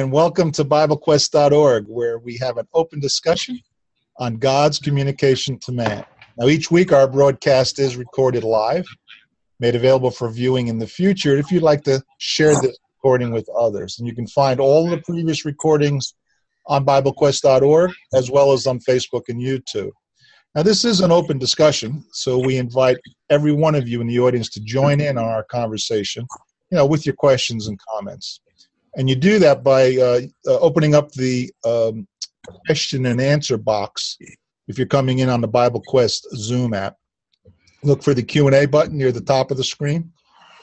and 0.00 0.12
welcome 0.12 0.52
to 0.52 0.64
BibleQuest.org, 0.64 1.86
where 1.88 2.20
we 2.20 2.36
have 2.36 2.56
an 2.56 2.68
open 2.72 3.00
discussion 3.00 3.60
on 4.18 4.36
God's 4.36 4.78
communication 4.78 5.58
to 5.60 5.72
man. 5.72 6.04
Now, 6.36 6.46
each 6.46 6.70
week 6.70 6.92
our 6.92 7.08
broadcast 7.08 7.80
is 7.80 7.96
recorded 7.96 8.44
live, 8.44 8.86
made 9.58 9.74
available 9.74 10.12
for 10.12 10.30
viewing 10.30 10.68
in 10.68 10.78
the 10.78 10.86
future 10.86 11.36
if 11.36 11.50
you'd 11.50 11.64
like 11.64 11.82
to 11.84 12.00
share 12.18 12.54
this 12.60 12.78
recording 12.94 13.32
with 13.32 13.48
others. 13.58 13.98
And 13.98 14.06
you 14.06 14.14
can 14.14 14.28
find 14.28 14.60
all 14.60 14.88
the 14.88 14.98
previous 14.98 15.44
recordings 15.44 16.14
on 16.66 16.86
BibleQuest.org 16.86 17.90
as 18.14 18.30
well 18.30 18.52
as 18.52 18.68
on 18.68 18.78
Facebook 18.78 19.22
and 19.28 19.42
YouTube. 19.42 19.90
Now, 20.54 20.62
this 20.62 20.84
is 20.84 21.00
an 21.00 21.10
open 21.10 21.38
discussion, 21.38 22.04
so 22.12 22.38
we 22.38 22.56
invite 22.56 22.98
every 23.30 23.52
one 23.52 23.74
of 23.74 23.88
you 23.88 24.00
in 24.00 24.06
the 24.06 24.20
audience 24.20 24.48
to 24.50 24.60
join 24.60 25.00
in 25.00 25.18
on 25.18 25.24
our 25.24 25.42
conversation, 25.42 26.24
you 26.70 26.76
know, 26.76 26.86
with 26.86 27.04
your 27.04 27.16
questions 27.16 27.66
and 27.66 27.80
comments. 27.90 28.40
And 28.98 29.08
you 29.08 29.14
do 29.14 29.38
that 29.38 29.62
by 29.62 29.96
uh, 29.96 30.20
uh, 30.46 30.58
opening 30.58 30.96
up 30.96 31.12
the 31.12 31.52
um, 31.64 32.08
question 32.66 33.06
and 33.06 33.20
answer 33.20 33.56
box 33.56 34.18
if 34.66 34.76
you're 34.76 34.88
coming 34.88 35.20
in 35.20 35.28
on 35.28 35.40
the 35.40 35.46
Bible 35.46 35.80
Quest 35.86 36.26
Zoom 36.34 36.74
app. 36.74 36.96
Look 37.84 38.02
for 38.02 38.12
the 38.12 38.24
Q&A 38.24 38.66
button 38.66 38.98
near 38.98 39.12
the 39.12 39.20
top 39.20 39.52
of 39.52 39.56
the 39.56 39.62
screen. 39.62 40.12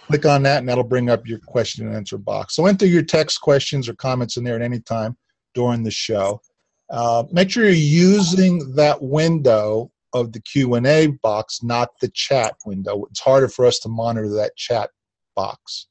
Click 0.08 0.26
on 0.26 0.44
that 0.44 0.60
and 0.60 0.68
that'll 0.68 0.84
bring 0.84 1.10
up 1.10 1.26
your 1.26 1.40
question 1.40 1.88
and 1.88 1.96
answer 1.96 2.18
box. 2.18 2.56
So 2.56 2.66
enter 2.66 2.86
your 2.86 3.04
text 3.04 3.40
questions 3.40 3.88
or 3.88 3.96
comments 3.96 4.36
in 4.36 4.44
there 4.44 4.56
at 4.56 4.62
any 4.62 4.82
time 4.82 5.16
during 5.54 5.82
the 5.82 5.90
show. 5.90 6.42
Uh, 6.90 7.24
make 7.32 7.50
sure 7.50 7.64
you're 7.64 7.74
using 7.74 8.76
that 8.76 9.02
window 9.02 9.90
of 10.14 10.34
the 10.34 10.42
Q&A 10.42 11.08
box, 11.08 11.64
not 11.64 11.90
the 12.02 12.10
chat 12.10 12.56
window. 12.66 13.06
It's 13.06 13.22
harder 13.22 13.48
for 13.48 13.66
us 13.66 13.80
to 13.80 13.90
monitor 13.90 14.28
that 14.30 14.58
chat 14.58 14.90
box. 15.38 15.88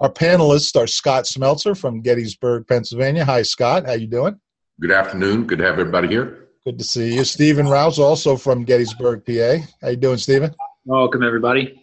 Our 0.00 0.12
panelists 0.12 0.80
are 0.80 0.86
Scott 0.86 1.24
Smeltzer 1.24 1.76
from 1.76 2.02
Gettysburg, 2.02 2.68
Pennsylvania. 2.68 3.24
Hi, 3.24 3.42
Scott. 3.42 3.84
How 3.84 3.94
you 3.94 4.06
doing? 4.06 4.38
Good 4.80 4.92
afternoon. 4.92 5.44
Good 5.44 5.58
to 5.58 5.64
have 5.64 5.76
everybody 5.76 6.06
here. 6.06 6.50
Good 6.64 6.78
to 6.78 6.84
see 6.84 7.16
you. 7.16 7.24
Stephen 7.24 7.66
Rouse, 7.66 7.98
also 7.98 8.36
from 8.36 8.62
Gettysburg, 8.62 9.26
PA. 9.26 9.66
How 9.82 9.88
you 9.88 9.96
doing, 9.96 10.18
Stephen? 10.18 10.54
Welcome, 10.84 11.24
everybody. 11.24 11.82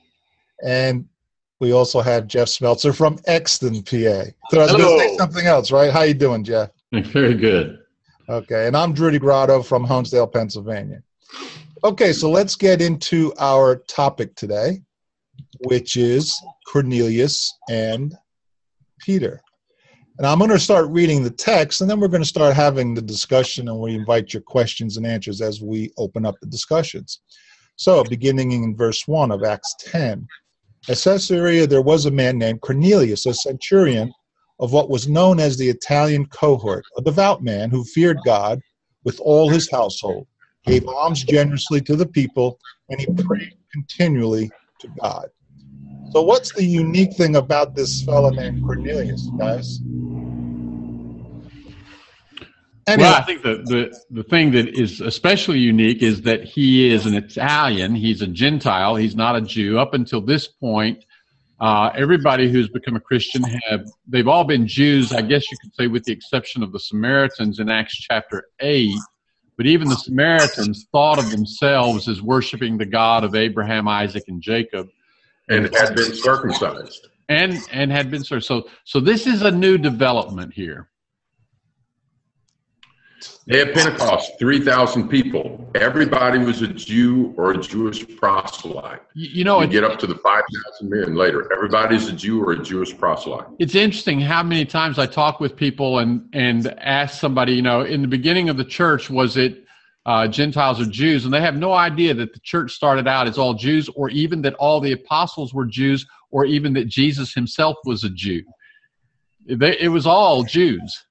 And 0.65 1.09
we 1.59 1.73
also 1.73 1.99
have 1.99 2.25
Jeff 2.25 2.47
Smeltzer 2.47 2.95
from 2.95 3.19
Exton, 3.27 3.83
PA. 3.83 4.31
So 4.49 4.61
I 4.61 4.63
was 4.63 4.71
going 4.71 4.81
to 4.81 5.09
say 5.09 5.17
something 5.17 5.45
else, 5.45 5.69
right? 5.69 5.91
How 5.91 6.03
you 6.03 6.13
doing, 6.13 6.45
Jeff? 6.45 6.69
Very 6.93 7.33
good. 7.33 7.79
Okay, 8.29 8.67
and 8.67 8.77
I'm 8.77 8.93
Drew 8.93 9.11
DeGrotto 9.11 9.65
from 9.65 9.85
Honesdale, 9.85 10.31
Pennsylvania. 10.31 11.03
Okay, 11.83 12.13
so 12.13 12.31
let's 12.31 12.55
get 12.55 12.81
into 12.81 13.33
our 13.39 13.75
topic 13.75 14.35
today 14.35 14.83
which 15.65 15.95
is 15.95 16.33
Cornelius 16.67 17.53
and 17.69 18.15
Peter. 18.99 19.41
And 20.17 20.25
I'm 20.25 20.37
going 20.39 20.49
to 20.51 20.59
start 20.59 20.89
reading 20.89 21.23
the 21.23 21.29
text, 21.29 21.81
and 21.81 21.89
then 21.89 21.99
we're 21.99 22.07
going 22.07 22.23
to 22.23 22.27
start 22.27 22.55
having 22.55 22.93
the 22.93 23.01
discussion, 23.01 23.67
and 23.67 23.79
we 23.79 23.95
invite 23.95 24.33
your 24.33 24.41
questions 24.41 24.95
and 24.95 25.05
answers 25.05 25.41
as 25.41 25.61
we 25.61 25.91
open 25.97 26.25
up 26.25 26.35
the 26.39 26.47
discussions. 26.47 27.19
So, 27.75 28.01
beginning 28.05 28.51
in 28.51 28.77
verse 28.77 29.05
1 29.07 29.31
of 29.31 29.43
Acts 29.43 29.75
10, 29.79 30.25
at 30.87 30.97
Caesarea 30.97 31.67
there 31.67 31.81
was 31.81 32.05
a 32.05 32.11
man 32.11 32.37
named 32.37 32.61
Cornelius, 32.61 33.25
a 33.25 33.33
centurion 33.33 34.13
of 34.59 34.71
what 34.71 34.89
was 34.89 35.09
known 35.09 35.39
as 35.39 35.57
the 35.57 35.67
Italian 35.67 36.25
cohort, 36.27 36.85
a 36.97 37.01
devout 37.01 37.43
man 37.43 37.69
who 37.69 37.83
feared 37.83 38.19
God 38.25 38.61
with 39.03 39.19
all 39.19 39.49
his 39.49 39.69
household, 39.69 40.27
gave 40.65 40.87
alms 40.87 41.23
generously 41.25 41.81
to 41.81 41.97
the 41.97 42.05
people, 42.05 42.57
and 42.89 43.01
he 43.01 43.07
prayed 43.07 43.53
continually 43.73 44.49
to 44.85 44.91
God. 45.01 45.29
So, 46.11 46.21
what's 46.21 46.53
the 46.53 46.63
unique 46.63 47.13
thing 47.15 47.35
about 47.35 47.75
this 47.75 48.01
fellow 48.03 48.29
named 48.29 48.63
Cornelius, 48.63 49.27
guys? 49.37 49.79
Anyway. 52.87 53.09
Well, 53.09 53.15
I 53.15 53.21
think 53.23 53.41
the, 53.41 53.63
the, 53.65 53.99
the 54.11 54.23
thing 54.23 54.51
that 54.51 54.67
is 54.69 55.01
especially 55.01 55.57
unique 55.57 56.03
is 56.03 56.21
that 56.21 56.43
he 56.43 56.91
is 56.91 57.07
an 57.07 57.15
Italian. 57.15 57.95
He's 57.95 58.21
a 58.21 58.27
Gentile. 58.27 58.95
He's 58.95 59.15
not 59.15 59.35
a 59.35 59.41
Jew. 59.41 59.79
Up 59.79 59.95
until 59.95 60.21
this 60.21 60.47
point, 60.47 61.03
uh, 61.59 61.89
everybody 61.95 62.51
who's 62.51 62.67
become 62.67 62.95
a 62.95 62.99
Christian 62.99 63.43
have 63.43 63.85
they've 64.07 64.27
all 64.27 64.43
been 64.43 64.67
Jews, 64.67 65.11
I 65.11 65.21
guess 65.21 65.49
you 65.51 65.57
could 65.61 65.73
say, 65.73 65.87
with 65.87 66.03
the 66.03 66.13
exception 66.13 66.61
of 66.61 66.71
the 66.71 66.79
Samaritans 66.79 67.59
in 67.59 67.69
Acts 67.69 67.95
chapter 67.97 68.45
eight. 68.59 68.99
But 69.57 69.67
even 69.67 69.87
the 69.87 69.95
Samaritans 69.95 70.87
thought 70.91 71.19
of 71.19 71.31
themselves 71.31 72.07
as 72.07 72.21
worshiping 72.21 72.77
the 72.77 72.85
God 72.85 73.23
of 73.23 73.35
Abraham, 73.35 73.87
Isaac, 73.87 74.25
and 74.27 74.41
Jacob 74.41 74.89
and 75.49 75.73
had 75.73 75.95
been 75.95 76.13
circumcised. 76.13 77.07
And 77.29 77.61
and 77.71 77.91
had 77.91 78.11
been 78.11 78.23
circumcised. 78.23 78.47
So 78.47 78.69
so 78.83 78.99
this 78.99 79.27
is 79.27 79.41
a 79.41 79.51
new 79.51 79.77
development 79.77 80.53
here. 80.53 80.89
Day 83.47 83.61
of 83.61 83.75
Pentecost, 83.75 84.39
3,000 84.39 85.07
people. 85.07 85.69
Everybody 85.75 86.39
was 86.39 86.63
a 86.63 86.67
Jew 86.67 87.31
or 87.37 87.51
a 87.51 87.57
Jewish 87.59 88.03
proselyte. 88.17 89.01
You, 89.13 89.29
you 89.29 89.43
know, 89.43 89.61
you 89.61 89.67
get 89.67 89.83
up 89.83 89.99
to 89.99 90.07
the 90.07 90.15
5,000 90.15 90.89
men 90.89 91.15
later. 91.15 91.47
Everybody's 91.53 92.07
a 92.07 92.13
Jew 92.13 92.43
or 92.43 92.53
a 92.53 92.63
Jewish 92.63 92.97
proselyte. 92.97 93.45
It's 93.59 93.75
interesting 93.75 94.19
how 94.19 94.41
many 94.41 94.65
times 94.65 94.97
I 94.97 95.05
talk 95.05 95.39
with 95.39 95.55
people 95.55 95.99
and, 95.99 96.27
and 96.33 96.67
ask 96.79 97.19
somebody, 97.19 97.53
you 97.53 97.61
know, 97.61 97.81
in 97.81 98.01
the 98.01 98.07
beginning 98.07 98.49
of 98.49 98.57
the 98.57 98.65
church, 98.65 99.11
was 99.11 99.37
it 99.37 99.63
uh, 100.07 100.27
Gentiles 100.27 100.81
or 100.81 100.85
Jews, 100.85 101.25
and 101.25 101.33
they 101.33 101.41
have 101.41 101.55
no 101.55 101.73
idea 101.73 102.15
that 102.15 102.33
the 102.33 102.39
church 102.39 102.71
started 102.71 103.07
out 103.07 103.27
as 103.27 103.37
all 103.37 103.53
Jews, 103.53 103.89
or 103.89 104.09
even 104.09 104.41
that 104.41 104.55
all 104.55 104.79
the 104.79 104.93
apostles 104.93 105.53
were 105.53 105.65
Jews, 105.65 106.07
or 106.31 106.45
even 106.45 106.73
that 106.73 106.87
Jesus 106.87 107.31
himself 107.35 107.77
was 107.85 108.03
a 108.03 108.09
Jew. 108.09 108.43
They, 109.45 109.77
it 109.79 109.89
was 109.89 110.07
all 110.07 110.43
Jews. 110.43 111.05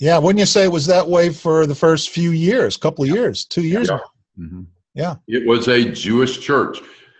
Yeah, 0.00 0.16
wouldn't 0.16 0.40
you 0.40 0.46
say 0.46 0.64
it 0.64 0.72
was 0.72 0.86
that 0.86 1.06
way 1.06 1.28
for 1.28 1.66
the 1.66 1.74
first 1.74 2.08
few 2.08 2.30
years, 2.30 2.78
couple 2.78 3.04
of 3.04 3.10
years, 3.10 3.44
two 3.44 3.62
years? 3.62 3.90
Yeah. 3.90 3.98
Mm-hmm. 4.38 4.62
yeah. 4.94 5.16
It 5.28 5.46
was 5.46 5.68
a 5.68 5.90
Jewish 5.90 6.40
church. 6.40 6.78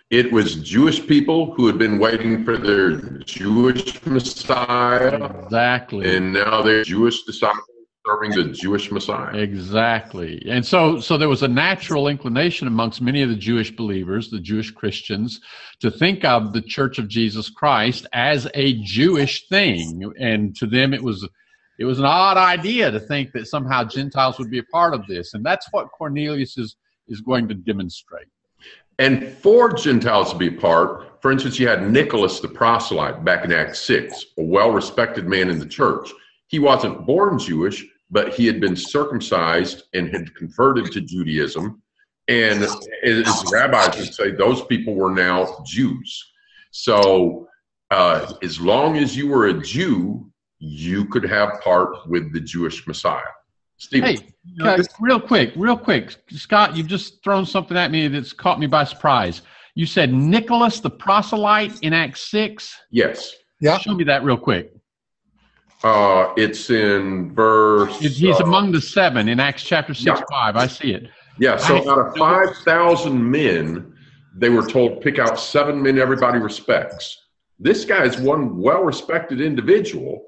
It 0.09 0.31
was 0.31 0.55
Jewish 0.55 1.05
people 1.05 1.53
who 1.53 1.67
had 1.67 1.77
been 1.77 1.99
waiting 1.99 2.43
for 2.43 2.57
their 2.57 2.97
Jewish 3.23 4.03
Messiah. 4.05 5.43
Exactly. 5.43 6.17
And 6.17 6.33
now 6.33 6.63
they're 6.63 6.83
Jewish 6.83 7.23
disciples 7.23 7.63
serving 8.05 8.31
the 8.31 8.45
Jewish 8.51 8.91
Messiah. 8.91 9.37
Exactly. 9.37 10.43
And 10.49 10.65
so 10.65 10.99
so 10.99 11.17
there 11.17 11.29
was 11.29 11.43
a 11.43 11.47
natural 11.47 12.07
inclination 12.07 12.67
amongst 12.67 12.99
many 12.99 13.21
of 13.21 13.29
the 13.29 13.35
Jewish 13.35 13.75
believers, 13.75 14.29
the 14.29 14.39
Jewish 14.39 14.71
Christians, 14.71 15.39
to 15.81 15.91
think 15.91 16.25
of 16.25 16.51
the 16.51 16.61
Church 16.61 16.97
of 16.97 17.07
Jesus 17.07 17.49
Christ 17.51 18.07
as 18.11 18.47
a 18.55 18.81
Jewish 18.81 19.47
thing. 19.49 20.11
And 20.19 20.55
to 20.55 20.65
them 20.65 20.95
it 20.95 21.03
was 21.03 21.27
it 21.79 21.85
was 21.85 21.99
an 21.99 22.05
odd 22.05 22.37
idea 22.37 22.91
to 22.91 22.99
think 22.99 23.31
that 23.31 23.47
somehow 23.47 23.83
Gentiles 23.83 24.37
would 24.39 24.51
be 24.51 24.59
a 24.59 24.63
part 24.63 24.93
of 24.93 25.07
this. 25.07 25.33
And 25.33 25.45
that's 25.45 25.67
what 25.71 25.91
Cornelius 25.91 26.57
is 26.57 26.75
is 27.07 27.21
going 27.21 27.47
to 27.47 27.53
demonstrate. 27.53 28.27
And 28.99 29.27
for 29.27 29.73
Gentiles 29.73 30.31
to 30.31 30.37
be 30.37 30.47
a 30.47 30.59
part, 30.59 31.21
for 31.21 31.31
instance, 31.31 31.59
you 31.59 31.67
had 31.67 31.91
Nicholas 31.91 32.39
the 32.39 32.47
proselyte 32.47 33.25
back 33.25 33.43
in 33.43 33.51
Acts 33.51 33.79
6, 33.81 34.25
a 34.37 34.43
well 34.43 34.71
respected 34.71 35.27
man 35.27 35.49
in 35.49 35.59
the 35.59 35.65
church. 35.65 36.11
He 36.47 36.59
wasn't 36.59 37.05
born 37.05 37.39
Jewish, 37.39 37.85
but 38.09 38.33
he 38.33 38.45
had 38.45 38.59
been 38.59 38.75
circumcised 38.75 39.83
and 39.93 40.09
had 40.09 40.33
converted 40.35 40.91
to 40.91 41.01
Judaism. 41.01 41.81
And 42.27 42.63
as 43.03 43.43
rabbis 43.51 43.97
would 43.97 44.13
say, 44.13 44.31
those 44.31 44.63
people 44.65 44.93
were 44.93 45.13
now 45.13 45.63
Jews. 45.65 46.31
So 46.71 47.47
uh, 47.89 48.33
as 48.43 48.59
long 48.59 48.97
as 48.97 49.17
you 49.17 49.27
were 49.27 49.47
a 49.47 49.61
Jew, 49.61 50.31
you 50.61 51.05
could 51.05 51.23
have 51.23 51.59
part 51.61 52.07
with 52.07 52.31
the 52.31 52.39
Jewish 52.39 52.85
Messiah. 52.87 53.21
Stephen. 53.77 54.15
Hey, 54.15 54.19
uh, 54.61 54.81
real 54.99 55.19
quick, 55.19 55.53
real 55.55 55.75
quick, 55.75 56.15
Scott, 56.29 56.77
you've 56.77 56.87
just 56.87 57.23
thrown 57.23 57.47
something 57.47 57.75
at 57.75 57.89
me 57.89 58.07
that's 58.07 58.31
caught 58.31 58.59
me 58.59 58.67
by 58.67 58.83
surprise. 58.83 59.41
You 59.73 59.87
said 59.87 60.13
Nicholas 60.13 60.79
the 60.79 60.89
proselyte 60.89 61.81
in 61.81 61.91
Acts 61.93 62.29
6? 62.29 62.77
Yes. 62.91 63.35
Yeah. 63.59 63.79
Show 63.79 63.95
me 63.95 64.03
that 64.03 64.23
real 64.23 64.37
quick. 64.37 64.71
Uh, 65.83 66.31
it's 66.37 66.69
in 66.69 67.33
verse. 67.33 67.97
He's 67.99 68.39
uh, 68.39 68.43
among 68.43 68.71
the 68.71 68.81
seven 68.81 69.27
in 69.27 69.39
Acts 69.39 69.63
chapter 69.63 69.95
6 69.95 70.05
yeah. 70.05 70.23
5. 70.29 70.55
I 70.55 70.67
see 70.67 70.93
it. 70.93 71.09
Yeah, 71.39 71.57
so 71.57 71.77
I, 71.77 71.91
out 71.91 72.07
of 72.07 72.15
5,000 72.17 73.31
men, 73.31 73.95
they 74.35 74.49
were 74.49 74.65
told 74.65 75.01
pick 75.01 75.17
out 75.17 75.39
seven 75.39 75.81
men 75.81 75.97
everybody 75.97 76.37
respects. 76.37 77.17
This 77.57 77.83
guy 77.83 78.03
is 78.05 78.17
one 78.17 78.59
well 78.59 78.83
respected 78.83 79.41
individual, 79.41 80.27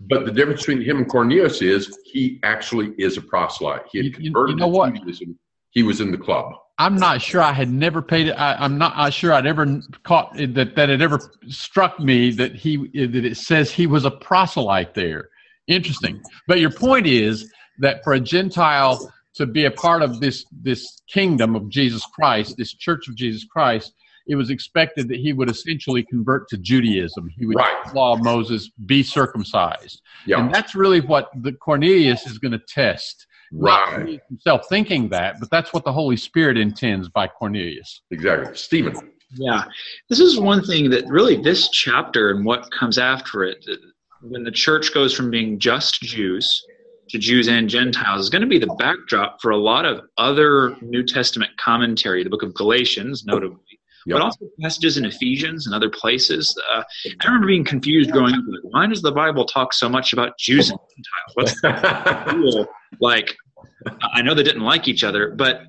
but 0.00 0.24
the 0.26 0.32
difference 0.32 0.60
between 0.60 0.82
him 0.82 0.98
and 0.98 1.08
Cornelius 1.08 1.62
is 1.62 1.98
he 2.04 2.40
actually 2.42 2.94
is 2.98 3.16
a 3.16 3.22
proselyte. 3.22 3.82
He 3.90 4.04
had 4.04 4.14
converted 4.14 4.58
you 4.58 4.66
know 4.66 4.84
to 4.86 4.92
Judaism. 4.92 5.38
He 5.70 5.82
was 5.82 6.00
in 6.00 6.10
the 6.10 6.18
club. 6.18 6.52
I'm 6.78 6.96
not 6.96 7.22
sure 7.22 7.40
I 7.40 7.52
had 7.52 7.70
never 7.70 8.02
paid. 8.02 8.28
it. 8.28 8.32
I, 8.32 8.64
am 8.64 8.78
not 8.78 8.94
uh, 8.96 9.10
sure 9.10 9.32
I'd 9.32 9.46
ever 9.46 9.80
caught 10.02 10.36
that 10.36 10.74
that 10.74 10.90
it 10.90 11.00
ever 11.00 11.20
struck 11.48 12.00
me 12.00 12.30
that 12.32 12.54
he 12.54 12.76
that 12.76 13.24
it 13.24 13.36
says 13.36 13.70
he 13.70 13.86
was 13.86 14.04
a 14.04 14.10
proselyte 14.10 14.94
there. 14.94 15.28
Interesting. 15.68 16.20
But 16.48 16.60
your 16.60 16.70
point 16.70 17.06
is 17.06 17.52
that 17.78 18.02
for 18.02 18.14
a 18.14 18.20
Gentile 18.20 19.12
to 19.34 19.46
be 19.46 19.66
a 19.66 19.70
part 19.70 20.02
of 20.02 20.20
this 20.20 20.44
this 20.52 21.00
kingdom 21.08 21.54
of 21.54 21.68
Jesus 21.68 22.04
Christ, 22.06 22.56
this 22.56 22.74
Church 22.74 23.08
of 23.08 23.14
Jesus 23.14 23.44
Christ, 23.44 23.94
it 24.26 24.36
was 24.36 24.50
expected 24.50 25.08
that 25.08 25.18
he 25.18 25.32
would 25.32 25.50
essentially 25.50 26.02
convert 26.02 26.48
to 26.48 26.56
Judaism. 26.56 27.28
He 27.36 27.46
would 27.46 27.56
right. 27.56 27.94
law 27.94 28.16
Moses, 28.16 28.70
be 28.86 29.02
circumcised. 29.02 30.00
Yeah. 30.26 30.40
And 30.40 30.54
that's 30.54 30.74
really 30.74 31.00
what 31.00 31.30
the 31.42 31.52
Cornelius 31.52 32.26
is 32.26 32.38
going 32.38 32.52
to 32.52 32.60
test. 32.68 33.26
Right. 33.52 33.98
Not 33.98 34.20
himself 34.28 34.62
thinking 34.68 35.08
that, 35.10 35.36
but 35.40 35.50
that's 35.50 35.72
what 35.72 35.84
the 35.84 35.92
Holy 35.92 36.16
Spirit 36.16 36.56
intends 36.56 37.08
by 37.08 37.28
Cornelius. 37.28 38.02
Exactly. 38.10 38.54
Stephen. 38.56 39.12
Yeah. 39.36 39.64
This 40.08 40.20
is 40.20 40.40
one 40.40 40.64
thing 40.64 40.90
that 40.90 41.06
really 41.06 41.40
this 41.40 41.68
chapter 41.68 42.30
and 42.30 42.44
what 42.44 42.70
comes 42.70 42.98
after 42.98 43.44
it, 43.44 43.64
when 44.22 44.44
the 44.44 44.50
church 44.50 44.94
goes 44.94 45.14
from 45.14 45.30
being 45.30 45.58
just 45.58 46.00
Jews 46.00 46.64
to 47.10 47.18
Jews 47.18 47.48
and 47.48 47.68
Gentiles 47.68 48.22
is 48.22 48.30
going 48.30 48.42
to 48.42 48.48
be 48.48 48.58
the 48.58 48.74
backdrop 48.78 49.40
for 49.42 49.50
a 49.50 49.56
lot 49.56 49.84
of 49.84 50.00
other 50.16 50.74
New 50.80 51.04
Testament 51.04 51.50
commentary, 51.58 52.24
the 52.24 52.30
book 52.30 52.42
of 52.42 52.54
Galatians, 52.54 53.24
notably, 53.26 53.78
yep. 54.06 54.16
but 54.16 54.22
also 54.22 54.46
passages 54.60 54.96
in 54.96 55.04
Ephesians 55.04 55.66
and 55.66 55.74
other 55.74 55.90
places. 55.90 56.56
Uh, 56.72 56.82
I 57.20 57.26
remember 57.26 57.46
being 57.46 57.64
confused 57.64 58.10
growing 58.10 58.34
up. 58.34 58.40
Like, 58.46 58.72
why 58.72 58.86
does 58.86 59.02
the 59.02 59.12
Bible 59.12 59.44
talk 59.44 59.72
so 59.72 59.88
much 59.88 60.12
about 60.12 60.38
Jews 60.38 60.70
and 60.70 60.78
Gentiles? 60.96 61.34
What's 61.34 61.60
the 61.60 62.68
Like, 63.00 63.36
I 64.12 64.22
know 64.22 64.34
they 64.34 64.42
didn't 64.42 64.62
like 64.62 64.88
each 64.88 65.04
other, 65.04 65.30
but 65.30 65.62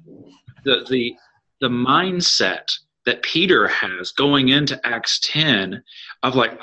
the 0.63 0.85
the 0.89 1.15
the 1.61 1.67
mindset 1.67 2.71
that 3.05 3.21
Peter 3.21 3.67
has 3.67 4.11
going 4.11 4.49
into 4.49 4.79
Acts 4.85 5.19
10 5.23 5.81
of 6.23 6.35
like 6.35 6.59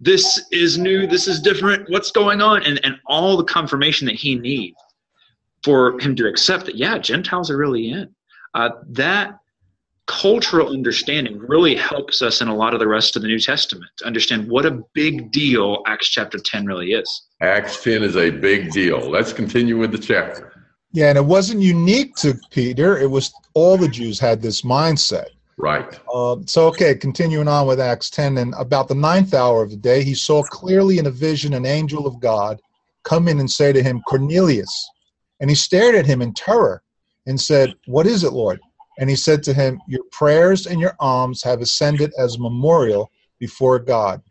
this 0.00 0.46
is 0.52 0.76
new, 0.76 1.06
this 1.06 1.26
is 1.26 1.40
different, 1.40 1.88
what's 1.88 2.10
going 2.10 2.42
on? 2.42 2.62
And, 2.64 2.80
and 2.84 2.96
all 3.06 3.36
the 3.36 3.44
confirmation 3.44 4.06
that 4.06 4.16
he 4.16 4.34
needs 4.34 4.76
for 5.64 5.98
him 6.00 6.14
to 6.16 6.28
accept 6.28 6.66
that, 6.66 6.74
yeah, 6.74 6.98
Gentiles 6.98 7.50
are 7.50 7.56
really 7.56 7.90
in. 7.90 8.14
Uh, 8.54 8.70
that 8.88 9.38
cultural 10.06 10.72
understanding 10.72 11.38
really 11.38 11.74
helps 11.74 12.22
us 12.22 12.40
in 12.40 12.48
a 12.48 12.54
lot 12.54 12.74
of 12.74 12.80
the 12.80 12.86
rest 12.86 13.16
of 13.16 13.22
the 13.22 13.28
New 13.28 13.40
Testament 13.40 13.90
to 13.98 14.06
understand 14.06 14.48
what 14.48 14.64
a 14.64 14.82
big 14.94 15.32
deal 15.32 15.82
Acts 15.86 16.08
chapter 16.08 16.38
10 16.38 16.66
really 16.66 16.92
is. 16.92 17.26
Acts 17.40 17.82
10 17.82 18.02
is 18.02 18.16
a 18.16 18.30
big 18.30 18.70
deal. 18.70 18.98
Let's 19.10 19.32
continue 19.32 19.78
with 19.78 19.92
the 19.92 19.98
chapter. 19.98 20.52
Yeah, 20.92 21.10
and 21.10 21.18
it 21.18 21.24
wasn't 21.24 21.60
unique 21.60 22.14
to 22.16 22.34
Peter. 22.50 22.98
It 22.98 23.10
was 23.10 23.32
all 23.54 23.76
the 23.76 23.88
Jews 23.88 24.18
had 24.18 24.40
this 24.40 24.62
mindset. 24.62 25.26
Right. 25.58 25.98
Uh, 26.12 26.36
so, 26.46 26.66
okay, 26.68 26.94
continuing 26.94 27.48
on 27.48 27.66
with 27.66 27.80
Acts 27.80 28.10
10, 28.10 28.38
and 28.38 28.54
about 28.58 28.88
the 28.88 28.94
ninth 28.94 29.34
hour 29.34 29.62
of 29.62 29.70
the 29.70 29.76
day, 29.76 30.04
he 30.04 30.14
saw 30.14 30.42
clearly 30.44 30.98
in 30.98 31.06
a 31.06 31.10
vision 31.10 31.54
an 31.54 31.66
angel 31.66 32.06
of 32.06 32.20
God 32.20 32.60
come 33.04 33.28
in 33.28 33.40
and 33.40 33.50
say 33.50 33.72
to 33.72 33.82
him, 33.82 34.02
Cornelius. 34.06 34.90
And 35.40 35.50
he 35.50 35.56
stared 35.56 35.94
at 35.94 36.06
him 36.06 36.22
in 36.22 36.34
terror 36.34 36.82
and 37.26 37.40
said, 37.40 37.74
What 37.86 38.06
is 38.06 38.24
it, 38.24 38.32
Lord? 38.32 38.60
And 38.98 39.10
he 39.10 39.16
said 39.16 39.42
to 39.44 39.54
him, 39.54 39.80
Your 39.88 40.02
prayers 40.10 40.66
and 40.66 40.80
your 40.80 40.94
alms 41.00 41.42
have 41.42 41.60
ascended 41.60 42.12
as 42.18 42.34
a 42.36 42.40
memorial 42.40 43.10
before 43.38 43.78
God. 43.78 44.22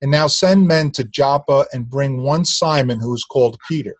And 0.00 0.10
now 0.10 0.26
send 0.26 0.66
men 0.66 0.90
to 0.92 1.04
Joppa 1.04 1.66
and 1.72 1.88
bring 1.88 2.22
one 2.22 2.44
Simon 2.44 3.00
who 3.00 3.14
is 3.14 3.24
called 3.24 3.58
Peter. 3.68 3.94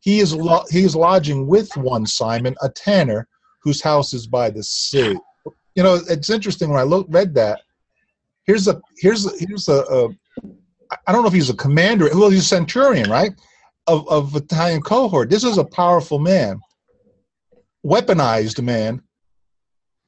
He 0.00 0.20
is, 0.20 0.34
lo- 0.34 0.64
he 0.70 0.84
is 0.84 0.94
lodging 0.94 1.46
with 1.46 1.74
one 1.76 2.06
Simon, 2.06 2.54
a 2.62 2.68
tanner, 2.68 3.26
whose 3.62 3.82
house 3.82 4.14
is 4.14 4.26
by 4.26 4.50
the 4.50 4.62
sea 4.62 5.16
you 5.78 5.84
know, 5.84 5.94
it's 6.08 6.28
interesting 6.28 6.70
when 6.70 6.80
I 6.80 6.82
look 6.82 7.06
read 7.08 7.34
that. 7.34 7.60
Here's 8.46 8.66
a 8.66 8.80
here's 8.98 9.26
a, 9.26 9.30
here's 9.38 9.68
a, 9.68 9.84
a 9.84 10.08
I 11.06 11.12
don't 11.12 11.22
know 11.22 11.28
if 11.28 11.32
he's 11.32 11.50
a 11.50 11.54
commander. 11.54 12.08
Well, 12.12 12.30
he's 12.30 12.40
a 12.40 12.56
centurion, 12.56 13.08
right? 13.08 13.30
Of 13.86 14.08
of 14.08 14.34
Italian 14.34 14.82
cohort. 14.82 15.30
This 15.30 15.44
is 15.44 15.56
a 15.56 15.64
powerful 15.64 16.18
man, 16.18 16.58
weaponized 17.86 18.60
man, 18.60 19.00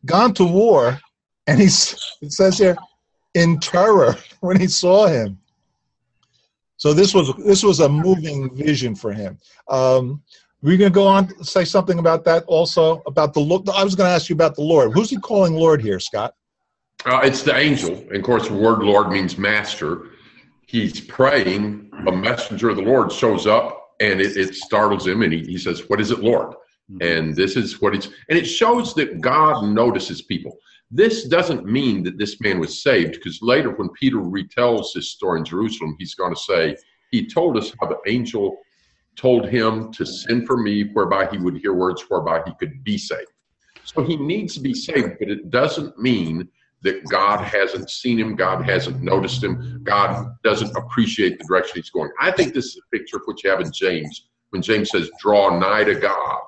gone 0.06 0.35
to 0.35 0.44
war, 0.44 0.99
and 1.47 1.61
it 1.61 1.70
says 1.70 2.58
here 2.58 2.76
in 3.35 3.58
terror 3.61 4.17
when 4.41 4.58
he 4.58 4.67
saw 4.67 5.06
him. 5.06 5.38
So 6.76 6.94
this 6.94 7.14
was 7.14 7.35
this 7.37 7.62
was 7.62 7.81
a 7.81 7.88
moving 7.88 8.55
vision 8.56 8.94
for 8.94 9.12
him. 9.12 9.38
Um, 9.69 10.23
we're 10.62 10.79
going 10.79 10.91
to 10.91 10.94
go 10.94 11.06
on 11.06 11.29
to 11.29 11.44
say 11.44 11.64
something 11.64 11.99
about 11.99 12.25
that 12.25 12.44
also 12.44 13.02
about 13.06 13.32
the 13.32 13.41
Lord. 13.41 13.69
I 13.70 13.85
was 13.85 13.94
going 13.94 14.08
to 14.08 14.14
ask 14.14 14.29
you 14.29 14.35
about 14.35 14.55
the 14.55 14.62
Lord. 14.62 14.93
Who's 14.93 15.11
he 15.11 15.17
calling 15.17 15.55
Lord 15.55 15.81
here, 15.81 15.99
Scott? 15.99 16.35
Uh, 17.06 17.20
it's 17.23 17.43
the 17.43 17.56
angel. 17.56 17.94
And 17.94 18.17
of 18.17 18.23
course, 18.23 18.49
the 18.49 18.55
word 18.55 18.81
Lord 18.82 19.11
means 19.11 19.38
master. 19.38 20.08
He's 20.67 21.00
praying. 21.00 21.91
A 22.06 22.12
messenger 22.12 22.69
of 22.70 22.76
the 22.76 22.82
Lord 22.82 23.11
shows 23.11 23.47
up 23.47 23.94
and 24.00 24.20
it, 24.20 24.37
it 24.37 24.55
startles 24.55 25.06
him 25.06 25.23
and 25.23 25.32
he, 25.32 25.41
he 25.41 25.58
says, 25.58 25.88
What 25.88 26.00
is 26.00 26.11
it, 26.11 26.20
Lord? 26.20 26.55
Mm-hmm. 26.90 27.02
And 27.02 27.37
this 27.37 27.56
is 27.56 27.81
what 27.81 27.94
it's, 27.94 28.06
and 28.28 28.38
it 28.38 28.44
shows 28.44 28.94
that 28.94 29.20
God 29.20 29.64
notices 29.64 30.22
people. 30.22 30.58
This 30.90 31.25
doesn't 31.25 31.66
mean 31.66 32.02
that 32.04 32.19
this 32.19 32.40
man 32.40 32.58
was 32.58 32.82
saved 32.82 33.12
because 33.12 33.40
later 33.42 33.70
when 33.70 33.90
Peter 33.90 34.16
retells 34.16 34.94
his 34.94 35.10
story 35.10 35.38
in 35.38 35.44
Jerusalem, 35.44 35.94
he's 35.98 36.14
going 36.14 36.34
to 36.34 36.40
say, 36.40 36.76
He 37.12 37.26
told 37.26 37.56
us 37.56 37.72
how 37.81 37.87
the 37.87 37.98
angel 38.08 38.56
told 39.16 39.48
him 39.48 39.92
to 39.92 40.04
send 40.06 40.46
for 40.46 40.56
me, 40.56 40.90
whereby 40.92 41.26
he 41.31 41.38
would 41.38 41.58
hear 41.58 41.75
words 41.75 42.02
whereby 42.08 42.42
he 42.44 42.52
could 42.58 42.82
be 42.82 42.98
saved. 42.98 43.31
So 43.84 44.02
he 44.02 44.16
needs 44.16 44.54
to 44.54 44.60
be 44.60 44.75
saved, 44.75 45.16
but 45.19 45.28
it 45.28 45.50
doesn't 45.50 45.98
mean 45.98 46.48
that 46.82 47.06
God 47.08 47.40
hasn't 47.44 47.90
seen 47.90 48.19
him, 48.19 48.34
God 48.34 48.64
hasn't 48.64 49.02
noticed 49.02 49.44
him, 49.44 49.81
God 49.82 50.34
doesn't 50.42 50.75
appreciate 50.76 51.38
the 51.38 51.44
direction 51.44 51.76
he's 51.76 51.90
going. 51.90 52.10
I 52.19 52.31
think 52.31 52.54
this 52.54 52.66
is 52.66 52.78
a 52.78 52.96
picture 52.96 53.16
of 53.16 53.22
what 53.26 53.42
you 53.44 53.50
have 53.50 53.60
in 53.60 53.70
James 53.72 54.28
when 54.50 54.62
James 54.62 54.90
says, 54.90 55.10
Draw 55.20 55.58
nigh 55.58 55.84
to 55.84 55.94
God, 55.94 56.40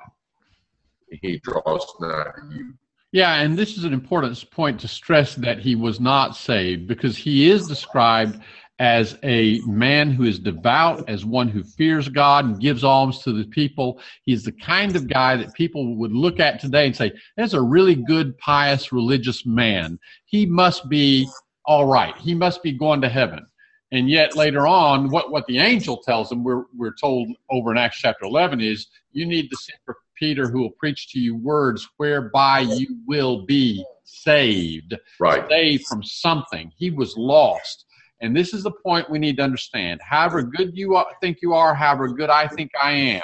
he 1.20 1.38
draws 1.38 1.87
to 2.00 2.32
you. 2.50 2.75
Yeah, 3.12 3.41
and 3.41 3.59
this 3.59 3.76
is 3.76 3.85
an 3.85 3.93
important 3.93 4.50
point 4.50 4.81
to 4.81 4.88
stress 4.88 5.35
that 5.35 5.59
he 5.59 5.75
was 5.75 6.00
not 6.00 6.35
saved 6.35 6.88
because 6.88 7.17
he 7.17 7.50
is 7.50 7.69
described 7.69 8.41
as 8.79 9.19
a 9.23 9.61
man 9.61 10.11
who 10.11 10.25
is 10.25 10.38
devout, 10.38 11.09
as 11.09 11.25
one 11.25 11.47
who 11.47 11.62
fears 11.62 12.09
God 12.09 12.47
and 12.47 12.61
gives 12.61 12.82
alms 12.82 13.23
to 13.23 13.32
the 13.32 13.44
people. 13.44 14.00
He's 14.25 14.44
the 14.44 14.53
kind 14.53 14.97
of 14.97 15.09
guy 15.09 15.37
that 15.37 15.53
people 15.53 15.94
would 15.97 16.12
look 16.12 16.41
at 16.41 16.59
today 16.59 16.87
and 16.87 16.97
say, 16.97 17.12
"That's 17.37 17.53
a 17.53 17.61
really 17.61 17.94
good, 17.94 18.37
pious, 18.38 18.93
religious 18.93 19.44
man. 19.44 19.99
He 20.25 20.47
must 20.47 20.88
be 20.88 21.29
all 21.67 21.87
right. 21.87 22.17
He 22.17 22.35
must 22.35 22.62
be 22.62 22.73
going 22.73 23.03
to 23.03 23.11
heaven." 23.11 23.47
And 23.93 24.08
yet 24.08 24.35
later 24.35 24.67
on, 24.67 25.11
what, 25.11 25.31
what 25.31 25.47
the 25.47 25.58
angel 25.58 25.99
tells 25.99 26.32
him, 26.32 26.43
we're, 26.43 26.65
we're 26.75 26.94
told 26.94 27.29
over 27.50 27.70
in 27.70 27.76
Acts 27.76 27.99
chapter 27.99 28.25
11, 28.25 28.58
is 28.62 28.87
you 29.12 29.26
need 29.26 29.50
to 29.50 29.56
for 29.85 29.99
Peter 30.17 30.49
who 30.49 30.61
will 30.61 30.70
preach 30.70 31.09
to 31.11 31.19
you 31.19 31.37
words 31.37 31.88
whereby 31.97 32.61
you 32.61 32.99
will 33.06 33.44
be 33.47 33.85
saved. 34.05 34.97
Right. 35.19 35.49
Saved 35.49 35.87
from 35.87 36.03
something. 36.03 36.73
He 36.76 36.91
was 36.91 37.17
lost. 37.17 37.87
And 38.20 38.37
this 38.37 38.55
is 38.55 38.62
the 38.62 38.70
point 38.70 39.11
we 39.11 39.19
need 39.19 39.38
to 39.38 39.43
understand. 39.43 40.00
However 40.03 40.43
good 40.43 40.76
you 40.76 40.94
are, 40.94 41.06
think 41.20 41.38
you 41.43 41.55
are, 41.55 41.75
however 41.75 42.09
good 42.09 42.31
I 42.31 42.47
think 42.47 42.70
I 42.81 42.93
am, 42.93 43.23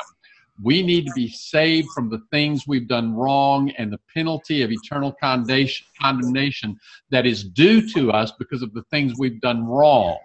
we 0.61 0.82
need 0.82 1.06
to 1.06 1.13
be 1.15 1.29
saved 1.29 1.89
from 1.94 2.10
the 2.10 2.20
things 2.32 2.67
we've 2.67 2.89
done 2.89 3.15
wrong 3.15 3.70
and 3.79 3.93
the 3.93 4.01
penalty 4.13 4.63
of 4.63 4.72
eternal 4.72 5.15
condemnation 5.22 6.77
that 7.10 7.27
is 7.27 7.44
due 7.44 7.89
to 7.91 8.10
us 8.10 8.32
because 8.39 8.63
of 8.63 8.74
the 8.74 8.82
things 8.91 9.15
we've 9.19 9.41
done 9.41 9.65
wrong. 9.65 10.19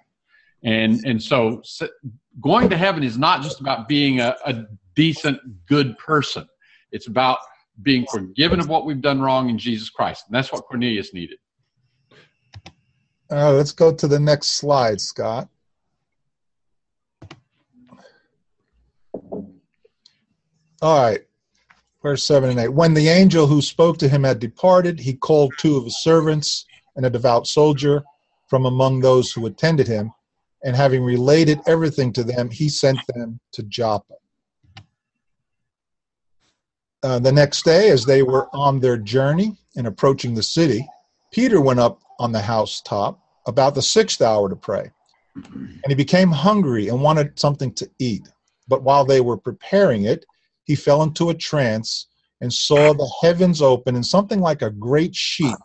And, 0.63 1.05
and 1.05 1.21
so 1.21 1.61
going 2.41 2.69
to 2.69 2.77
heaven 2.77 3.03
is 3.03 3.17
not 3.17 3.43
just 3.43 3.59
about 3.59 3.87
being 3.87 4.21
a, 4.21 4.35
a 4.45 4.65
decent, 4.95 5.39
good 5.67 5.97
person. 5.99 6.47
It's 6.93 7.07
about 7.07 7.39
being 7.81 8.05
forgiven 8.05 8.59
of 8.59 8.69
what 8.69 8.85
we've 8.85 9.01
done 9.01 9.19
wrong 9.19 9.49
in 9.49 9.57
Jesus 9.57 9.89
Christ. 9.89 10.25
And 10.27 10.35
that's 10.35 10.53
what 10.53 10.65
Cornelius 10.65 11.13
needed. 11.13 11.39
Uh, 13.31 13.51
let's 13.51 13.71
go 13.71 13.93
to 13.93 14.07
the 14.07 14.19
next 14.19 14.51
slide, 14.51 15.01
Scott. 15.01 15.49
All 20.81 21.01
right, 21.01 21.21
verse 22.03 22.23
7 22.25 22.51
and 22.51 22.59
8. 22.59 22.67
When 22.67 22.93
the 22.93 23.07
angel 23.07 23.47
who 23.47 23.61
spoke 23.61 23.97
to 23.99 24.09
him 24.09 24.23
had 24.23 24.39
departed, 24.39 24.99
he 24.99 25.13
called 25.13 25.53
two 25.57 25.77
of 25.77 25.85
his 25.85 26.03
servants 26.03 26.65
and 26.95 27.05
a 27.05 27.09
devout 27.09 27.47
soldier 27.47 28.03
from 28.49 28.65
among 28.65 28.99
those 28.99 29.31
who 29.31 29.47
attended 29.47 29.87
him, 29.87 30.11
and 30.63 30.75
having 30.75 31.03
related 31.03 31.59
everything 31.65 32.13
to 32.13 32.23
them, 32.23 32.51
he 32.51 32.69
sent 32.69 32.99
them 33.07 33.39
to 33.53 33.63
Joppa. 33.63 34.13
Uh, 37.03 37.19
the 37.19 37.31
next 37.31 37.65
day, 37.65 37.89
as 37.89 38.05
they 38.05 38.23
were 38.23 38.47
on 38.53 38.79
their 38.79 38.97
journey 38.97 39.57
and 39.75 39.87
approaching 39.87 40.33
the 40.33 40.43
city, 40.43 40.87
Peter 41.33 41.59
went 41.59 41.79
up 41.79 42.01
on 42.19 42.31
the 42.31 42.41
housetop 42.41 43.19
about 43.45 43.75
the 43.75 43.81
sixth 43.81 44.21
hour 44.21 44.47
to 44.47 44.55
pray. 44.55 44.89
And 45.35 45.89
he 45.89 45.95
became 45.95 46.31
hungry 46.31 46.87
and 46.87 47.01
wanted 47.01 47.37
something 47.37 47.73
to 47.73 47.89
eat. 47.99 48.29
But 48.69 48.83
while 48.83 49.03
they 49.03 49.19
were 49.19 49.35
preparing 49.35 50.05
it, 50.05 50.25
he 50.63 50.75
fell 50.75 51.03
into 51.03 51.29
a 51.29 51.33
trance 51.33 52.07
and 52.39 52.53
saw 52.53 52.93
the 52.93 53.11
heavens 53.21 53.61
open 53.61 53.95
and 53.95 54.05
something 54.05 54.39
like 54.39 54.61
a 54.61 54.69
great 54.69 55.13
sheet 55.13 55.55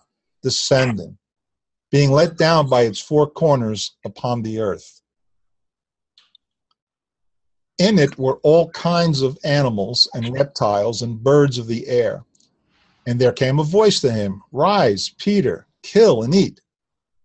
descending, 0.42 1.18
being 1.92 2.10
let 2.10 2.36
down 2.36 2.68
by 2.68 2.82
its 2.82 3.00
four 3.00 3.30
corners 3.30 3.96
upon 4.04 4.42
the 4.42 4.58
earth. 4.58 4.97
In 7.78 7.98
it 7.98 8.18
were 8.18 8.38
all 8.42 8.70
kinds 8.70 9.22
of 9.22 9.38
animals 9.44 10.08
and 10.14 10.32
reptiles 10.32 11.02
and 11.02 11.22
birds 11.22 11.58
of 11.58 11.68
the 11.68 11.86
air. 11.86 12.24
And 13.06 13.20
there 13.20 13.32
came 13.32 13.58
a 13.58 13.64
voice 13.64 14.00
to 14.00 14.10
him 14.10 14.42
Rise, 14.52 15.10
Peter 15.18 15.66
kill 15.82 16.22
and 16.22 16.34
eat. 16.34 16.60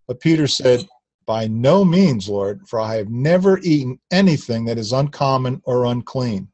But 0.08 0.20
Peter 0.20 0.48
said, 0.48 0.88
By 1.26 1.48
no 1.48 1.84
means, 1.84 2.30
Lord, 2.30 2.68
for 2.68 2.80
I 2.80 2.96
have 2.96 3.10
never 3.10 3.60
eaten 3.60 4.00
anything 4.12 4.66
that 4.66 4.78
is 4.78 4.94
uncommon 4.94 5.62
or 5.66 5.86
unclean. 5.86 6.48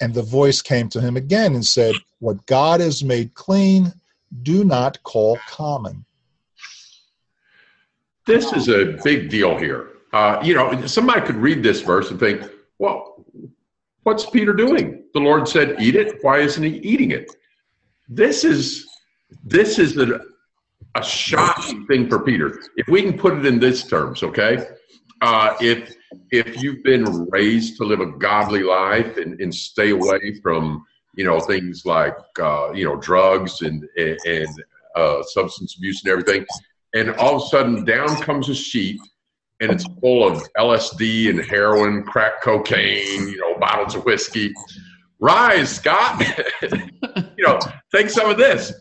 And 0.00 0.14
the 0.14 0.22
voice 0.22 0.62
came 0.62 0.88
to 0.88 1.00
him 1.00 1.16
again 1.16 1.54
and 1.54 1.64
said, 1.64 1.94
What 2.18 2.44
God 2.46 2.80
has 2.80 3.04
made 3.04 3.34
clean, 3.34 3.92
do 4.42 4.64
not 4.64 5.02
call 5.02 5.38
common. 5.46 6.04
This 8.26 8.52
is 8.52 8.68
a 8.68 8.98
big 9.04 9.28
deal 9.28 9.58
here. 9.58 9.90
Uh, 10.12 10.40
you 10.42 10.54
know, 10.54 10.86
somebody 10.86 11.20
could 11.20 11.36
read 11.36 11.62
this 11.62 11.80
verse 11.80 12.10
and 12.10 12.18
think, 12.18 12.48
well, 12.82 13.24
what's 14.02 14.28
Peter 14.28 14.52
doing? 14.52 15.04
The 15.14 15.20
Lord 15.20 15.46
said, 15.46 15.80
eat 15.80 15.94
it. 15.94 16.18
Why 16.22 16.40
isn't 16.40 16.64
he 16.64 16.78
eating 16.78 17.12
it? 17.12 17.30
This 18.08 18.42
is 18.42 18.88
this 19.44 19.78
is 19.78 19.96
a, 19.96 20.20
a 20.96 21.02
shocking 21.04 21.86
thing 21.86 22.08
for 22.10 22.18
Peter. 22.18 22.58
If 22.76 22.88
we 22.88 23.02
can 23.02 23.16
put 23.16 23.34
it 23.38 23.46
in 23.46 23.60
this 23.60 23.86
terms, 23.86 24.24
okay? 24.24 24.66
Uh, 25.20 25.54
if 25.60 25.94
if 26.32 26.60
you've 26.60 26.82
been 26.82 27.04
raised 27.30 27.76
to 27.76 27.84
live 27.84 28.00
a 28.00 28.10
godly 28.18 28.64
life 28.64 29.16
and, 29.16 29.40
and 29.40 29.54
stay 29.54 29.90
away 29.90 30.40
from 30.42 30.84
you 31.14 31.24
know 31.24 31.38
things 31.38 31.86
like 31.86 32.16
uh, 32.40 32.72
you 32.72 32.84
know 32.84 32.96
drugs 32.96 33.62
and 33.62 33.88
and 33.96 34.54
uh, 34.96 35.22
substance 35.22 35.76
abuse 35.76 36.02
and 36.02 36.10
everything, 36.10 36.44
and 36.94 37.10
all 37.14 37.36
of 37.36 37.42
a 37.42 37.46
sudden 37.46 37.84
down 37.84 38.08
comes 38.22 38.48
a 38.48 38.54
sheet 38.56 39.00
and 39.62 39.70
it's 39.70 39.84
full 40.00 40.26
of 40.26 40.42
LSD 40.54 41.30
and 41.30 41.44
heroin, 41.44 42.02
crack 42.02 42.42
cocaine, 42.42 43.28
you 43.28 43.36
know, 43.38 43.56
bottles 43.58 43.94
of 43.94 44.04
whiskey. 44.04 44.52
Rise, 45.20 45.76
Scott. 45.76 46.20
you 46.62 47.44
know, 47.46 47.60
take 47.94 48.10
some 48.10 48.28
of 48.28 48.36
this. 48.36 48.72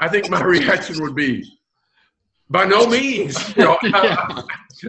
I 0.00 0.08
think 0.08 0.28
my 0.28 0.42
reaction 0.44 1.00
would 1.00 1.14
be, 1.14 1.48
by 2.50 2.64
no 2.64 2.88
means. 2.88 3.56
You 3.56 3.64
know, 3.64 3.78
I, 3.82 4.42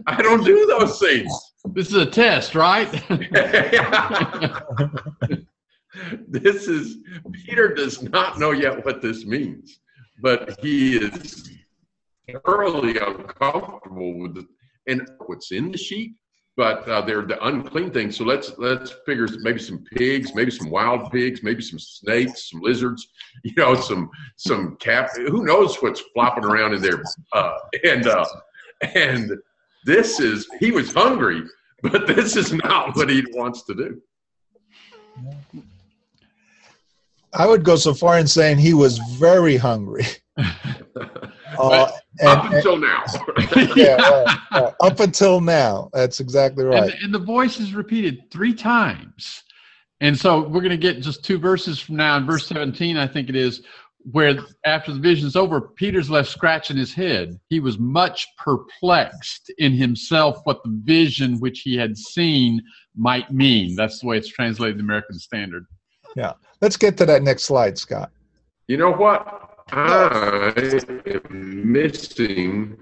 I 0.07 0.21
don't 0.23 0.43
do 0.43 0.65
those 0.65 0.99
things. 0.99 1.31
This 1.65 1.89
is 1.89 1.95
a 1.95 2.05
test, 2.05 2.55
right? 2.55 2.89
this 6.27 6.67
is 6.67 6.97
Peter 7.31 7.75
does 7.75 8.01
not 8.01 8.39
know 8.39 8.51
yet 8.51 8.83
what 8.83 9.03
this 9.03 9.23
means, 9.25 9.79
but 10.19 10.59
he 10.61 10.97
is 10.97 11.47
thoroughly 12.43 12.97
uncomfortable 12.97 14.17
with 14.19 14.35
the, 14.35 14.47
and 14.87 15.07
what's 15.25 15.51
in 15.51 15.71
the 15.71 15.77
sheep, 15.77 16.15
but 16.55 16.87
uh, 16.89 17.01
they're 17.01 17.21
the 17.21 17.43
unclean 17.45 17.91
things. 17.91 18.17
So 18.17 18.23
let's 18.23 18.51
let's 18.57 18.95
figure 19.05 19.27
maybe 19.41 19.59
some 19.59 19.83
pigs, 19.95 20.33
maybe 20.33 20.51
some 20.51 20.69
wild 20.69 21.11
pigs, 21.11 21.43
maybe 21.43 21.61
some 21.61 21.79
snakes, 21.79 22.49
some 22.49 22.61
lizards, 22.61 23.07
you 23.43 23.53
know, 23.55 23.75
some 23.75 24.09
some 24.35 24.75
cap. 24.77 25.15
Who 25.15 25.45
knows 25.45 25.81
what's 25.81 26.01
flopping 26.13 26.45
around 26.45 26.73
in 26.73 26.81
there? 26.81 27.03
Uh, 27.33 27.57
and 27.83 28.07
uh, 28.07 28.25
and 28.95 29.31
this 29.85 30.19
is 30.19 30.47
he 30.59 30.71
was 30.71 30.91
hungry, 30.91 31.43
but 31.83 32.07
this 32.15 32.35
is 32.35 32.51
not 32.51 32.95
what 32.95 33.09
he 33.09 33.23
wants 33.33 33.63
to 33.65 33.75
do. 33.75 34.01
I 37.33 37.45
would 37.45 37.63
go 37.63 37.75
so 37.75 37.93
far 37.93 38.17
in 38.17 38.25
saying 38.25 38.57
he 38.57 38.73
was 38.73 38.97
very 38.97 39.57
hungry. 39.57 40.05
Uh, 41.59 41.91
and, 42.19 42.29
up 42.29 42.51
until 42.51 42.77
now. 42.77 43.03
yeah, 43.75 44.71
up 44.81 44.99
until 44.99 45.41
now. 45.41 45.89
That's 45.93 46.19
exactly 46.19 46.63
right. 46.63 46.91
And, 46.91 47.03
and, 47.03 47.13
the 47.13 47.19
voice 47.19 47.59
is 47.59 47.73
repeated 47.73 48.29
three 48.31 48.53
times. 48.53 49.43
And 50.01 50.17
so 50.17 50.41
we're 50.47 50.61
going 50.61 50.69
to 50.69 50.77
get 50.77 51.01
just 51.01 51.23
two 51.23 51.39
verses 51.39 51.79
from 51.79 51.95
now. 51.95 52.17
In 52.17 52.25
verse 52.25 52.47
17, 52.47 52.97
I 52.97 53.07
think 53.07 53.29
it 53.29 53.35
is, 53.35 53.63
where 54.11 54.35
after 54.65 54.93
the 54.93 54.99
vision's 54.99 55.35
over, 55.35 55.59
Peter's 55.59 56.09
left 56.09 56.29
scratching 56.29 56.77
his 56.77 56.93
head. 56.93 57.39
He 57.49 57.59
was 57.59 57.77
much 57.77 58.27
perplexed 58.37 59.51
in 59.57 59.73
himself 59.73 60.39
what 60.43 60.63
the 60.63 60.79
vision 60.83 61.39
which 61.39 61.61
he 61.61 61.75
had 61.75 61.97
seen 61.97 62.61
might 62.95 63.31
mean. 63.31 63.75
That's 63.75 63.99
the 63.99 64.07
way 64.07 64.17
it's 64.17 64.29
translated 64.29 64.75
in 64.75 64.77
the 64.77 64.83
American 64.83 65.19
Standard. 65.19 65.65
Yeah. 66.15 66.33
Let's 66.61 66.77
get 66.77 66.97
to 66.97 67.05
that 67.05 67.23
next 67.23 67.43
slide, 67.43 67.77
Scott. 67.77 68.11
You 68.67 68.77
know 68.77 68.91
what? 68.91 69.56
I 69.71 70.53
am 71.05 71.71
missing. 71.71 72.77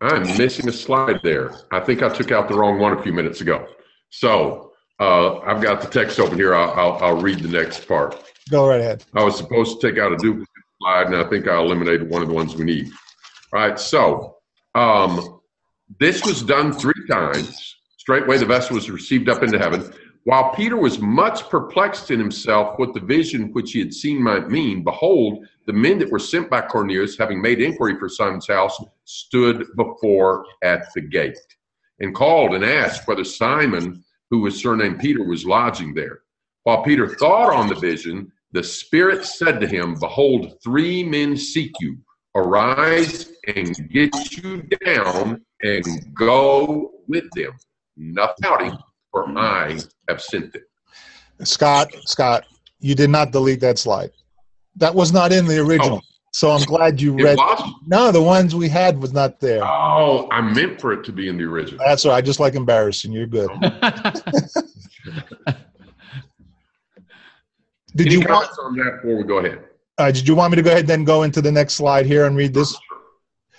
I'm 0.00 0.22
missing 0.36 0.68
a 0.68 0.72
slide 0.72 1.20
there. 1.22 1.54
I 1.70 1.80
think 1.80 2.02
I 2.02 2.08
took 2.08 2.32
out 2.32 2.48
the 2.48 2.56
wrong 2.56 2.78
one 2.78 2.96
a 2.96 3.02
few 3.02 3.12
minutes 3.12 3.40
ago. 3.40 3.66
So 4.10 4.72
uh, 5.00 5.38
I've 5.40 5.62
got 5.62 5.80
the 5.80 5.88
text 5.88 6.18
open 6.20 6.36
here. 6.36 6.54
I'll, 6.54 6.70
I'll, 6.72 7.04
I'll, 7.04 7.20
read 7.20 7.40
the 7.40 7.48
next 7.48 7.86
part. 7.88 8.22
Go 8.50 8.68
right 8.68 8.80
ahead. 8.80 9.04
I 9.14 9.24
was 9.24 9.36
supposed 9.36 9.80
to 9.80 9.90
take 9.90 9.98
out 9.98 10.12
a 10.12 10.16
duplicate 10.16 10.48
slide, 10.80 11.06
and 11.06 11.16
I 11.16 11.24
think 11.28 11.48
I 11.48 11.58
eliminated 11.58 12.10
one 12.10 12.22
of 12.22 12.28
the 12.28 12.34
ones 12.34 12.54
we 12.54 12.64
need. 12.64 12.90
All 13.52 13.60
right. 13.60 13.78
So 13.78 14.36
um, 14.74 15.40
this 16.00 16.24
was 16.24 16.42
done 16.42 16.72
three 16.72 17.06
times. 17.08 17.76
Straightway 17.98 18.36
the 18.36 18.46
vessel 18.46 18.74
was 18.74 18.90
received 18.90 19.28
up 19.28 19.42
into 19.42 19.58
heaven. 19.58 19.92
While 20.24 20.54
Peter 20.54 20.78
was 20.78 20.98
much 21.00 21.50
perplexed 21.50 22.10
in 22.10 22.18
himself 22.18 22.78
what 22.78 22.94
the 22.94 23.00
vision 23.00 23.52
which 23.52 23.72
he 23.72 23.78
had 23.78 23.92
seen 23.92 24.22
might 24.22 24.48
mean, 24.48 24.82
behold, 24.82 25.46
the 25.66 25.72
men 25.74 25.98
that 25.98 26.10
were 26.10 26.18
sent 26.18 26.48
by 26.48 26.62
Cornelius, 26.62 27.18
having 27.18 27.42
made 27.42 27.60
inquiry 27.60 27.98
for 27.98 28.08
Simon's 28.08 28.48
house, 28.48 28.82
stood 29.04 29.66
before 29.76 30.46
at 30.62 30.86
the 30.94 31.02
gate, 31.02 31.36
and 32.00 32.14
called 32.14 32.54
and 32.54 32.64
asked 32.64 33.06
whether 33.06 33.22
Simon, 33.22 34.02
who 34.30 34.40
was 34.40 34.56
surnamed 34.56 34.98
Peter, 34.98 35.22
was 35.22 35.44
lodging 35.44 35.92
there. 35.92 36.20
While 36.62 36.82
Peter 36.82 37.06
thought 37.06 37.52
on 37.52 37.68
the 37.68 37.74
vision, 37.74 38.32
the 38.52 38.62
Spirit 38.62 39.26
said 39.26 39.60
to 39.60 39.66
him, 39.66 39.94
Behold, 40.00 40.58
three 40.62 41.04
men 41.04 41.36
seek 41.36 41.72
you. 41.80 41.98
Arise 42.34 43.30
and 43.54 43.90
get 43.90 44.14
you 44.38 44.62
down 44.84 45.44
and 45.62 45.84
go 46.14 46.92
with 47.08 47.30
them. 47.32 47.52
Nothing 47.96 48.34
doubting 48.40 48.78
for 49.14 49.38
I 49.38 49.78
have 50.08 50.20
sent 50.20 50.56
it. 50.56 50.64
Scott, 51.44 51.94
Scott, 52.04 52.44
you 52.80 52.94
did 52.96 53.10
not 53.10 53.30
delete 53.30 53.60
that 53.60 53.78
slide. 53.78 54.10
That 54.76 54.94
was 54.94 55.12
not 55.12 55.32
in 55.32 55.46
the 55.46 55.58
original. 55.60 56.00
Oh. 56.02 56.08
So 56.32 56.50
I'm 56.50 56.64
glad 56.64 57.00
you 57.00 57.12
read. 57.12 57.38
No, 57.86 58.10
the 58.10 58.20
ones 58.20 58.56
we 58.56 58.68
had 58.68 59.00
was 59.00 59.12
not 59.12 59.38
there. 59.38 59.62
Oh, 59.62 60.28
I 60.32 60.40
meant 60.40 60.80
for 60.80 60.92
it 60.92 61.04
to 61.04 61.12
be 61.12 61.28
in 61.28 61.38
the 61.38 61.44
original. 61.44 61.78
That's 61.86 62.04
right. 62.04 62.16
I 62.16 62.20
just 62.20 62.40
like 62.40 62.56
embarrassing. 62.56 63.12
You're 63.12 63.28
good. 63.28 63.48
did 67.94 68.06
Any 68.06 68.14
you 68.16 68.20
want 68.22 68.50
on 68.60 68.76
that 68.78 68.98
before 69.00 69.16
we 69.16 69.22
go 69.22 69.38
ahead? 69.38 69.62
Uh, 69.96 70.10
did 70.10 70.26
you 70.26 70.34
want 70.34 70.50
me 70.50 70.56
to 70.56 70.62
go 70.62 70.70
ahead 70.70 70.80
and 70.80 70.88
then 70.88 71.04
go 71.04 71.22
into 71.22 71.40
the 71.40 71.52
next 71.52 71.74
slide 71.74 72.04
here 72.04 72.26
and 72.26 72.36
read 72.36 72.52
this? 72.52 72.76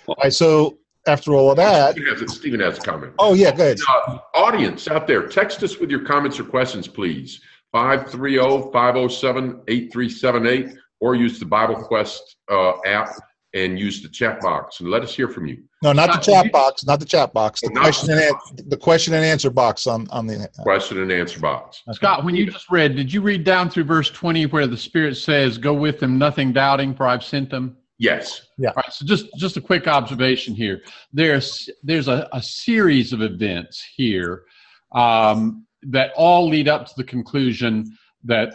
All 0.06 0.16
right. 0.22 0.30
So 0.30 0.76
after 1.06 1.34
all 1.34 1.50
of 1.50 1.56
that. 1.56 1.92
Stephen 1.92 2.18
has, 2.18 2.34
Stephen 2.34 2.60
has 2.60 2.78
a 2.78 2.80
comment. 2.80 3.12
Oh, 3.18 3.34
yeah, 3.34 3.54
go 3.54 3.62
ahead. 3.64 3.78
Uh, 3.88 4.18
audience 4.34 4.88
out 4.88 5.06
there, 5.06 5.26
text 5.26 5.62
us 5.62 5.78
with 5.78 5.90
your 5.90 6.04
comments 6.04 6.38
or 6.38 6.44
questions, 6.44 6.88
please. 6.88 7.40
530 7.72 8.70
507 8.72 9.62
8378, 9.68 10.78
or 11.00 11.14
use 11.14 11.38
the 11.38 11.44
Bible 11.44 11.76
Quest 11.76 12.36
uh, 12.50 12.72
app 12.86 13.10
and 13.54 13.78
use 13.78 14.02
the 14.02 14.08
chat 14.08 14.40
box 14.40 14.80
and 14.80 14.90
let 14.90 15.02
us 15.02 15.14
hear 15.14 15.28
from 15.28 15.46
you. 15.46 15.62
No, 15.82 15.92
not 15.92 16.12
the 16.12 16.18
chat 16.18 16.52
box, 16.52 16.84
not 16.84 17.00
the 17.00 17.06
chat 17.06 17.32
box. 17.32 17.60
The 17.60 17.70
question 17.70 18.10
and 18.10 18.20
an- 18.20 18.68
the 18.68 18.76
question 18.76 19.14
and 19.14 19.24
answer 19.24 19.50
box 19.50 19.86
on 19.86 20.06
on 20.10 20.26
the 20.26 20.48
question 20.58 21.00
and 21.00 21.10
answer 21.10 21.40
box. 21.40 21.82
Scott, 21.92 22.24
when 22.24 22.34
you 22.34 22.50
just 22.50 22.70
read, 22.70 22.96
did 22.96 23.12
you 23.12 23.20
read 23.22 23.44
down 23.44 23.70
through 23.70 23.84
verse 23.84 24.10
20 24.10 24.46
where 24.46 24.66
the 24.66 24.76
Spirit 24.76 25.16
says, 25.16 25.58
"Go 25.58 25.72
with 25.72 26.00
them, 26.00 26.18
nothing 26.18 26.52
doubting, 26.52 26.94
for 26.94 27.06
I've 27.06 27.24
sent 27.24 27.50
them"? 27.50 27.76
Yes. 27.98 28.48
Yeah. 28.58 28.70
All 28.70 28.74
right. 28.76 28.92
So 28.92 29.06
just 29.06 29.26
just 29.36 29.56
a 29.56 29.60
quick 29.60 29.86
observation 29.86 30.54
here. 30.54 30.82
There's 31.12 31.70
there's 31.82 32.08
a, 32.08 32.28
a 32.32 32.42
series 32.42 33.12
of 33.12 33.22
events 33.22 33.82
here 33.96 34.44
um, 34.92 35.66
that 35.82 36.12
all 36.16 36.48
lead 36.48 36.68
up 36.68 36.86
to 36.86 36.92
the 36.96 37.04
conclusion 37.04 37.96
that 38.24 38.54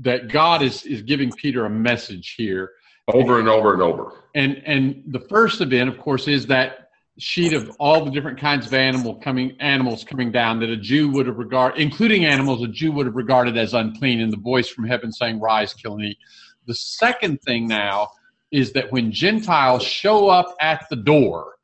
that 0.00 0.28
God 0.28 0.62
is 0.62 0.84
is 0.84 1.02
giving 1.02 1.30
Peter 1.32 1.64
a 1.64 1.70
message 1.70 2.34
here 2.36 2.72
over 3.12 3.38
and 3.38 3.48
over 3.48 3.72
and 3.72 3.82
over. 3.82 4.24
And 4.34 4.62
and 4.66 5.02
the 5.06 5.20
first 5.20 5.60
event, 5.60 5.88
of 5.88 5.98
course, 5.98 6.26
is 6.26 6.46
that 6.46 6.90
sheet 7.18 7.52
of 7.52 7.70
all 7.78 8.04
the 8.04 8.10
different 8.10 8.38
kinds 8.38 8.66
of 8.66 8.74
animal 8.74 9.14
coming 9.14 9.56
animals 9.60 10.04
coming 10.04 10.30
down 10.30 10.60
that 10.60 10.68
a 10.68 10.76
Jew 10.76 11.08
would 11.10 11.26
have 11.26 11.38
regarded, 11.38 11.80
including 11.80 12.26
animals 12.26 12.62
a 12.62 12.68
Jew 12.68 12.92
would 12.92 13.06
have 13.06 13.16
regarded 13.16 13.56
as 13.56 13.74
unclean, 13.74 14.20
and 14.20 14.32
the 14.32 14.38
voice 14.38 14.68
from 14.68 14.86
heaven 14.86 15.12
saying, 15.12 15.40
"Rise, 15.40 15.72
kill 15.72 15.94
and 15.94 16.04
eat." 16.04 16.18
The 16.66 16.74
second 16.74 17.40
thing 17.42 17.68
now 17.68 18.08
is 18.52 18.72
that 18.72 18.90
when 18.92 19.12
Gentiles 19.12 19.82
show 19.82 20.28
up 20.28 20.54
at 20.60 20.86
the 20.90 20.96
door, 20.96 21.56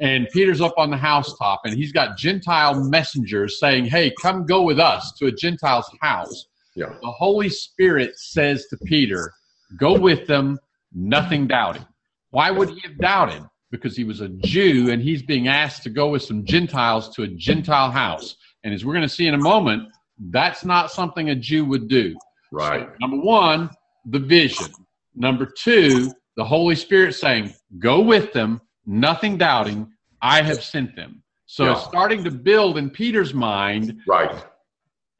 and 0.00 0.26
Peter's 0.32 0.62
up 0.62 0.74
on 0.78 0.90
the 0.90 0.96
housetop, 0.96 1.60
and 1.64 1.74
he's 1.74 1.92
got 1.92 2.16
Gentile 2.16 2.82
messengers 2.88 3.60
saying, 3.60 3.84
Hey, 3.84 4.12
come 4.20 4.46
go 4.46 4.62
with 4.62 4.80
us 4.80 5.12
to 5.18 5.26
a 5.26 5.32
Gentile's 5.32 5.90
house. 6.00 6.46
Yeah. 6.74 6.94
The 7.02 7.10
Holy 7.10 7.50
Spirit 7.50 8.18
says 8.18 8.66
to 8.68 8.78
Peter, 8.78 9.30
Go 9.78 9.98
with 9.98 10.26
them, 10.26 10.58
nothing 10.92 11.46
doubting. 11.46 11.86
Why 12.30 12.50
would 12.50 12.70
he 12.70 12.80
have 12.80 12.98
doubted? 12.98 13.42
Because 13.70 13.96
he 13.96 14.04
was 14.04 14.20
a 14.20 14.28
Jew 14.28 14.90
and 14.90 15.00
he's 15.02 15.22
being 15.22 15.48
asked 15.48 15.82
to 15.84 15.90
go 15.90 16.08
with 16.08 16.22
some 16.22 16.44
Gentiles 16.44 17.14
to 17.14 17.22
a 17.22 17.28
Gentile 17.28 17.90
house. 17.90 18.36
And 18.64 18.74
as 18.74 18.84
we're 18.84 18.94
going 18.94 19.02
to 19.02 19.08
see 19.08 19.26
in 19.26 19.34
a 19.34 19.38
moment, 19.38 19.88
that's 20.30 20.64
not 20.64 20.90
something 20.90 21.30
a 21.30 21.34
Jew 21.34 21.64
would 21.66 21.88
do. 21.88 22.16
Right. 22.52 22.86
So, 22.86 22.96
number 23.00 23.24
one, 23.24 23.70
the 24.06 24.18
vision. 24.18 24.72
Number 25.14 25.46
two, 25.46 26.12
the 26.40 26.44
Holy 26.44 26.74
Spirit 26.74 27.14
saying, 27.14 27.52
Go 27.78 28.00
with 28.00 28.32
them, 28.32 28.62
nothing 28.86 29.36
doubting, 29.36 29.92
I 30.22 30.40
have 30.40 30.64
sent 30.64 30.96
them. 30.96 31.22
So 31.44 31.64
yeah. 31.64 31.72
it's 31.72 31.84
starting 31.84 32.24
to 32.24 32.30
build 32.30 32.78
in 32.78 32.88
Peter's 32.88 33.34
mind. 33.34 34.00
Right. 34.08 34.42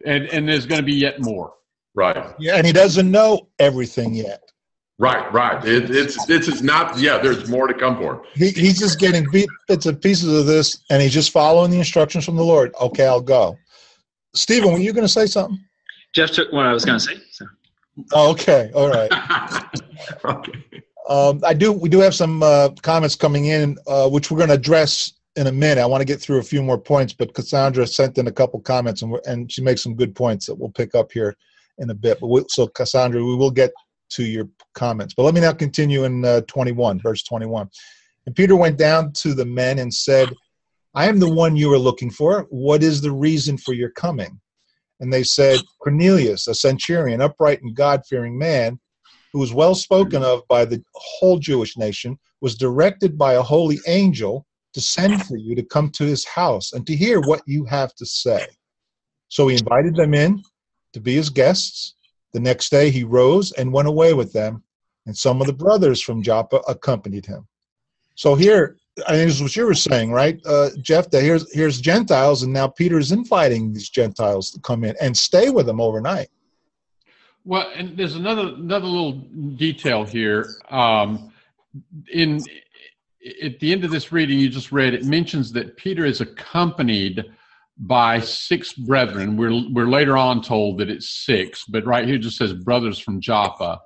And, 0.06 0.24
and 0.28 0.48
there's 0.48 0.64
going 0.64 0.80
to 0.80 0.84
be 0.84 0.94
yet 0.94 1.20
more. 1.20 1.52
Right. 1.94 2.16
Yeah, 2.38 2.56
and 2.56 2.66
he 2.66 2.72
doesn't 2.72 3.10
know 3.10 3.48
everything 3.58 4.14
yet. 4.14 4.40
Right, 4.98 5.30
right. 5.30 5.62
It, 5.62 5.90
it's 5.90 6.28
it's 6.28 6.46
it's 6.46 6.62
not. 6.62 6.98
Yeah, 6.98 7.18
there's 7.18 7.48
more 7.48 7.66
to 7.66 7.74
come 7.74 7.96
for 7.96 8.16
him. 8.16 8.20
He, 8.34 8.50
he's 8.50 8.78
just 8.78 8.98
getting 8.98 9.26
bits 9.66 9.86
and 9.86 10.00
pieces 10.00 10.38
of 10.38 10.46
this, 10.46 10.78
and 10.90 11.02
he's 11.02 11.14
just 11.14 11.32
following 11.32 11.70
the 11.70 11.78
instructions 11.78 12.24
from 12.24 12.36
the 12.36 12.44
Lord. 12.44 12.74
Okay, 12.80 13.06
I'll 13.06 13.22
go. 13.22 13.56
Stephen, 14.34 14.72
were 14.72 14.78
you 14.78 14.92
going 14.92 15.06
to 15.06 15.12
say 15.12 15.26
something? 15.26 15.58
Jeff 16.14 16.30
took 16.32 16.52
what 16.52 16.66
I 16.66 16.72
was 16.72 16.84
going 16.84 16.98
to 16.98 17.04
say. 17.04 17.14
So. 17.30 17.46
Oh, 18.12 18.30
okay, 18.32 18.70
all 18.74 18.90
right. 18.90 19.10
okay. 20.24 20.82
Um, 21.10 21.40
I 21.44 21.54
do. 21.54 21.72
We 21.72 21.88
do 21.88 21.98
have 21.98 22.14
some 22.14 22.40
uh, 22.42 22.70
comments 22.82 23.16
coming 23.16 23.46
in, 23.46 23.76
uh, 23.88 24.08
which 24.08 24.30
we're 24.30 24.38
going 24.38 24.48
to 24.48 24.54
address 24.54 25.12
in 25.34 25.48
a 25.48 25.52
minute. 25.52 25.82
I 25.82 25.86
want 25.86 26.00
to 26.00 26.04
get 26.06 26.20
through 26.20 26.38
a 26.38 26.42
few 26.42 26.62
more 26.62 26.78
points, 26.78 27.12
but 27.12 27.34
Cassandra 27.34 27.84
sent 27.86 28.16
in 28.16 28.28
a 28.28 28.32
couple 28.32 28.60
comments, 28.60 29.02
and, 29.02 29.18
and 29.26 29.50
she 29.50 29.60
makes 29.60 29.82
some 29.82 29.96
good 29.96 30.14
points 30.14 30.46
that 30.46 30.54
we'll 30.54 30.70
pick 30.70 30.94
up 30.94 31.10
here 31.10 31.36
in 31.78 31.90
a 31.90 31.94
bit. 31.94 32.20
But 32.20 32.28
we, 32.28 32.44
so, 32.48 32.68
Cassandra, 32.68 33.24
we 33.24 33.34
will 33.34 33.50
get 33.50 33.72
to 34.10 34.24
your 34.24 34.48
comments. 34.74 35.12
But 35.14 35.24
let 35.24 35.34
me 35.34 35.40
now 35.40 35.52
continue 35.52 36.04
in 36.04 36.24
uh, 36.24 36.42
21, 36.42 37.00
verse 37.00 37.24
21. 37.24 37.68
And 38.26 38.36
Peter 38.36 38.54
went 38.54 38.78
down 38.78 39.12
to 39.14 39.34
the 39.34 39.44
men 39.44 39.80
and 39.80 39.92
said, 39.92 40.32
I 40.94 41.08
am 41.08 41.18
the 41.18 41.32
one 41.32 41.56
you 41.56 41.72
are 41.72 41.78
looking 41.78 42.10
for. 42.10 42.46
What 42.50 42.84
is 42.84 43.00
the 43.00 43.12
reason 43.12 43.58
for 43.58 43.74
your 43.74 43.90
coming? 43.90 44.40
And 45.00 45.12
they 45.12 45.24
said, 45.24 45.60
Cornelius, 45.80 46.46
a 46.46 46.54
centurion, 46.54 47.20
upright 47.20 47.62
and 47.62 47.74
God 47.74 48.02
fearing 48.08 48.38
man, 48.38 48.78
who 49.32 49.38
was 49.38 49.52
well 49.52 49.74
spoken 49.74 50.22
of 50.22 50.46
by 50.48 50.64
the 50.64 50.82
whole 50.94 51.38
Jewish 51.38 51.76
nation, 51.76 52.18
was 52.40 52.56
directed 52.56 53.16
by 53.16 53.34
a 53.34 53.42
holy 53.42 53.78
angel 53.86 54.46
to 54.74 54.80
send 54.80 55.24
for 55.26 55.36
you 55.36 55.54
to 55.54 55.62
come 55.62 55.90
to 55.90 56.04
his 56.04 56.24
house 56.24 56.72
and 56.72 56.86
to 56.86 56.96
hear 56.96 57.20
what 57.20 57.42
you 57.46 57.64
have 57.64 57.94
to 57.94 58.06
say. 58.06 58.46
So 59.28 59.48
he 59.48 59.56
invited 59.56 59.94
them 59.94 60.14
in 60.14 60.42
to 60.92 61.00
be 61.00 61.14
his 61.14 61.30
guests. 61.30 61.94
The 62.32 62.40
next 62.40 62.70
day 62.70 62.90
he 62.90 63.04
rose 63.04 63.52
and 63.52 63.72
went 63.72 63.88
away 63.88 64.14
with 64.14 64.32
them, 64.32 64.62
and 65.06 65.16
some 65.16 65.40
of 65.40 65.46
the 65.46 65.52
brothers 65.52 66.00
from 66.00 66.22
Joppa 66.22 66.60
accompanied 66.68 67.26
him. 67.26 67.46
So 68.14 68.34
here, 68.34 68.76
I 69.06 69.12
think 69.12 69.28
this 69.28 69.36
is 69.36 69.42
what 69.42 69.56
you 69.56 69.66
were 69.66 69.74
saying, 69.74 70.12
right, 70.12 70.38
uh, 70.46 70.70
Jeff? 70.80 71.10
That 71.10 71.22
here's 71.22 71.52
here's 71.52 71.80
Gentiles, 71.80 72.42
and 72.42 72.52
now 72.52 72.68
Peter's 72.68 73.12
inviting 73.12 73.72
these 73.72 73.88
Gentiles 73.88 74.50
to 74.52 74.60
come 74.60 74.84
in 74.84 74.94
and 75.00 75.16
stay 75.16 75.50
with 75.50 75.66
them 75.66 75.80
overnight. 75.80 76.28
Well, 77.44 77.70
and 77.74 77.96
there's 77.96 78.16
another 78.16 78.48
another 78.48 78.86
little 78.86 79.12
detail 79.56 80.04
here. 80.04 80.46
Um, 80.70 81.32
in 82.12 82.40
at 83.42 83.60
the 83.60 83.72
end 83.72 83.84
of 83.84 83.90
this 83.90 84.12
reading 84.12 84.38
you 84.38 84.48
just 84.48 84.72
read, 84.72 84.94
it 84.94 85.04
mentions 85.04 85.52
that 85.52 85.76
Peter 85.76 86.04
is 86.04 86.20
accompanied 86.20 87.24
by 87.80 88.20
six 88.20 88.72
brethren. 88.74 89.36
We're, 89.36 89.62
we're 89.72 89.88
later 89.88 90.16
on 90.16 90.42
told 90.42 90.78
that 90.78 90.90
it's 90.90 91.24
six, 91.24 91.64
but 91.64 91.86
right 91.86 92.06
here 92.06 92.18
just 92.18 92.36
says 92.36 92.52
brothers 92.52 92.98
from 92.98 93.20
Joppa. 93.20 93.80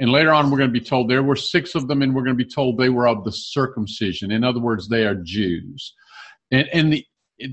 And 0.00 0.10
later 0.10 0.32
on, 0.32 0.50
we're 0.50 0.58
going 0.58 0.72
to 0.72 0.80
be 0.80 0.84
told 0.84 1.08
there 1.08 1.22
were 1.22 1.36
six 1.36 1.74
of 1.74 1.86
them, 1.86 2.02
and 2.02 2.14
we're 2.14 2.24
going 2.24 2.36
to 2.36 2.44
be 2.44 2.50
told 2.50 2.76
they 2.76 2.88
were 2.88 3.06
of 3.06 3.24
the 3.24 3.32
circumcision. 3.32 4.32
In 4.32 4.42
other 4.42 4.60
words, 4.60 4.88
they 4.88 5.04
are 5.06 5.14
Jews. 5.14 5.94
And, 6.50 6.68
and 6.72 6.92
the 6.92 7.06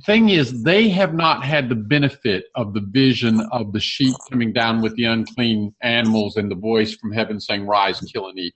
thing 0.06 0.30
is, 0.30 0.64
they 0.64 0.90
have 0.90 1.14
not 1.14 1.44
had 1.44 1.70
the 1.70 1.76
benefit 1.76 2.46
of 2.56 2.74
the 2.74 2.82
vision 2.82 3.42
of 3.52 3.74
the 3.74 3.80
sheep 3.80 4.16
coming 4.30 4.54
down 4.54 4.82
with 4.82 4.96
the 4.96 5.06
unclean 5.06 5.74
animals 5.82 6.38
and 6.38 6.50
the 6.50 6.56
voice 6.56 6.96
from 6.96 7.12
heaven 7.12 7.40
saying, 7.40 7.66
Rise, 7.66 8.00
kill, 8.02 8.28
and 8.30 8.38
eat. 8.38 8.54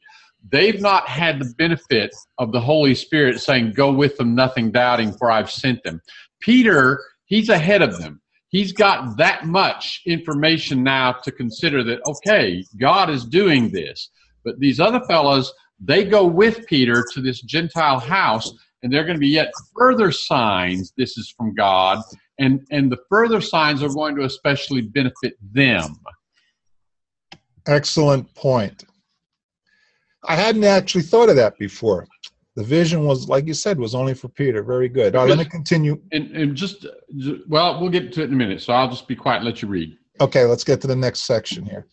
They've 0.51 0.81
not 0.81 1.07
had 1.07 1.39
the 1.39 1.53
benefit 1.57 2.13
of 2.37 2.51
the 2.51 2.59
Holy 2.59 2.95
Spirit 2.95 3.39
saying, 3.39 3.73
Go 3.73 3.91
with 3.93 4.17
them, 4.17 4.35
nothing 4.35 4.71
doubting, 4.71 5.13
for 5.13 5.31
I've 5.31 5.51
sent 5.51 5.83
them. 5.83 6.01
Peter 6.39 6.99
He's 7.33 7.49
ahead 7.49 7.81
of 7.81 7.97
them. 7.97 8.21
He's 8.49 8.71
got 8.71 9.17
that 9.17 9.47
much 9.47 10.03
information 10.05 10.83
now 10.83 11.13
to 11.23 11.31
consider 11.31 11.83
that, 11.85 12.01
okay, 12.07 12.63
God 12.79 13.09
is 13.09 13.25
doing 13.25 13.71
this. 13.71 14.11
But 14.45 14.59
these 14.59 14.79
other 14.79 15.01
fellows, 15.07 15.51
they 15.79 16.03
go 16.03 16.27
with 16.27 16.67
Peter 16.67 17.03
to 17.13 17.21
this 17.21 17.41
Gentile 17.41 17.99
house, 17.99 18.53
and 18.83 18.91
there 18.91 19.01
are 19.01 19.05
going 19.05 19.15
to 19.15 19.19
be 19.19 19.29
yet 19.29 19.51
further 19.75 20.11
signs 20.11 20.93
this 20.97 21.17
is 21.17 21.33
from 21.35 21.55
God, 21.55 22.03
and, 22.37 22.65
and 22.69 22.91
the 22.91 22.99
further 23.09 23.41
signs 23.41 23.81
are 23.81 23.89
going 23.89 24.15
to 24.17 24.25
especially 24.25 24.81
benefit 24.81 25.35
them. 25.53 25.95
Excellent 27.65 28.33
point. 28.35 28.83
I 30.25 30.35
hadn't 30.35 30.65
actually 30.65 31.03
thought 31.03 31.29
of 31.29 31.37
that 31.37 31.57
before. 31.57 32.07
The 32.55 32.63
vision 32.63 33.05
was, 33.05 33.27
like 33.27 33.47
you 33.47 33.53
said, 33.53 33.79
was 33.79 33.95
only 33.95 34.13
for 34.13 34.29
Peter. 34.29 34.61
Very 34.61 34.87
good. 34.87 35.15
All 35.15 35.23
right, 35.23 35.29
let 35.29 35.39
me 35.39 35.45
continue. 35.45 35.99
And, 36.11 36.29
and 36.35 36.55
just, 36.55 36.85
well, 37.47 37.79
we'll 37.79 37.89
get 37.89 38.13
to 38.13 38.21
it 38.21 38.25
in 38.25 38.33
a 38.33 38.37
minute. 38.37 38.61
So 38.61 38.73
I'll 38.73 38.89
just 38.89 39.07
be 39.07 39.15
quiet 39.15 39.37
and 39.37 39.45
let 39.45 39.61
you 39.61 39.67
read. 39.67 39.97
Okay, 40.21 40.43
let's 40.45 40.63
get 40.63 40.79
to 40.81 40.87
the 40.87 40.95
next 40.95 41.21
section 41.21 41.65
here. 41.65 41.87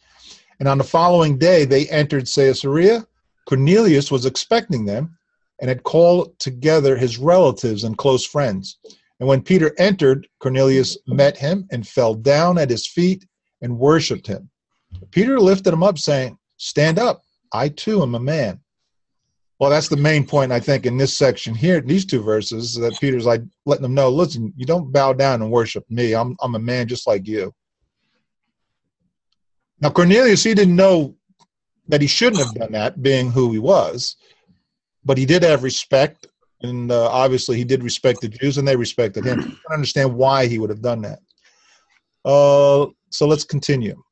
And 0.58 0.68
on 0.68 0.76
the 0.76 0.84
following 0.84 1.38
day, 1.38 1.64
they 1.64 1.88
entered 1.88 2.26
Caesarea. 2.26 3.06
Cornelius 3.46 4.10
was 4.10 4.26
expecting 4.26 4.84
them 4.84 5.16
and 5.60 5.68
had 5.68 5.82
called 5.82 6.38
together 6.38 6.96
his 6.96 7.18
relatives 7.18 7.84
and 7.84 7.98
close 7.98 8.24
friends. 8.24 8.78
And 9.20 9.28
when 9.28 9.42
Peter 9.42 9.74
entered, 9.78 10.26
Cornelius 10.38 10.96
met 11.06 11.36
him 11.36 11.68
and 11.70 11.86
fell 11.86 12.14
down 12.14 12.58
at 12.58 12.70
his 12.70 12.86
feet 12.86 13.26
and 13.60 13.78
worshiped 13.78 14.26
him. 14.26 14.48
Peter 15.10 15.38
lifted 15.38 15.74
him 15.74 15.82
up, 15.82 15.98
saying, 15.98 16.38
Stand 16.56 16.98
up, 16.98 17.22
I 17.52 17.68
too 17.68 18.02
am 18.02 18.14
a 18.14 18.20
man. 18.20 18.60
Well, 19.58 19.68
that's 19.68 19.88
the 19.88 19.96
main 19.96 20.26
point, 20.26 20.52
I 20.52 20.60
think, 20.60 20.86
in 20.86 20.96
this 20.96 21.14
section 21.14 21.54
here, 21.54 21.82
these 21.82 22.06
two 22.06 22.22
verses, 22.22 22.74
that 22.76 22.98
Peter's 22.98 23.26
like 23.26 23.42
letting 23.66 23.82
them 23.82 23.94
know, 23.94 24.08
listen, 24.08 24.54
you 24.56 24.64
don't 24.64 24.90
bow 24.90 25.12
down 25.12 25.42
and 25.42 25.50
worship 25.50 25.84
me. 25.90 26.14
I'm, 26.14 26.34
I'm 26.40 26.54
a 26.54 26.58
man 26.58 26.88
just 26.88 27.06
like 27.06 27.26
you. 27.26 27.54
Now, 29.82 29.90
Cornelius, 29.90 30.42
he 30.42 30.54
didn't 30.54 30.76
know 30.76 31.14
that 31.88 32.00
he 32.00 32.06
shouldn't 32.06 32.42
have 32.42 32.54
done 32.54 32.72
that, 32.72 33.02
being 33.02 33.30
who 33.30 33.52
he 33.52 33.58
was, 33.58 34.16
but 35.04 35.18
he 35.18 35.26
did 35.26 35.42
have 35.42 35.62
respect, 35.62 36.26
and 36.62 36.92
uh, 36.92 37.08
obviously 37.08 37.56
he 37.56 37.64
did 37.64 37.82
respect 37.82 38.20
the 38.20 38.28
Jews, 38.28 38.58
and 38.58 38.66
they 38.66 38.76
respected 38.76 39.24
him. 39.24 39.38
I 39.40 39.42
don't 39.42 39.74
understand 39.74 40.14
why 40.14 40.46
he 40.46 40.58
would 40.58 40.70
have 40.70 40.82
done 40.82 41.02
that. 41.02 41.20
Uh, 42.24 42.86
so 43.10 43.26
let's 43.26 43.44
continue. 43.44 44.02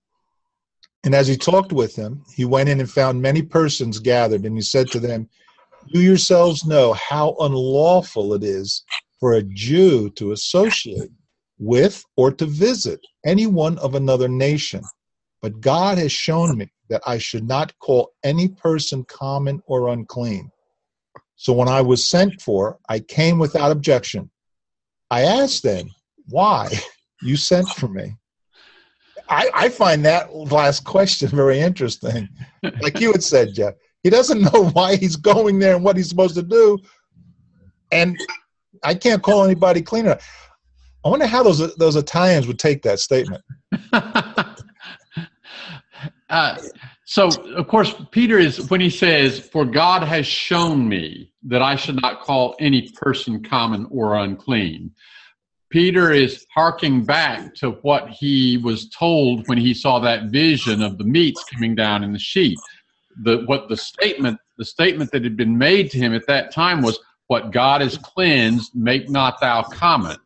And 1.04 1.14
as 1.14 1.28
he 1.28 1.36
talked 1.36 1.72
with 1.72 1.94
them, 1.94 2.24
he 2.34 2.44
went 2.44 2.68
in 2.68 2.80
and 2.80 2.90
found 2.90 3.22
many 3.22 3.42
persons 3.42 3.98
gathered, 3.98 4.44
and 4.44 4.56
he 4.56 4.62
said 4.62 4.90
to 4.90 5.00
them, 5.00 5.28
You 5.86 6.00
yourselves 6.00 6.64
know 6.64 6.94
how 6.94 7.36
unlawful 7.40 8.34
it 8.34 8.42
is 8.42 8.84
for 9.20 9.34
a 9.34 9.42
Jew 9.42 10.10
to 10.10 10.32
associate 10.32 11.10
with 11.58 12.04
or 12.16 12.32
to 12.32 12.46
visit 12.46 13.00
anyone 13.24 13.78
of 13.78 13.94
another 13.94 14.28
nation. 14.28 14.82
But 15.42 15.60
God 15.60 15.98
has 15.98 16.12
shown 16.12 16.56
me 16.56 16.70
that 16.88 17.02
I 17.06 17.18
should 17.18 17.46
not 17.46 17.76
call 17.78 18.12
any 18.24 18.48
person 18.48 19.04
common 19.04 19.62
or 19.66 19.88
unclean. 19.88 20.50
So 21.38 21.52
when 21.52 21.68
I 21.68 21.80
was 21.80 22.04
sent 22.04 22.42
for, 22.42 22.78
I 22.88 22.98
came 22.98 23.38
without 23.38 23.70
objection. 23.70 24.28
I 25.08 25.22
asked 25.22 25.62
them, 25.62 25.88
Why 26.28 26.68
you 27.22 27.36
sent 27.36 27.68
for 27.68 27.88
me? 27.88 28.16
I, 29.30 29.48
I 29.54 29.68
find 29.68 30.04
that 30.04 30.34
last 30.34 30.84
question 30.84 31.28
very 31.28 31.60
interesting. 31.60 32.28
Like 32.82 33.00
you 33.00 33.12
had 33.12 33.22
said, 33.22 33.54
Jeff, 33.54 33.74
he 34.02 34.10
doesn't 34.10 34.40
know 34.40 34.68
why 34.72 34.96
he's 34.96 35.14
going 35.14 35.60
there 35.60 35.76
and 35.76 35.84
what 35.84 35.96
he's 35.96 36.08
supposed 36.08 36.34
to 36.34 36.42
do, 36.42 36.76
and 37.92 38.18
I 38.82 38.94
can't 38.94 39.22
call 39.22 39.44
anybody 39.44 39.80
cleaner. 39.80 40.18
I 41.04 41.08
wonder 41.08 41.26
how 41.26 41.44
those 41.44 41.74
those 41.76 41.94
Italians 41.94 42.48
would 42.48 42.58
take 42.58 42.82
that 42.82 42.98
statement. 42.98 43.44
uh, 46.30 46.56
so, 47.10 47.28
of 47.56 47.68
course, 47.68 47.94
Peter 48.10 48.38
is 48.38 48.68
when 48.68 48.82
he 48.82 48.90
says, 48.90 49.40
"For 49.40 49.64
God 49.64 50.02
has 50.02 50.26
shown 50.26 50.86
me 50.86 51.32
that 51.44 51.62
I 51.62 51.74
should 51.74 52.02
not 52.02 52.20
call 52.20 52.54
any 52.60 52.90
person 52.90 53.42
common 53.42 53.86
or 53.90 54.18
unclean." 54.18 54.90
Peter 55.70 56.12
is 56.12 56.44
harking 56.54 57.06
back 57.06 57.54
to 57.54 57.70
what 57.80 58.10
he 58.10 58.58
was 58.58 58.90
told 58.90 59.48
when 59.48 59.56
he 59.56 59.72
saw 59.72 59.98
that 60.00 60.24
vision 60.24 60.82
of 60.82 60.98
the 60.98 61.04
meats 61.04 61.42
coming 61.44 61.74
down 61.74 62.04
in 62.04 62.12
the 62.12 62.18
sheet. 62.18 62.58
The 63.22 63.38
what 63.46 63.70
the 63.70 63.76
statement 63.78 64.38
the 64.58 64.66
statement 64.66 65.10
that 65.12 65.24
had 65.24 65.34
been 65.34 65.56
made 65.56 65.90
to 65.92 65.98
him 65.98 66.12
at 66.12 66.26
that 66.26 66.52
time 66.52 66.82
was, 66.82 66.98
"What 67.28 67.52
God 67.52 67.80
has 67.80 67.96
cleansed, 67.96 68.72
make 68.74 69.08
not 69.08 69.40
thou 69.40 69.62
common." 69.62 70.18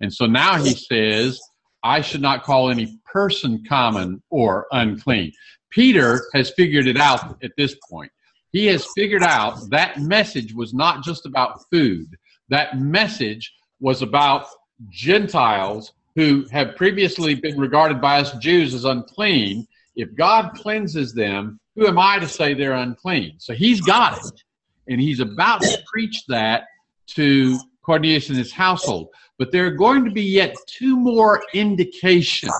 And 0.00 0.10
so 0.10 0.24
now 0.24 0.56
he 0.56 0.70
says, 0.70 1.38
"I 1.82 2.00
should 2.00 2.22
not 2.22 2.44
call 2.44 2.70
any 2.70 2.98
person 3.12 3.62
common 3.68 4.22
or 4.30 4.66
unclean." 4.72 5.32
Peter 5.70 6.22
has 6.34 6.50
figured 6.50 6.86
it 6.86 6.96
out 6.96 7.42
at 7.42 7.52
this 7.56 7.76
point. 7.88 8.10
He 8.52 8.66
has 8.66 8.86
figured 8.96 9.22
out 9.22 9.70
that 9.70 10.00
message 10.00 10.52
was 10.52 10.74
not 10.74 11.04
just 11.04 11.26
about 11.26 11.68
food. 11.70 12.16
That 12.48 12.78
message 12.78 13.54
was 13.80 14.02
about 14.02 14.46
Gentiles 14.88 15.92
who 16.16 16.44
have 16.50 16.76
previously 16.76 17.34
been 17.34 17.58
regarded 17.58 18.00
by 18.00 18.20
us 18.20 18.32
Jews 18.38 18.74
as 18.74 18.84
unclean, 18.84 19.66
if 19.94 20.14
God 20.14 20.52
cleanses 20.54 21.14
them, 21.14 21.60
who 21.76 21.86
am 21.86 21.98
I 21.98 22.18
to 22.18 22.28
say 22.28 22.54
they're 22.54 22.72
unclean? 22.72 23.34
So 23.38 23.54
he's 23.54 23.80
got 23.80 24.18
it. 24.18 24.42
And 24.88 25.00
he's 25.00 25.20
about 25.20 25.62
to 25.62 25.78
preach 25.86 26.24
that 26.26 26.64
to 27.08 27.58
Cornelius 27.82 28.28
and 28.28 28.38
his 28.38 28.52
household. 28.52 29.08
But 29.38 29.52
there 29.52 29.66
are 29.66 29.70
going 29.70 30.04
to 30.04 30.10
be 30.10 30.22
yet 30.22 30.56
two 30.66 30.96
more 30.96 31.42
indications 31.54 32.52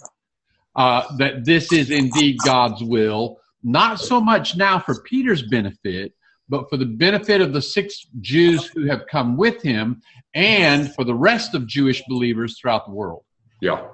uh, 0.76 1.16
that 1.16 1.44
this 1.44 1.72
is 1.72 1.90
indeed 1.90 2.38
God's 2.44 2.82
will, 2.82 3.40
not 3.62 4.00
so 4.00 4.20
much 4.20 4.56
now 4.56 4.78
for 4.78 5.02
Peter's 5.02 5.42
benefit, 5.42 6.12
but 6.48 6.68
for 6.68 6.76
the 6.76 6.86
benefit 6.86 7.40
of 7.40 7.52
the 7.52 7.62
six 7.62 8.06
Jews 8.20 8.66
who 8.66 8.86
have 8.86 9.06
come 9.06 9.36
with 9.36 9.62
him 9.62 10.02
and 10.34 10.92
for 10.94 11.04
the 11.04 11.14
rest 11.14 11.54
of 11.54 11.66
Jewish 11.66 12.02
believers 12.08 12.58
throughout 12.58 12.86
the 12.86 12.92
world. 12.92 13.24
Yeah. 13.60 13.86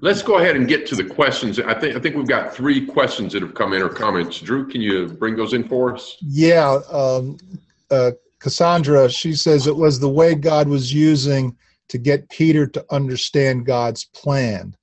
Let's 0.00 0.22
go 0.22 0.38
ahead 0.38 0.56
and 0.56 0.66
get 0.66 0.86
to 0.86 0.96
the 0.96 1.04
questions. 1.04 1.60
I 1.60 1.74
think 1.78 1.94
I 1.94 2.00
think 2.00 2.16
we've 2.16 2.26
got 2.26 2.54
three 2.54 2.86
questions 2.86 3.34
that 3.34 3.42
have 3.42 3.52
come 3.52 3.74
in 3.74 3.82
or 3.82 3.90
comments. 3.90 4.40
Drew, 4.40 4.66
can 4.66 4.80
you 4.80 5.06
bring 5.06 5.36
those 5.36 5.52
in 5.52 5.68
for 5.68 5.94
us? 5.94 6.16
Yeah, 6.22 6.80
um, 6.90 7.36
uh, 7.90 8.12
Cassandra, 8.38 9.10
she 9.10 9.34
says 9.34 9.66
it 9.66 9.76
was 9.76 10.00
the 10.00 10.08
way 10.08 10.34
God 10.34 10.66
was 10.66 10.94
using 10.94 11.56
to 11.88 11.98
get 11.98 12.28
Peter 12.30 12.66
to 12.66 12.84
understand 12.90 13.66
God's 13.66 14.06
plan. 14.06 14.74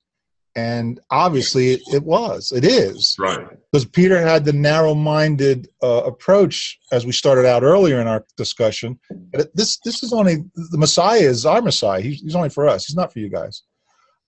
And 0.56 1.00
obviously 1.10 1.72
it, 1.72 1.80
it 1.92 2.02
was, 2.02 2.52
it 2.52 2.64
is. 2.64 3.14
Right. 3.18 3.46
Because 3.70 3.84
Peter 3.84 4.20
had 4.20 4.44
the 4.44 4.52
narrow 4.52 4.94
minded 4.94 5.68
uh, 5.82 6.02
approach, 6.04 6.78
as 6.90 7.06
we 7.06 7.12
started 7.12 7.46
out 7.46 7.62
earlier 7.62 8.00
in 8.00 8.08
our 8.08 8.24
discussion. 8.36 8.98
But 9.32 9.54
this, 9.54 9.78
this 9.84 10.02
is 10.02 10.12
only, 10.12 10.44
the 10.54 10.78
Messiah 10.78 11.20
is 11.20 11.46
our 11.46 11.62
Messiah. 11.62 12.00
He's, 12.00 12.20
he's 12.20 12.34
only 12.34 12.48
for 12.48 12.68
us, 12.68 12.86
he's 12.86 12.96
not 12.96 13.12
for 13.12 13.20
you 13.20 13.28
guys. 13.28 13.62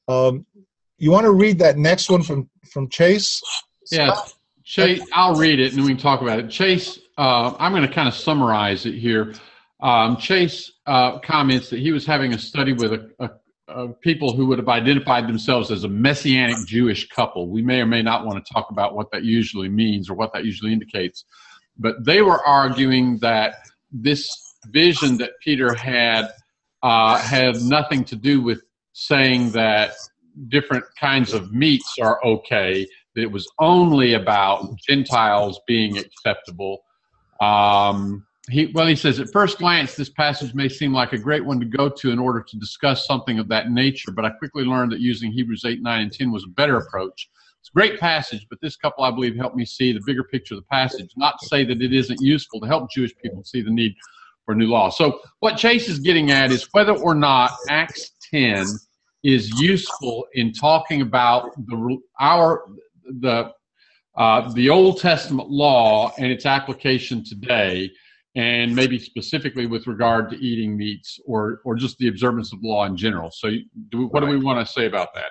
Um, 0.08 0.46
you 0.98 1.10
want 1.10 1.24
to 1.24 1.32
read 1.32 1.58
that 1.58 1.76
next 1.76 2.08
one 2.08 2.22
from, 2.22 2.48
from 2.70 2.88
Chase? 2.88 3.42
Yeah, 3.90 4.16
Chase, 4.64 5.04
I'll 5.12 5.34
read 5.34 5.58
it 5.58 5.70
and 5.70 5.78
then 5.78 5.84
we 5.84 5.90
can 5.92 6.00
talk 6.00 6.22
about 6.22 6.38
it. 6.38 6.48
Chase, 6.48 7.00
uh, 7.18 7.54
I'm 7.58 7.72
going 7.72 7.86
to 7.86 7.92
kind 7.92 8.08
of 8.08 8.14
summarize 8.14 8.86
it 8.86 8.94
here. 8.94 9.34
Um, 9.80 10.16
Chase 10.16 10.72
uh, 10.86 11.18
comments 11.18 11.70
that 11.70 11.80
he 11.80 11.90
was 11.90 12.06
having 12.06 12.32
a 12.32 12.38
study 12.38 12.72
with 12.72 12.92
a, 12.92 13.10
a, 13.18 13.30
a, 13.74 13.88
people 13.88 14.34
who 14.34 14.46
would 14.46 14.58
have 14.58 14.68
identified 14.68 15.26
themselves 15.26 15.70
as 15.70 15.84
a 15.84 15.88
messianic 15.88 16.66
Jewish 16.66 17.08
couple. 17.08 17.48
We 17.48 17.62
may 17.62 17.80
or 17.80 17.86
may 17.86 18.02
not 18.02 18.26
want 18.26 18.44
to 18.44 18.52
talk 18.52 18.70
about 18.70 18.94
what 18.94 19.10
that 19.12 19.24
usually 19.24 19.68
means 19.68 20.08
or 20.08 20.14
what 20.14 20.32
that 20.32 20.44
usually 20.44 20.72
indicates, 20.72 21.24
but 21.78 22.04
they 22.04 22.22
were 22.22 22.40
arguing 22.44 23.18
that 23.18 23.56
this 23.90 24.28
vision 24.68 25.18
that 25.18 25.32
Peter 25.42 25.74
had 25.74 26.28
uh, 26.82 27.18
had 27.18 27.62
nothing 27.62 28.04
to 28.04 28.16
do 28.16 28.40
with 28.40 28.62
saying 28.92 29.50
that 29.52 29.92
different 30.48 30.84
kinds 30.98 31.32
of 31.32 31.52
meats 31.52 31.96
are 32.00 32.22
okay. 32.24 32.86
That 33.14 33.22
it 33.22 33.30
was 33.30 33.48
only 33.58 34.14
about 34.14 34.76
Gentiles 34.88 35.60
being 35.66 35.98
acceptable. 35.98 36.82
Um, 37.40 38.26
he, 38.52 38.66
well, 38.74 38.86
he 38.86 38.94
says, 38.94 39.18
at 39.18 39.32
first 39.32 39.58
glance, 39.58 39.94
this 39.94 40.10
passage 40.10 40.54
may 40.54 40.68
seem 40.68 40.92
like 40.92 41.12
a 41.12 41.18
great 41.18 41.44
one 41.44 41.58
to 41.58 41.64
go 41.64 41.88
to 41.88 42.10
in 42.10 42.18
order 42.18 42.42
to 42.42 42.56
discuss 42.58 43.06
something 43.06 43.38
of 43.38 43.48
that 43.48 43.70
nature, 43.70 44.12
but 44.12 44.26
I 44.26 44.30
quickly 44.30 44.64
learned 44.64 44.92
that 44.92 45.00
using 45.00 45.32
Hebrews 45.32 45.64
8, 45.64 45.82
9, 45.82 46.00
and 46.02 46.12
10 46.12 46.30
was 46.30 46.44
a 46.44 46.50
better 46.50 46.76
approach. 46.76 47.30
It's 47.60 47.70
a 47.70 47.72
great 47.72 47.98
passage, 47.98 48.46
but 48.50 48.60
this 48.60 48.76
couple, 48.76 49.04
I 49.04 49.10
believe, 49.10 49.36
helped 49.36 49.56
me 49.56 49.64
see 49.64 49.92
the 49.92 50.02
bigger 50.04 50.24
picture 50.24 50.54
of 50.54 50.60
the 50.60 50.66
passage. 50.66 51.10
Not 51.16 51.38
to 51.40 51.46
say 51.46 51.64
that 51.64 51.80
it 51.80 51.94
isn't 51.94 52.20
useful 52.20 52.60
to 52.60 52.66
help 52.66 52.90
Jewish 52.90 53.16
people 53.16 53.42
see 53.44 53.62
the 53.62 53.70
need 53.70 53.94
for 54.44 54.54
new 54.54 54.66
law. 54.66 54.90
So, 54.90 55.20
what 55.40 55.56
Chase 55.56 55.88
is 55.88 55.98
getting 55.98 56.30
at 56.30 56.50
is 56.50 56.68
whether 56.72 56.92
or 56.92 57.14
not 57.14 57.52
Acts 57.70 58.10
10 58.30 58.66
is 59.22 59.48
useful 59.60 60.26
in 60.34 60.52
talking 60.52 61.00
about 61.00 61.54
the 61.66 61.98
our 62.20 62.64
the 63.20 63.52
uh, 64.16 64.52
the 64.52 64.68
Old 64.68 65.00
Testament 65.00 65.48
law 65.48 66.12
and 66.18 66.30
its 66.30 66.44
application 66.44 67.24
today, 67.24 67.90
and 68.34 68.74
maybe 68.74 68.98
specifically 68.98 69.66
with 69.66 69.86
regard 69.86 70.30
to 70.30 70.36
eating 70.36 70.76
meats 70.76 71.20
or 71.26 71.60
or 71.64 71.74
just 71.74 71.98
the 71.98 72.08
observance 72.08 72.52
of 72.52 72.62
law 72.62 72.84
in 72.86 72.96
general. 72.96 73.30
So, 73.30 73.50
do, 73.90 74.06
what 74.06 74.20
do 74.20 74.26
we 74.26 74.38
want 74.38 74.66
to 74.66 74.72
say 74.72 74.86
about 74.86 75.14
that? 75.14 75.30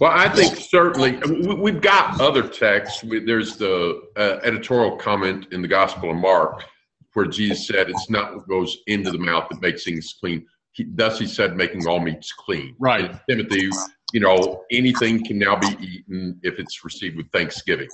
Well, 0.00 0.10
I 0.12 0.28
think 0.28 0.56
certainly 0.56 1.18
we've 1.54 1.80
got 1.80 2.20
other 2.20 2.46
texts. 2.48 3.04
There's 3.04 3.56
the 3.56 4.02
uh, 4.16 4.40
editorial 4.42 4.96
comment 4.96 5.46
in 5.52 5.62
the 5.62 5.68
Gospel 5.68 6.10
of 6.10 6.16
Mark 6.16 6.64
where 7.12 7.26
Jesus 7.26 7.66
said, 7.68 7.88
"It's 7.88 8.10
not 8.10 8.34
what 8.34 8.48
goes 8.48 8.78
into 8.88 9.12
the 9.12 9.18
mouth 9.18 9.46
that 9.50 9.62
makes 9.62 9.84
things 9.84 10.14
clean." 10.18 10.46
He, 10.72 10.86
thus, 10.94 11.18
he 11.18 11.26
said, 11.26 11.56
"Making 11.56 11.86
all 11.86 12.00
meats 12.00 12.32
clean." 12.32 12.74
Right, 12.78 13.10
and 13.10 13.20
Timothy. 13.28 13.70
You 14.12 14.20
know, 14.20 14.62
anything 14.70 15.24
can 15.24 15.40
now 15.40 15.56
be 15.56 15.76
eaten 15.80 16.38
if 16.44 16.60
it's 16.60 16.84
received 16.84 17.16
with 17.16 17.28
thanksgiving. 17.32 17.88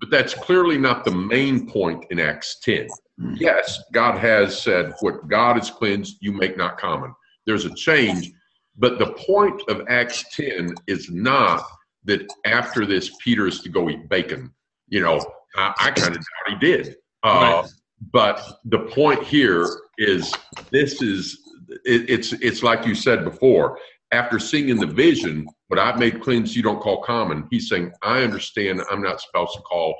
But 0.00 0.10
that's 0.10 0.34
clearly 0.34 0.78
not 0.78 1.04
the 1.04 1.10
main 1.10 1.68
point 1.68 2.04
in 2.10 2.20
Acts 2.20 2.58
10. 2.62 2.88
Yes, 3.34 3.82
God 3.92 4.18
has 4.18 4.60
said, 4.60 4.92
What 5.00 5.28
God 5.28 5.56
has 5.56 5.70
cleansed, 5.70 6.18
you 6.20 6.32
make 6.32 6.56
not 6.56 6.78
common. 6.78 7.12
There's 7.46 7.64
a 7.64 7.74
change. 7.74 8.30
But 8.76 8.98
the 8.98 9.12
point 9.12 9.60
of 9.68 9.82
Acts 9.88 10.24
10 10.36 10.74
is 10.86 11.10
not 11.10 11.64
that 12.04 12.26
after 12.44 12.86
this, 12.86 13.10
Peter 13.22 13.46
is 13.46 13.60
to 13.62 13.68
go 13.68 13.90
eat 13.90 14.08
bacon. 14.08 14.52
You 14.88 15.00
know, 15.00 15.20
I, 15.56 15.74
I 15.80 15.90
kind 15.90 16.16
of 16.16 16.22
doubt 16.22 16.48
he 16.48 16.54
did. 16.56 16.96
Uh, 17.24 17.62
right. 17.62 17.70
But 18.12 18.60
the 18.64 18.78
point 18.78 19.24
here 19.24 19.66
is 19.98 20.32
this 20.70 21.02
is 21.02 21.38
it, 21.84 22.08
it's 22.08 22.32
it's 22.34 22.62
like 22.62 22.86
you 22.86 22.94
said 22.94 23.24
before. 23.24 23.78
After 24.10 24.38
seeing 24.38 24.70
in 24.70 24.78
the 24.78 24.86
vision 24.86 25.46
what 25.68 25.78
I've 25.78 25.98
made 25.98 26.22
clean, 26.22 26.46
you 26.46 26.62
don't 26.62 26.80
call 26.80 27.02
common. 27.02 27.46
He's 27.50 27.68
saying, 27.68 27.92
I 28.02 28.22
understand. 28.22 28.82
I'm 28.90 29.02
not 29.02 29.20
supposed 29.20 29.52
to 29.54 29.60
call 29.60 29.94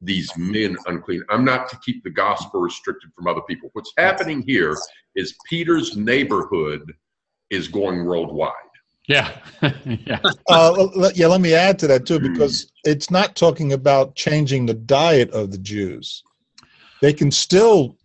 these 0.00 0.30
men 0.36 0.76
unclean. 0.86 1.22
I'm 1.30 1.44
not 1.44 1.68
to 1.68 1.78
keep 1.84 2.02
the 2.02 2.10
gospel 2.10 2.60
restricted 2.60 3.10
from 3.14 3.28
other 3.28 3.42
people. 3.42 3.70
What's 3.72 3.92
happening 3.96 4.42
here 4.46 4.76
is 5.14 5.36
Peter's 5.48 5.96
neighborhood 5.96 6.92
is 7.50 7.68
going 7.68 8.04
worldwide. 8.04 8.52
Yeah. 9.06 9.36
yeah. 9.84 10.20
Uh, 10.48 11.10
yeah. 11.14 11.26
Let 11.26 11.40
me 11.40 11.54
add 11.54 11.78
to 11.80 11.86
that 11.88 12.06
too, 12.06 12.20
because 12.20 12.72
it's 12.84 13.10
not 13.10 13.36
talking 13.36 13.72
about 13.72 14.14
changing 14.14 14.66
the 14.66 14.74
diet 14.74 15.30
of 15.30 15.50
the 15.50 15.58
Jews. 15.58 16.22
They 17.00 17.12
can 17.12 17.30
still 17.30 17.96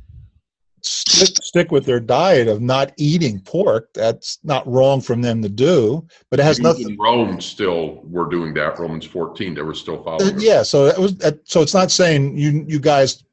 stick, 0.81 1.43
stick 1.43 1.71
with 1.71 1.85
their 1.85 1.99
diet 1.99 2.47
of 2.47 2.61
not 2.61 2.93
eating 2.97 3.39
pork. 3.41 3.89
That's 3.93 4.39
not 4.43 4.67
wrong 4.67 5.01
from 5.01 5.21
them 5.21 5.41
to 5.41 5.49
do, 5.49 6.05
but 6.29 6.39
it 6.39 6.43
has 6.43 6.59
nothing. 6.59 6.97
Rome 6.99 7.41
still 7.41 8.01
were 8.03 8.29
doing 8.29 8.53
that. 8.55 8.79
Romans 8.79 9.05
14, 9.05 9.53
they 9.53 9.61
were 9.61 9.73
still 9.73 10.03
following. 10.03 10.35
Uh, 10.35 10.39
yeah. 10.39 10.63
So 10.63 10.85
it 10.85 10.97
was. 10.97 11.19
Uh, 11.21 11.31
so 11.43 11.61
it's 11.61 11.73
not 11.73 11.91
saying 11.91 12.37
you 12.37 12.65
you 12.67 12.79
guys 12.79 13.23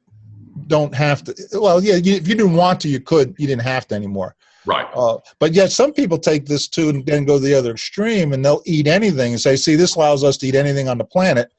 don't 0.67 0.93
have 0.93 1.23
to. 1.25 1.35
Well, 1.53 1.83
yeah. 1.83 1.95
You, 1.95 2.15
if 2.15 2.27
you 2.27 2.35
didn't 2.35 2.55
want 2.55 2.79
to, 2.81 2.89
you 2.89 2.99
could. 2.99 3.35
You 3.37 3.47
didn't 3.47 3.63
have 3.63 3.87
to 3.89 3.95
anymore. 3.95 4.35
Right. 4.65 4.87
Uh, 4.95 5.17
but 5.39 5.53
yet 5.53 5.71
some 5.71 5.93
people 5.93 6.17
take 6.17 6.45
this 6.47 6.67
too 6.67 6.89
and 6.89 7.05
then 7.05 7.25
go 7.25 7.37
the 7.37 7.53
other 7.53 7.71
extreme 7.71 8.33
and 8.33 8.43
they'll 8.43 8.63
eat 8.65 8.87
anything 8.87 9.33
and 9.33 9.39
say, 9.39 9.55
see, 9.55 9.75
this 9.75 9.95
allows 9.95 10.23
us 10.23 10.37
to 10.37 10.47
eat 10.47 10.55
anything 10.55 10.89
on 10.89 10.97
the 10.97 11.03
planet 11.03 11.51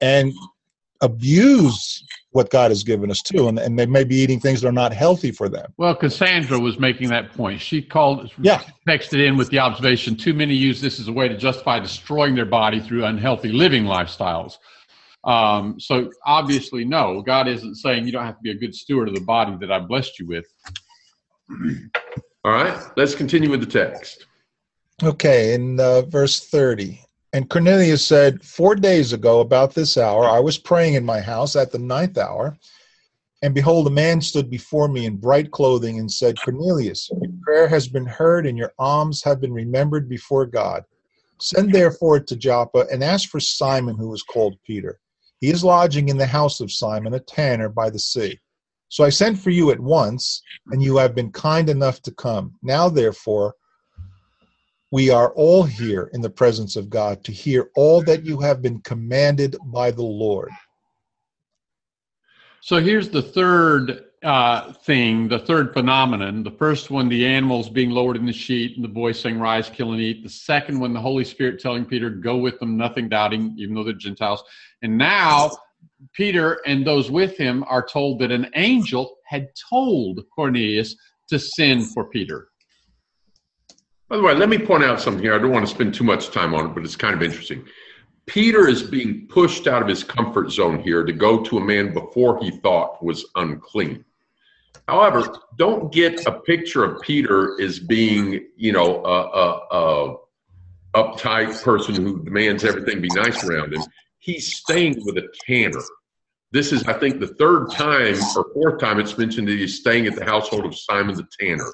and 0.00 0.32
abuse 1.02 2.02
what 2.30 2.48
God 2.50 2.70
has 2.70 2.82
given 2.82 3.10
us 3.10 3.20
too. 3.20 3.48
And, 3.48 3.58
and 3.58 3.78
they 3.78 3.86
may 3.86 4.04
be 4.04 4.16
eating 4.16 4.40
things 4.40 4.62
that 4.62 4.68
are 4.68 4.72
not 4.72 4.92
healthy 4.92 5.30
for 5.30 5.48
them. 5.48 5.72
Well, 5.76 5.94
Cassandra 5.94 6.58
was 6.58 6.78
making 6.78 7.10
that 7.10 7.32
point. 7.32 7.60
She 7.60 7.82
called, 7.82 8.32
yeah. 8.40 8.62
texted 8.88 9.26
in 9.26 9.36
with 9.36 9.50
the 9.50 9.58
observation 9.58 10.16
too 10.16 10.32
many 10.32 10.54
use 10.54 10.80
this 10.80 10.98
as 10.98 11.08
a 11.08 11.12
way 11.12 11.28
to 11.28 11.36
justify 11.36 11.78
destroying 11.78 12.34
their 12.34 12.46
body 12.46 12.80
through 12.80 13.04
unhealthy 13.04 13.52
living 13.52 13.84
lifestyles. 13.84 14.56
Um, 15.24 15.78
so 15.78 16.10
obviously, 16.24 16.84
no, 16.84 17.22
God 17.22 17.48
isn't 17.48 17.76
saying 17.76 18.06
you 18.06 18.12
don't 18.12 18.24
have 18.24 18.36
to 18.36 18.42
be 18.42 18.50
a 18.50 18.56
good 18.56 18.74
steward 18.74 19.08
of 19.08 19.14
the 19.14 19.20
body 19.20 19.56
that 19.60 19.70
I 19.70 19.78
blessed 19.78 20.18
you 20.18 20.26
with. 20.26 20.46
All 22.44 22.52
right, 22.52 22.76
let's 22.96 23.14
continue 23.14 23.50
with 23.50 23.60
the 23.60 23.66
text. 23.66 24.26
Okay, 25.02 25.54
in 25.54 25.78
uh, 25.78 26.02
verse 26.02 26.48
30. 26.48 27.01
And 27.32 27.48
Cornelius 27.48 28.06
said, 28.06 28.44
Four 28.44 28.74
days 28.74 29.12
ago, 29.12 29.40
about 29.40 29.74
this 29.74 29.96
hour, 29.96 30.26
I 30.26 30.38
was 30.38 30.58
praying 30.58 30.94
in 30.94 31.04
my 31.04 31.20
house 31.20 31.56
at 31.56 31.72
the 31.72 31.78
ninth 31.78 32.18
hour, 32.18 32.58
and 33.42 33.54
behold, 33.54 33.86
a 33.86 33.90
man 33.90 34.20
stood 34.20 34.50
before 34.50 34.86
me 34.86 35.06
in 35.06 35.16
bright 35.16 35.50
clothing 35.50 35.98
and 35.98 36.10
said, 36.10 36.38
Cornelius, 36.40 37.10
your 37.10 37.32
prayer 37.42 37.68
has 37.68 37.88
been 37.88 38.06
heard, 38.06 38.46
and 38.46 38.58
your 38.58 38.72
alms 38.78 39.22
have 39.24 39.40
been 39.40 39.52
remembered 39.52 40.08
before 40.08 40.46
God. 40.46 40.84
Send 41.40 41.72
therefore 41.72 42.20
to 42.20 42.36
Joppa 42.36 42.86
and 42.92 43.02
ask 43.02 43.28
for 43.28 43.40
Simon, 43.40 43.96
who 43.96 44.12
is 44.14 44.22
called 44.22 44.58
Peter. 44.64 45.00
He 45.40 45.50
is 45.50 45.64
lodging 45.64 46.08
in 46.08 46.18
the 46.18 46.26
house 46.26 46.60
of 46.60 46.70
Simon, 46.70 47.14
a 47.14 47.20
tanner 47.20 47.68
by 47.68 47.90
the 47.90 47.98
sea. 47.98 48.38
So 48.90 49.02
I 49.04 49.08
sent 49.08 49.38
for 49.38 49.50
you 49.50 49.70
at 49.70 49.80
once, 49.80 50.42
and 50.66 50.82
you 50.82 50.98
have 50.98 51.14
been 51.14 51.32
kind 51.32 51.68
enough 51.68 52.00
to 52.02 52.12
come. 52.12 52.54
Now, 52.62 52.88
therefore, 52.88 53.54
we 54.92 55.08
are 55.08 55.32
all 55.32 55.62
here 55.62 56.10
in 56.12 56.20
the 56.20 56.30
presence 56.30 56.76
of 56.76 56.90
God 56.90 57.24
to 57.24 57.32
hear 57.32 57.70
all 57.74 58.02
that 58.02 58.26
you 58.26 58.38
have 58.40 58.60
been 58.60 58.78
commanded 58.80 59.56
by 59.64 59.90
the 59.90 60.02
Lord. 60.02 60.50
So 62.60 62.76
here's 62.76 63.08
the 63.08 63.22
third 63.22 64.04
uh, 64.22 64.74
thing, 64.74 65.28
the 65.28 65.38
third 65.38 65.72
phenomenon. 65.72 66.44
The 66.44 66.50
first 66.50 66.90
one, 66.90 67.08
the 67.08 67.26
animals 67.26 67.70
being 67.70 67.88
lowered 67.88 68.18
in 68.18 68.26
the 68.26 68.34
sheet 68.34 68.76
and 68.76 68.84
the 68.84 68.92
voice 68.92 69.18
saying, 69.18 69.40
Rise, 69.40 69.70
kill, 69.70 69.92
and 69.92 70.00
eat. 70.00 70.22
The 70.22 70.28
second 70.28 70.78
one, 70.78 70.92
the 70.92 71.00
Holy 71.00 71.24
Spirit 71.24 71.58
telling 71.58 71.86
Peter, 71.86 72.10
Go 72.10 72.36
with 72.36 72.60
them, 72.60 72.76
nothing 72.76 73.08
doubting, 73.08 73.54
even 73.56 73.74
though 73.74 73.84
they're 73.84 73.94
Gentiles. 73.94 74.44
And 74.82 74.96
now 74.98 75.52
Peter 76.12 76.60
and 76.66 76.86
those 76.86 77.10
with 77.10 77.36
him 77.38 77.64
are 77.66 77.84
told 77.84 78.20
that 78.20 78.30
an 78.30 78.50
angel 78.54 79.16
had 79.24 79.48
told 79.70 80.20
Cornelius 80.34 80.94
to 81.30 81.38
send 81.38 81.90
for 81.94 82.04
Peter. 82.04 82.51
By 84.12 84.18
the 84.18 84.24
way, 84.24 84.34
let 84.34 84.50
me 84.50 84.58
point 84.58 84.84
out 84.84 85.00
something 85.00 85.22
here. 85.22 85.34
I 85.34 85.38
don't 85.38 85.52
want 85.52 85.66
to 85.66 85.74
spend 85.74 85.94
too 85.94 86.04
much 86.04 86.30
time 86.32 86.52
on 86.52 86.66
it, 86.66 86.74
but 86.74 86.84
it's 86.84 86.96
kind 86.96 87.14
of 87.14 87.22
interesting. 87.22 87.64
Peter 88.26 88.68
is 88.68 88.82
being 88.82 89.26
pushed 89.26 89.66
out 89.66 89.80
of 89.80 89.88
his 89.88 90.04
comfort 90.04 90.50
zone 90.52 90.80
here 90.80 91.02
to 91.02 91.14
go 91.14 91.42
to 91.42 91.56
a 91.56 91.60
man 91.64 91.94
before 91.94 92.38
he 92.38 92.50
thought 92.50 93.02
was 93.02 93.24
unclean. 93.36 94.04
However, 94.86 95.34
don't 95.56 95.90
get 95.90 96.26
a 96.26 96.32
picture 96.40 96.84
of 96.84 97.00
Peter 97.00 97.58
as 97.58 97.78
being, 97.78 98.48
you 98.54 98.72
know, 98.72 99.02
a, 99.02 99.30
a, 99.30 99.66
a 99.70 100.16
uptight 100.94 101.62
person 101.62 101.94
who 101.94 102.22
demands 102.22 102.66
everything 102.66 103.00
be 103.00 103.08
nice 103.14 103.42
around 103.44 103.72
him. 103.72 103.82
He's 104.18 104.58
staying 104.58 105.02
with 105.06 105.16
a 105.16 105.28
tanner. 105.46 105.80
This 106.50 106.70
is, 106.70 106.84
I 106.84 106.92
think, 106.92 107.18
the 107.18 107.28
third 107.28 107.70
time 107.70 108.16
or 108.36 108.52
fourth 108.52 108.78
time 108.78 109.00
it's 109.00 109.16
mentioned 109.16 109.48
that 109.48 109.58
he's 109.58 109.80
staying 109.80 110.06
at 110.06 110.16
the 110.16 110.24
household 110.26 110.66
of 110.66 110.76
Simon 110.76 111.16
the 111.16 111.26
tanner 111.40 111.72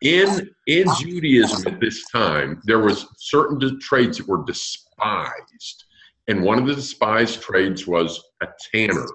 in 0.00 0.50
in 0.66 0.86
Judaism 0.98 1.72
at 1.72 1.80
this 1.80 2.08
time, 2.08 2.60
there 2.64 2.80
was 2.80 3.06
certain 3.18 3.78
trades 3.80 4.18
that 4.18 4.28
were 4.28 4.44
despised, 4.44 5.84
and 6.28 6.42
one 6.42 6.58
of 6.58 6.66
the 6.66 6.74
despised 6.74 7.42
trades 7.42 7.86
was 7.86 8.22
a 8.42 8.46
tanner. 8.72 9.06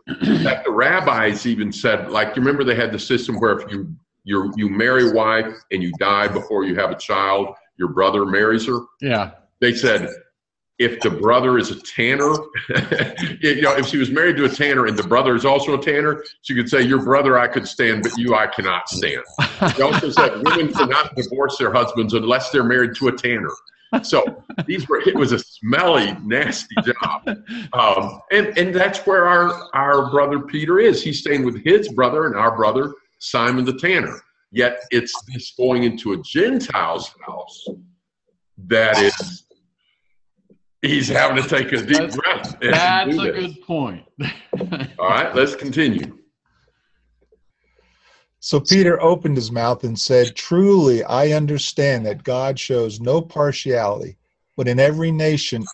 that 0.44 0.64
the 0.64 0.72
rabbis 0.72 1.46
even 1.46 1.72
said, 1.72 2.12
like 2.12 2.36
you 2.36 2.42
remember, 2.42 2.64
they 2.64 2.76
had 2.76 2.92
the 2.92 3.00
system 3.00 3.40
where 3.40 3.60
if 3.60 3.72
you 3.72 3.96
you 4.24 4.52
you 4.56 4.70
marry 4.70 5.10
a 5.10 5.14
wife 5.14 5.54
and 5.72 5.82
you 5.82 5.92
die 6.00 6.28
before 6.28 6.66
you 6.66 6.76
have 6.76 6.92
a 6.92 6.98
child, 6.98 7.56
your 7.78 7.90
brother 7.90 8.26
marries 8.26 8.68
her. 8.68 8.80
Yeah. 9.02 9.32
They 9.62 9.74
said 9.74 10.10
if 10.78 11.00
the 11.00 11.10
brother 11.10 11.58
is 11.58 11.72
a 11.72 11.80
tanner, 11.82 12.34
you 13.40 13.62
know, 13.62 13.76
if 13.76 13.88
she 13.88 13.98
was 13.98 14.12
married 14.12 14.36
to 14.38 14.46
a 14.46 14.50
tanner 14.50 14.88
and 14.88 14.98
the 14.98 15.08
brother 15.08 15.36
is 15.36 15.46
also 15.46 15.80
a 15.80 15.82
tanner, 15.82 16.24
she 16.42 16.54
could 16.54 16.70
say, 16.70 16.82
"Your 16.82 17.02
brother 17.02 17.38
I 17.38 17.48
could 17.48 17.68
stand, 17.68 18.04
but 18.04 18.18
you 18.18 18.36
I 18.36 18.48
cannot 18.48 18.90
stand." 18.90 19.24
She 19.76 19.82
also 19.82 20.10
said 20.10 20.42
women 20.44 20.74
cannot 20.74 21.16
divorce 21.16 21.58
their 21.58 21.72
husbands 21.72 22.14
unless 22.14 22.50
they're 22.50 22.64
married 22.64 22.96
to 22.98 23.08
a 23.08 23.12
tanner. 23.12 23.52
So 24.04 24.44
these 24.66 24.88
were 24.90 25.00
it 25.00 25.16
was 25.16 25.32
a 25.32 25.40
smelly, 25.40 26.18
nasty 26.24 26.76
job, 26.84 27.38
um, 27.74 28.20
and 28.32 28.58
and 28.58 28.76
that's 28.76 29.00
where 29.06 29.28
our 29.28 29.70
our 29.74 30.12
brother 30.12 30.40
Peter 30.40 30.80
is. 30.80 31.02
He's 31.02 31.20
staying 31.20 31.46
with 31.46 31.64
his 31.64 31.88
brother 31.94 32.26
and 32.26 32.36
our 32.36 32.56
brother 32.56 32.94
Simon 33.20 33.64
the 33.64 33.78
tanner. 33.78 34.20
Yet 34.52 34.84
it's 34.92 35.14
this 35.34 35.54
going 35.58 35.84
into 35.84 36.14
a 36.14 36.18
Gentile's 36.18 37.14
house 37.26 37.66
that 38.58 38.98
is 38.98 39.45
he's 40.88 41.08
having 41.08 41.42
to 41.42 41.50
take 41.50 41.72
a 41.72 41.82
deep 41.82 41.98
that's, 41.98 42.16
breath. 42.16 42.56
That's 42.62 43.18
a 43.18 43.32
good 43.32 43.62
point. 43.62 44.06
All 45.00 45.10
right, 45.10 45.34
let's 45.36 45.56
continue. 45.56 46.18
So 48.40 48.60
Peter 48.60 49.02
opened 49.02 49.38
his 49.38 49.52
mouth 49.52 49.84
and 49.84 50.00
said, 50.00 50.36
Truly, 50.36 51.04
I 51.04 51.32
understand 51.32 52.06
that 52.06 52.24
God 52.24 52.60
shows 52.60 53.00
no 53.00 53.22
partiality, 53.22 54.18
but 54.56 54.68
in 54.68 54.80
every 54.80 55.12
nation, 55.12 55.66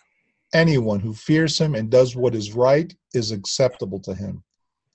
anyone 0.54 1.00
who 1.00 1.12
fears 1.12 1.58
him 1.58 1.74
and 1.74 1.90
does 1.90 2.16
what 2.16 2.34
is 2.34 2.54
right 2.54 2.94
is 3.12 3.30
acceptable 3.30 4.00
to 4.00 4.14
him. 4.14 4.42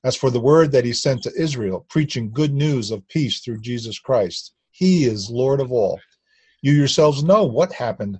As 0.03 0.15
for 0.15 0.31
the 0.31 0.39
word 0.39 0.71
that 0.71 0.85
he 0.85 0.93
sent 0.93 1.23
to 1.23 1.33
Israel, 1.37 1.85
preaching 1.89 2.31
good 2.31 2.53
news 2.53 2.91
of 2.91 3.07
peace 3.09 3.41
through 3.41 3.61
Jesus 3.61 3.99
Christ, 3.99 4.53
he 4.71 5.05
is 5.05 5.29
Lord 5.29 5.59
of 5.59 5.71
all. 5.71 5.99
You 6.61 6.73
yourselves 6.73 7.23
know 7.23 7.43
what 7.43 7.73
happened 7.73 8.19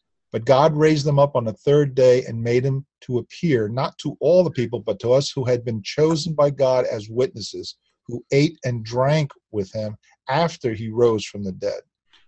But 0.31 0.45
God 0.45 0.75
raised 0.75 1.05
them 1.05 1.19
up 1.19 1.35
on 1.35 1.43
the 1.43 1.53
third 1.53 1.93
day 1.93 2.23
and 2.25 2.41
made 2.41 2.63
him 2.63 2.85
to 3.01 3.17
appear, 3.17 3.67
not 3.67 3.97
to 3.99 4.15
all 4.21 4.43
the 4.43 4.51
people, 4.51 4.79
but 4.79 4.99
to 4.99 5.11
us 5.11 5.29
who 5.29 5.43
had 5.43 5.65
been 5.65 5.83
chosen 5.83 6.33
by 6.33 6.51
God 6.51 6.85
as 6.85 7.09
witnesses, 7.09 7.75
who 8.07 8.23
ate 8.31 8.57
and 8.63 8.83
drank 8.83 9.31
with 9.51 9.71
him 9.73 9.97
after 10.29 10.73
he 10.73 10.89
rose 10.89 11.25
from 11.25 11.43
the 11.43 11.51
dead. 11.51 11.81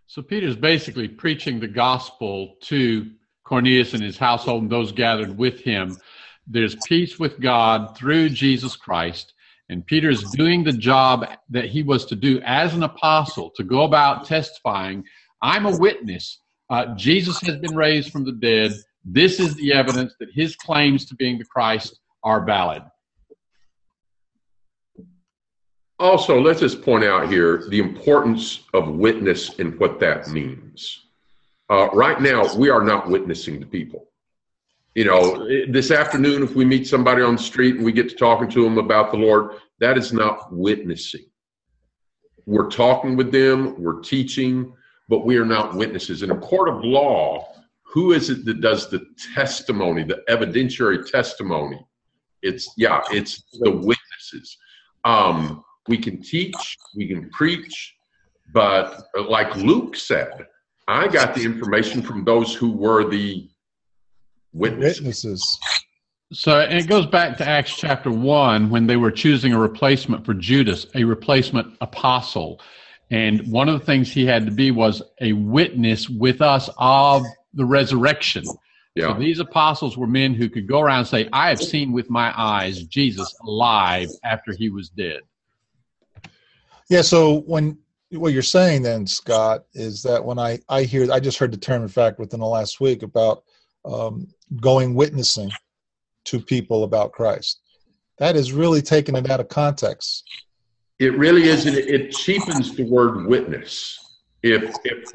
So 0.08 0.22
Peter's 0.22 0.56
basically 0.56 1.08
preaching 1.08 1.60
the 1.60 1.68
gospel 1.68 2.56
to 2.64 3.10
Cornelius 3.46 3.94
and 3.94 4.04
his 4.04 4.18
household 4.18 4.64
and 4.64 4.72
those 4.72 4.92
gathered 4.92 5.38
with 5.38 5.62
him. 5.62 5.98
There's 6.46 6.76
peace 6.76 7.18
with 7.20 7.40
God 7.40 7.98
through 7.98 8.30
Jesus 8.30 8.76
Christ. 8.76 9.34
And 9.70 9.86
Peter's 9.86 10.24
doing 10.24 10.64
the 10.64 10.74
job 10.74 11.26
that 11.50 11.66
he 11.66 11.84
was 11.84 12.06
to 12.08 12.16
do 12.16 12.42
as 12.46 12.74
an 12.74 12.84
apostle 12.84 13.50
to 13.56 13.64
go 13.64 13.84
about 13.84 14.26
testifying. 14.26 15.06
I'm 15.42 15.66
a 15.66 15.76
witness 15.76 16.40
uh, 16.70 16.96
Jesus 16.96 17.40
has 17.42 17.58
been 17.58 17.76
raised 17.76 18.12
from 18.12 18.24
the 18.24 18.32
dead. 18.32 18.74
This 19.06 19.40
is 19.40 19.56
the 19.56 19.74
evidence 19.74 20.14
that 20.20 20.30
his 20.34 20.56
claims 20.56 21.06
to 21.06 21.16
being 21.16 21.38
the 21.38 21.46
Christ 21.46 22.00
are 22.24 22.46
valid. 22.46 22.84
Also, 26.00 26.40
let's 26.40 26.60
just 26.60 26.82
point 26.82 27.04
out 27.04 27.30
here 27.30 27.66
the 27.70 27.80
importance 27.80 28.62
of 28.74 28.90
witness 28.90 29.60
and 29.60 29.80
what 29.80 30.00
that 30.00 30.28
means. 30.30 31.06
Uh, 31.70 31.90
right 31.94 32.22
now, 32.22 32.54
we 32.56 32.70
are 32.70 32.84
not 32.84 33.10
witnessing 33.10 33.60
to 33.60 33.66
people. 33.66 34.08
You 34.96 35.06
know, 35.06 35.48
this 35.72 35.92
afternoon, 35.92 36.44
if 36.44 36.56
we 36.56 36.66
meet 36.66 36.88
somebody 36.88 37.22
on 37.22 37.36
the 37.36 37.42
street 37.42 37.76
and 37.76 37.86
we 37.86 37.92
get 37.92 38.10
to 38.10 38.16
talking 38.16 38.50
to 38.50 38.64
them 38.64 38.78
about 38.78 39.12
the 39.12 39.18
Lord, 39.18 39.56
that 39.80 39.98
is 39.98 40.14
not 40.14 40.54
witnessing. 40.54 41.26
We're 42.46 42.70
talking 42.70 43.16
with 43.16 43.32
them, 43.32 43.82
we're 43.82 44.02
teaching, 44.02 44.74
but 45.14 45.26
we 45.26 45.38
are 45.38 45.46
not 45.46 45.76
witnesses. 45.76 46.24
In 46.24 46.32
a 46.32 46.38
court 46.38 46.68
of 46.68 46.84
law, 46.84 47.48
who 47.84 48.14
is 48.14 48.32
it 48.32 48.46
that 48.46 48.62
does 48.62 48.90
the 48.90 49.06
testimony, 49.36 50.04
the 50.04 50.24
evidentiary 50.28 51.08
testimony? 51.08 51.80
It's, 52.42 52.74
yeah, 52.78 53.00
it's 53.12 53.44
the 53.60 53.70
witnesses. 53.70 54.58
Um, 55.06 55.64
we 55.88 56.00
can 56.00 56.20
teach, 56.20 56.56
we 56.96 57.08
can 57.08 57.30
preach, 57.30 57.94
but 58.56 59.04
like 59.30 59.56
Luke 59.56 59.96
said, 59.96 60.48
I 60.88 61.08
got 61.08 61.36
the 61.36 61.44
information 61.44 62.02
from 62.02 62.26
those 62.26 62.56
who 62.56 62.72
were 62.72 63.08
the 63.08 63.48
witnesses. 64.52 65.00
witnesses. 65.00 65.60
So 66.32 66.60
it 66.60 66.88
goes 66.88 67.06
back 67.06 67.38
to 67.38 67.48
Acts 67.48 67.76
chapter 67.78 68.10
1 68.10 68.72
when 68.72 68.88
they 68.88 68.98
were 68.98 69.12
choosing 69.12 69.54
a 69.54 69.60
replacement 69.60 70.26
for 70.26 70.34
Judas, 70.34 70.88
a 70.96 71.04
replacement 71.04 71.78
apostle. 71.82 72.60
And 73.14 73.52
one 73.52 73.70
of 73.70 73.80
the 73.80 73.86
things 73.86 74.12
he 74.12 74.26
had 74.26 74.46
to 74.46 74.52
be 74.52 74.72
was 74.72 75.04
a 75.22 75.34
witness 75.34 76.10
with 76.10 76.42
us 76.42 76.68
of 76.78 77.24
the 77.54 77.64
resurrection. 77.64 78.44
Yeah. 78.96 79.14
So 79.14 79.20
these 79.20 79.40
apostles 79.40 79.98
were 79.98 80.08
men 80.08 80.34
who 80.34 80.50
could 80.50 80.68
go 80.68 80.80
around 80.80 81.00
and 81.00 81.08
say, 81.08 81.30
I 81.32 81.50
have 81.50 81.62
seen 81.62 81.92
with 81.92 82.10
my 82.10 82.34
eyes 82.36 82.84
Jesus 82.84 83.36
alive 83.44 84.10
after 84.24 84.52
he 84.54 84.70
was 84.70 84.90
dead. 84.90 85.22
Yeah, 86.90 87.02
so 87.02 87.42
when 87.42 87.78
what 88.12 88.34
you're 88.34 88.42
saying 88.42 88.82
then, 88.82 89.06
Scott, 89.06 89.66
is 89.74 90.02
that 90.04 90.24
when 90.24 90.40
I, 90.40 90.60
I 90.68 90.84
hear, 90.84 91.12
I 91.12 91.20
just 91.20 91.38
heard 91.38 91.52
the 91.52 91.58
term, 91.58 91.84
in 91.84 91.88
fact, 91.88 92.20
within 92.20 92.40
the 92.40 92.48
last 92.48 92.80
week 92.80 93.04
about 93.04 93.44
um, 93.86 94.28
going 94.60 94.96
witnessing 94.96 95.52
to 96.26 96.40
people 96.40 96.84
about 96.84 97.12
Christ. 97.12 97.60
That 98.18 98.36
is 98.36 98.54
really 98.54 98.82
taking 98.82 99.16
it 99.16 99.30
out 99.30 99.40
of 99.40 99.50
context. 99.50 100.24
It 101.04 101.18
really 101.18 101.50
is. 101.50 101.66
It, 101.66 101.76
it 101.90 102.12
cheapens 102.12 102.74
the 102.76 102.86
word 102.86 103.26
witness. 103.26 104.00
If 104.42 104.74
if 104.86 105.12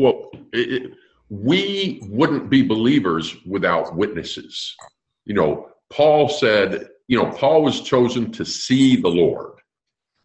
it, 0.53 0.93
we 1.31 2.03
wouldn't 2.11 2.51
be 2.51 2.61
believers 2.61 3.37
without 3.47 3.97
witnesses. 3.97 4.77
You 5.25 5.33
know, 5.33 5.71
Paul 5.89 6.29
said, 6.29 6.89
you 7.07 7.17
know, 7.17 7.31
Paul 7.31 7.63
was 7.63 7.81
chosen 7.81 8.31
to 8.33 8.45
see 8.45 8.97
the 8.97 9.09
Lord. 9.09 9.61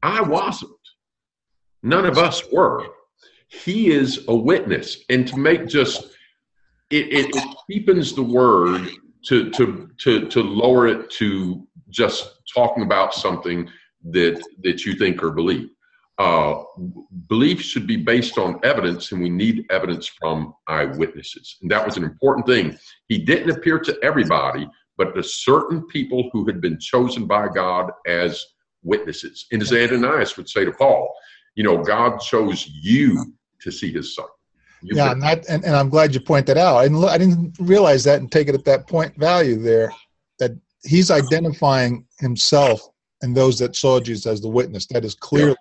I 0.01 0.19
wasn't. 0.21 0.71
None 1.81 2.05
of 2.05 2.17
us 2.17 2.43
were. 2.51 2.85
He 3.47 3.89
is 3.89 4.25
a 4.27 4.35
witness, 4.35 5.05
and 5.09 5.25
to 5.29 5.37
make 5.37 5.67
just 5.67 6.07
it, 6.89 7.07
it, 7.07 7.35
it 7.37 7.55
cheapens 7.71 8.13
the 8.13 8.23
word 8.23 8.89
to 9.27 9.49
to 9.51 9.89
to 9.99 10.27
to 10.27 10.41
lower 10.41 10.87
it 10.87 11.09
to 11.11 11.65
just 11.89 12.41
talking 12.53 12.83
about 12.83 13.13
something 13.13 13.69
that 14.11 14.43
that 14.61 14.85
you 14.85 14.95
think 14.95 15.23
or 15.23 15.31
believe. 15.31 15.69
Uh, 16.19 16.63
belief 17.27 17.59
should 17.61 17.87
be 17.87 17.97
based 17.97 18.37
on 18.37 18.59
evidence, 18.63 19.11
and 19.11 19.21
we 19.21 19.29
need 19.29 19.65
evidence 19.71 20.07
from 20.07 20.53
eyewitnesses. 20.67 21.57
And 21.61 21.71
that 21.71 21.83
was 21.83 21.97
an 21.97 22.03
important 22.03 22.45
thing. 22.45 22.77
He 23.07 23.17
didn't 23.17 23.49
appear 23.49 23.79
to 23.79 23.97
everybody, 24.03 24.69
but 24.95 25.15
to 25.15 25.23
certain 25.23 25.87
people 25.87 26.29
who 26.31 26.45
had 26.45 26.61
been 26.61 26.79
chosen 26.79 27.25
by 27.25 27.47
God 27.47 27.91
as 28.05 28.45
witnesses. 28.83 29.47
And 29.51 29.61
as 29.61 29.73
Ananias 29.73 30.37
would 30.37 30.47
say 30.47 30.65
to 30.65 30.71
Paul, 30.71 31.11
you 31.55 31.63
know, 31.63 31.81
God 31.83 32.19
chose 32.19 32.67
you 32.67 33.33
to 33.61 33.71
see 33.71 33.91
his 33.91 34.13
son. 34.15 34.25
You've 34.83 34.97
yeah, 34.97 35.11
and, 35.13 35.21
that, 35.23 35.45
and, 35.49 35.63
and 35.63 35.75
I'm 35.75 35.89
glad 35.89 36.13
you 36.13 36.19
point 36.19 36.45
that 36.47 36.57
out. 36.57 36.81
Didn't, 36.83 37.03
I 37.05 37.17
didn't 37.17 37.55
realize 37.59 38.03
that 38.03 38.19
and 38.19 38.31
take 38.31 38.49
it 38.49 38.55
at 38.55 38.65
that 38.65 38.87
point 38.87 39.15
value 39.17 39.55
there, 39.55 39.91
that 40.39 40.51
he's 40.83 41.09
identifying 41.09 42.05
himself 42.19 42.89
and 43.23 43.35
those 43.35 43.57
that 43.57 43.75
saw 43.75 43.99
Jesus 43.99 44.27
as 44.27 44.41
the 44.41 44.49
witness. 44.49 44.85
That 44.87 45.05
is 45.05 45.15
clearly 45.15 45.51
yeah. 45.51 45.55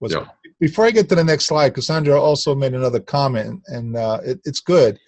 was. 0.00 0.12
Yeah. 0.12 0.26
Before 0.58 0.84
I 0.84 0.90
get 0.90 1.08
to 1.08 1.14
the 1.14 1.24
next 1.24 1.46
slide, 1.46 1.72
Cassandra 1.72 2.20
also 2.20 2.54
made 2.54 2.74
another 2.74 3.00
comment, 3.00 3.62
and 3.68 3.96
uh, 3.96 4.20
it, 4.22 4.40
it's 4.44 4.60
good. 4.60 4.98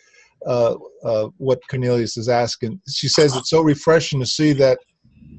Uh, 0.46 0.76
uh, 1.04 1.28
what 1.36 1.60
Cornelius 1.68 2.16
is 2.16 2.28
asking. 2.28 2.80
She 2.88 3.08
says 3.08 3.36
it's 3.36 3.50
so 3.50 3.60
refreshing 3.60 4.18
to 4.20 4.26
see 4.26 4.52
that 4.54 4.78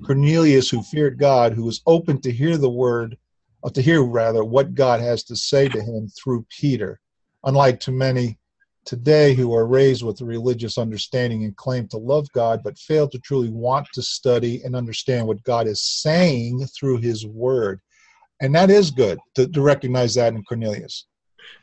Cornelius, 0.06 0.70
who 0.70 0.84
feared 0.84 1.18
God, 1.18 1.54
who 1.54 1.64
was 1.64 1.82
open 1.88 2.22
to 2.22 2.32
hear 2.32 2.58
the 2.58 2.70
word, 2.70 3.18
or 3.64 3.72
to 3.72 3.82
hear 3.82 4.04
rather 4.04 4.44
what 4.44 4.76
God 4.76 5.02
has 5.02 5.24
to 5.26 5.36
say 5.36 5.68
to 5.70 5.82
him 5.82 6.10
through 6.10 6.46
Peter, 6.50 7.00
unlike 7.44 7.80
too 7.80 7.92
many 7.92 8.38
today 8.86 9.34
who 9.34 9.54
are 9.54 9.68
raised 9.68 10.04
with 10.04 10.22
a 10.22 10.26
religious 10.26 10.78
understanding 10.78 11.44
and 11.44 11.56
claim 11.56 11.88
to 11.90 11.98
love 11.98 12.28
God, 12.34 12.62
but 12.64 12.78
fail 12.78 13.08
to 13.10 13.20
truly 13.20 13.50
want 13.50 13.88
to 13.94 14.02
study 14.02 14.62
and 14.64 14.76
understand 14.76 15.28
what 15.28 15.44
God 15.44 15.68
is 15.68 15.82
saying 15.82 16.66
through 16.78 16.98
His 16.98 17.26
Word. 17.26 17.80
And 18.42 18.54
that 18.56 18.70
is 18.70 18.92
good 18.92 19.20
to, 19.36 19.48
to 19.48 19.62
recognize 19.62 20.16
that 20.16 20.34
in 20.34 20.44
Cornelius. 20.44 21.06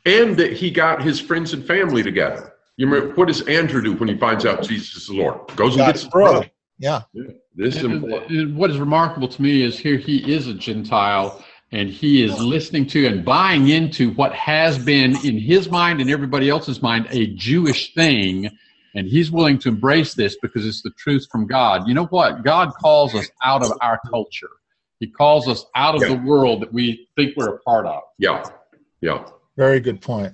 And 0.05 0.35
that 0.37 0.53
he 0.53 0.71
got 0.71 1.01
his 1.01 1.19
friends 1.19 1.53
and 1.53 1.65
family 1.65 2.01
together. 2.01 2.53
You 2.77 2.87
remember, 2.87 3.13
what 3.15 3.27
does 3.27 3.41
Andrew 3.47 3.81
do 3.81 3.93
when 3.93 4.09
he 4.09 4.17
finds 4.17 4.45
out 4.45 4.63
Jesus 4.63 4.95
is 4.95 5.07
the 5.07 5.15
Lord? 5.15 5.55
Goes 5.55 5.75
and 5.75 5.85
gets 5.85 6.01
his 6.01 6.09
brother. 6.09 6.31
brother. 6.39 6.51
Yeah. 6.79 7.01
yeah. 7.13 7.23
This 7.53 7.75
is 7.75 8.01
what 8.53 8.71
is 8.71 8.79
remarkable 8.79 9.27
to 9.27 9.41
me 9.41 9.61
is 9.61 9.77
here 9.77 9.97
he 9.97 10.33
is 10.33 10.47
a 10.47 10.53
Gentile 10.53 11.43
and 11.71 11.89
he 11.89 12.23
is 12.23 12.37
listening 12.39 12.85
to 12.87 13.07
and 13.07 13.23
buying 13.23 13.69
into 13.69 14.11
what 14.11 14.33
has 14.33 14.77
been 14.77 15.15
in 15.25 15.37
his 15.37 15.69
mind 15.69 16.01
and 16.01 16.09
everybody 16.09 16.49
else's 16.49 16.81
mind 16.81 17.07
a 17.11 17.27
Jewish 17.27 17.93
thing. 17.93 18.49
And 18.93 19.07
he's 19.07 19.31
willing 19.31 19.57
to 19.59 19.69
embrace 19.69 20.13
this 20.13 20.35
because 20.41 20.65
it's 20.65 20.81
the 20.81 20.91
truth 20.91 21.25
from 21.31 21.47
God. 21.47 21.87
You 21.87 21.93
know 21.93 22.07
what? 22.07 22.43
God 22.43 22.73
calls 22.73 23.15
us 23.15 23.29
out 23.41 23.63
of 23.63 23.71
our 23.79 24.01
culture. 24.09 24.49
He 24.99 25.07
calls 25.07 25.47
us 25.47 25.65
out 25.75 25.95
of 25.95 26.01
yeah. 26.01 26.09
the 26.09 26.17
world 26.17 26.61
that 26.61 26.73
we 26.73 27.07
think 27.15 27.37
we're 27.37 27.55
a 27.55 27.59
part 27.59 27.85
of. 27.85 28.01
Yeah. 28.17 28.43
Yeah. 28.99 29.25
Very 29.55 29.79
good 29.79 30.01
point. 30.01 30.33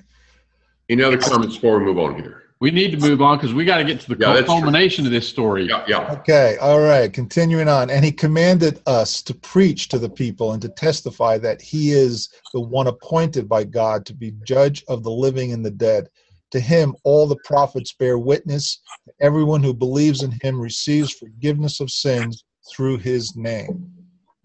Any 0.89 1.03
other 1.03 1.19
comments 1.19 1.55
before 1.55 1.77
we 1.77 1.85
move 1.85 1.99
on 1.99 2.15
here? 2.15 2.46
We 2.59 2.71
need 2.71 2.91
to 2.91 2.97
move 2.97 3.21
on 3.21 3.37
because 3.37 3.53
we 3.53 3.65
got 3.65 3.77
to 3.77 3.83
get 3.83 3.99
to 4.01 4.15
the 4.15 4.17
yeah, 4.19 4.41
culmination 4.41 5.05
of 5.05 5.11
this 5.11 5.27
story. 5.27 5.67
Yeah, 5.67 5.83
yeah. 5.87 6.11
Okay, 6.19 6.57
all 6.57 6.79
right. 6.79 7.11
Continuing 7.13 7.67
on, 7.67 7.89
and 7.89 8.03
he 8.03 8.11
commanded 8.11 8.81
us 8.87 9.21
to 9.23 9.33
preach 9.35 9.89
to 9.89 9.99
the 9.99 10.09
people 10.09 10.53
and 10.53 10.61
to 10.63 10.69
testify 10.69 11.37
that 11.37 11.61
he 11.61 11.91
is 11.91 12.29
the 12.53 12.61
one 12.61 12.87
appointed 12.87 13.47
by 13.47 13.63
God 13.63 14.05
to 14.07 14.13
be 14.13 14.33
judge 14.43 14.83
of 14.87 15.03
the 15.03 15.11
living 15.11 15.53
and 15.53 15.63
the 15.63 15.71
dead. 15.71 16.09
To 16.51 16.59
him, 16.59 16.95
all 17.03 17.27
the 17.27 17.35
prophets 17.43 17.93
bear 17.93 18.17
witness. 18.17 18.81
Everyone 19.21 19.61
who 19.61 19.73
believes 19.73 20.23
in 20.23 20.31
him 20.41 20.59
receives 20.59 21.11
forgiveness 21.11 21.79
of 21.79 21.91
sins 21.91 22.43
through 22.71 22.97
his 22.97 23.35
name. 23.35 23.96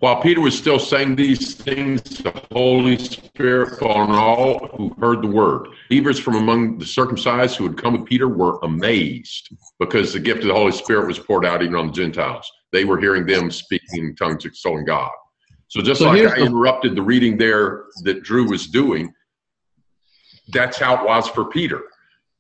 While 0.03 0.21
Peter 0.21 0.41
was 0.41 0.59
still 0.59 0.81
saying 0.81 1.15
these 1.15 1.55
things, 1.55 2.03
the 2.03 2.33
Holy 2.51 2.99
Spirit 2.99 3.79
fell 3.79 3.93
on 3.93 4.11
all 4.11 4.67
who 4.77 4.93
heard 4.99 5.23
the 5.23 5.29
word. 5.29 5.69
Believers 5.89 6.19
from 6.19 6.35
among 6.35 6.79
the 6.79 6.85
circumcised 6.85 7.57
who 7.57 7.69
had 7.69 7.81
come 7.81 7.93
with 7.93 8.05
Peter 8.05 8.27
were 8.27 8.59
amazed 8.65 9.55
because 9.79 10.13
the 10.13 10.19
gift 10.19 10.41
of 10.41 10.49
the 10.49 10.55
Holy 10.55 10.73
Spirit 10.73 11.07
was 11.07 11.21
poured 11.21 11.47
out 11.47 11.63
even 11.63 11.77
on 11.77 11.87
the 11.87 11.93
Gentiles. 11.93 12.51
They 12.73 12.85
were 12.85 12.99
hearing 12.99 13.27
them 13.27 13.53
speaking 13.53 14.07
in 14.07 14.17
tongues, 14.17 14.45
extolling 14.45 14.87
God. 14.87 15.13
So 15.69 15.81
just 15.81 16.01
so 16.01 16.09
like 16.09 16.27
I 16.27 16.37
interrupted 16.37 16.97
the 16.97 17.03
reading 17.03 17.37
there 17.37 17.85
that 18.03 18.25
Drew 18.25 18.51
was 18.51 18.67
doing, 18.67 19.15
that's 20.49 20.81
how 20.81 20.97
it 20.97 21.07
was 21.07 21.29
for 21.29 21.45
Peter. 21.45 21.81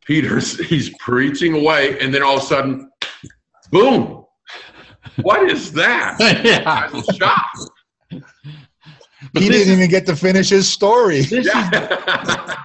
Peter's 0.05 0.59
he's 0.69 0.91
preaching 0.99 1.55
away, 1.55 1.97
and 2.01 2.13
then 2.13 2.25
all 2.25 2.39
of 2.39 2.43
a 2.43 2.47
sudden, 2.47 2.91
boom, 3.71 4.22
what 5.21 5.51
is 5.51 5.73
that? 5.73 6.17
yeah. 6.45 6.63
I 6.67 6.95
was 6.95 7.07
shocked. 7.17 7.71
But 9.33 9.43
he 9.43 9.49
didn't 9.49 9.69
is, 9.69 9.79
even 9.79 9.91
get 9.91 10.07
to 10.07 10.17
finish 10.17 10.49
his 10.49 10.69
story. 10.69 11.23
This, 11.23 11.47
yeah. 11.47 12.23
is, 12.23 12.57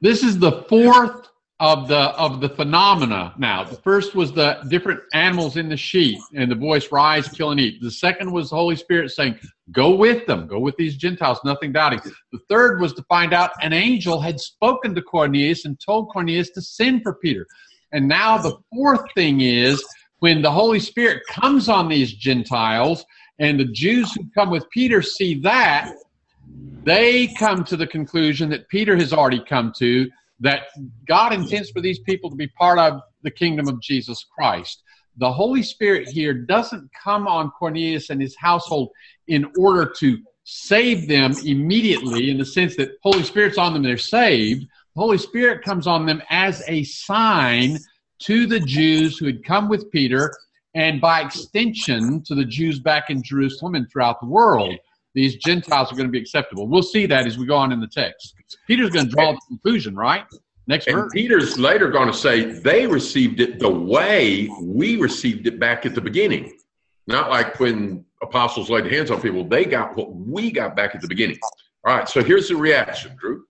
this 0.00 0.22
is 0.22 0.38
the 0.38 0.62
fourth 0.68 1.28
of 1.62 1.86
the 1.86 2.10
of 2.18 2.40
the 2.40 2.48
phenomena 2.48 3.32
now. 3.38 3.62
The 3.62 3.76
first 3.76 4.16
was 4.16 4.32
the 4.32 4.58
different 4.68 5.00
animals 5.14 5.56
in 5.56 5.68
the 5.68 5.76
sheep 5.76 6.18
and 6.34 6.50
the 6.50 6.56
voice 6.56 6.90
rise, 6.90 7.28
kill, 7.28 7.52
and 7.52 7.60
eat. 7.60 7.80
The 7.80 7.90
second 7.90 8.32
was 8.32 8.50
the 8.50 8.56
Holy 8.56 8.74
Spirit 8.74 9.10
saying, 9.12 9.38
Go 9.70 9.94
with 9.94 10.26
them, 10.26 10.48
go 10.48 10.58
with 10.58 10.76
these 10.76 10.96
Gentiles, 10.96 11.38
nothing 11.44 11.72
doubting. 11.72 12.00
The 12.32 12.40
third 12.48 12.80
was 12.80 12.92
to 12.94 13.02
find 13.04 13.32
out 13.32 13.52
an 13.62 13.72
angel 13.72 14.20
had 14.20 14.40
spoken 14.40 14.92
to 14.96 15.02
Cornelius 15.02 15.64
and 15.64 15.78
told 15.78 16.10
Cornelius 16.10 16.50
to 16.50 16.60
send 16.60 17.04
for 17.04 17.14
Peter. 17.14 17.46
And 17.92 18.08
now 18.08 18.38
the 18.38 18.58
fourth 18.72 19.02
thing 19.14 19.40
is 19.40 19.82
when 20.22 20.40
the 20.40 20.52
Holy 20.52 20.78
Spirit 20.78 21.20
comes 21.28 21.68
on 21.68 21.88
these 21.88 22.12
Gentiles 22.12 23.04
and 23.40 23.58
the 23.58 23.64
Jews 23.64 24.12
who 24.12 24.24
come 24.36 24.50
with 24.50 24.70
Peter 24.70 25.02
see 25.02 25.40
that, 25.40 25.94
they 26.84 27.26
come 27.26 27.64
to 27.64 27.76
the 27.76 27.88
conclusion 27.88 28.48
that 28.50 28.68
Peter 28.68 28.96
has 28.96 29.12
already 29.12 29.42
come 29.44 29.72
to 29.78 30.08
that 30.38 30.66
God 31.08 31.32
intends 31.32 31.70
for 31.70 31.80
these 31.80 31.98
people 31.98 32.30
to 32.30 32.36
be 32.36 32.46
part 32.46 32.78
of 32.78 33.00
the 33.24 33.32
kingdom 33.32 33.66
of 33.66 33.82
Jesus 33.82 34.24
Christ. 34.32 34.84
The 35.16 35.32
Holy 35.32 35.64
Spirit 35.64 36.06
here 36.06 36.34
doesn't 36.34 36.88
come 37.02 37.26
on 37.26 37.50
Cornelius 37.50 38.10
and 38.10 38.22
his 38.22 38.36
household 38.36 38.90
in 39.26 39.50
order 39.58 39.92
to 39.98 40.18
save 40.44 41.08
them 41.08 41.32
immediately 41.44 42.30
in 42.30 42.38
the 42.38 42.46
sense 42.46 42.76
that 42.76 42.92
Holy 43.02 43.24
Spirit's 43.24 43.58
on 43.58 43.72
them, 43.72 43.82
and 43.82 43.90
they're 43.90 43.98
saved. 43.98 44.62
The 44.94 45.00
Holy 45.00 45.18
Spirit 45.18 45.64
comes 45.64 45.88
on 45.88 46.06
them 46.06 46.22
as 46.30 46.62
a 46.68 46.84
sign 46.84 47.80
to 48.24 48.46
the 48.46 48.60
Jews 48.60 49.18
who 49.18 49.26
had 49.26 49.44
come 49.44 49.68
with 49.68 49.90
Peter, 49.90 50.34
and 50.74 51.00
by 51.00 51.20
extension 51.20 52.22
to 52.22 52.34
the 52.34 52.44
Jews 52.44 52.80
back 52.80 53.10
in 53.10 53.22
Jerusalem 53.22 53.74
and 53.74 53.90
throughout 53.90 54.20
the 54.20 54.26
world. 54.26 54.74
These 55.14 55.36
Gentiles 55.36 55.92
are 55.92 55.94
going 55.94 56.08
to 56.08 56.12
be 56.12 56.20
acceptable. 56.20 56.66
We'll 56.66 56.82
see 56.82 57.04
that 57.06 57.26
as 57.26 57.36
we 57.36 57.44
go 57.44 57.56
on 57.56 57.70
in 57.70 57.80
the 57.80 57.86
text. 57.86 58.34
Peter's 58.66 58.90
going 58.90 59.06
to 59.06 59.12
draw 59.12 59.32
the 59.32 59.40
conclusion, 59.46 59.94
right? 59.94 60.24
Next 60.66 60.86
and 60.86 60.96
verse. 60.96 61.12
Peter's 61.12 61.58
later 61.58 61.90
going 61.90 62.06
to 62.06 62.16
say 62.16 62.44
they 62.44 62.86
received 62.86 63.40
it 63.40 63.58
the 63.58 63.68
way 63.68 64.48
we 64.62 64.96
received 64.96 65.46
it 65.46 65.60
back 65.60 65.84
at 65.84 65.94
the 65.94 66.00
beginning. 66.00 66.56
Not 67.06 67.30
like 67.30 67.60
when 67.60 68.04
apostles 68.22 68.70
laid 68.70 68.90
hands 68.90 69.10
on 69.10 69.20
people, 69.20 69.44
they 69.44 69.64
got 69.64 69.96
what 69.96 70.14
we 70.14 70.50
got 70.50 70.76
back 70.76 70.94
at 70.94 71.02
the 71.02 71.08
beginning. 71.08 71.38
All 71.84 71.94
right, 71.94 72.08
so 72.08 72.22
here's 72.22 72.48
the 72.48 72.56
reaction, 72.56 73.14
Drew. 73.18 73.44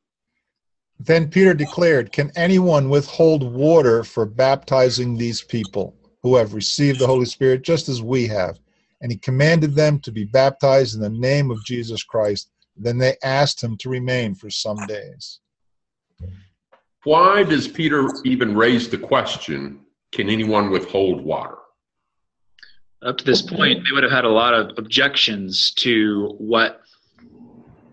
Then 1.04 1.28
Peter 1.28 1.52
declared, 1.52 2.12
Can 2.12 2.30
anyone 2.36 2.88
withhold 2.88 3.42
water 3.42 4.04
for 4.04 4.24
baptizing 4.24 5.16
these 5.16 5.42
people 5.42 5.96
who 6.22 6.36
have 6.36 6.54
received 6.54 7.00
the 7.00 7.08
Holy 7.08 7.24
Spirit 7.24 7.62
just 7.62 7.88
as 7.88 8.00
we 8.00 8.28
have? 8.28 8.60
And 9.00 9.10
he 9.10 9.18
commanded 9.18 9.74
them 9.74 9.98
to 10.00 10.12
be 10.12 10.24
baptized 10.24 10.94
in 10.94 11.00
the 11.00 11.10
name 11.10 11.50
of 11.50 11.64
Jesus 11.64 12.04
Christ. 12.04 12.50
Then 12.76 12.98
they 12.98 13.16
asked 13.24 13.60
him 13.60 13.76
to 13.78 13.88
remain 13.88 14.36
for 14.36 14.48
some 14.48 14.76
days. 14.86 15.40
Why 17.02 17.42
does 17.42 17.66
Peter 17.66 18.08
even 18.24 18.56
raise 18.56 18.88
the 18.88 18.98
question, 18.98 19.80
Can 20.12 20.28
anyone 20.28 20.70
withhold 20.70 21.20
water? 21.20 21.56
Up 23.04 23.18
to 23.18 23.24
this 23.24 23.42
point, 23.42 23.82
they 23.84 23.92
would 23.92 24.04
have 24.04 24.12
had 24.12 24.24
a 24.24 24.28
lot 24.28 24.54
of 24.54 24.78
objections 24.78 25.72
to 25.78 26.36
what 26.38 26.81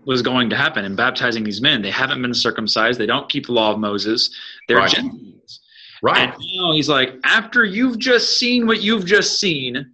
was 0.06 0.22
going 0.22 0.50
to 0.50 0.56
happen 0.56 0.84
in 0.84 0.96
baptizing 0.96 1.44
these 1.44 1.60
men. 1.60 1.82
They 1.82 1.90
haven't 1.90 2.22
been 2.22 2.34
circumcised. 2.34 2.98
They 2.98 3.06
don't 3.06 3.28
keep 3.28 3.46
the 3.46 3.52
law 3.52 3.72
of 3.72 3.78
Moses. 3.78 4.34
They're 4.68 4.78
right. 4.78 4.90
Gentiles. 4.90 5.60
Right. 6.02 6.30
And 6.30 6.32
now 6.56 6.72
he's 6.72 6.88
like, 6.88 7.14
after 7.24 7.64
you've 7.64 7.98
just 7.98 8.38
seen 8.38 8.66
what 8.66 8.80
you've 8.80 9.04
just 9.04 9.38
seen, 9.38 9.92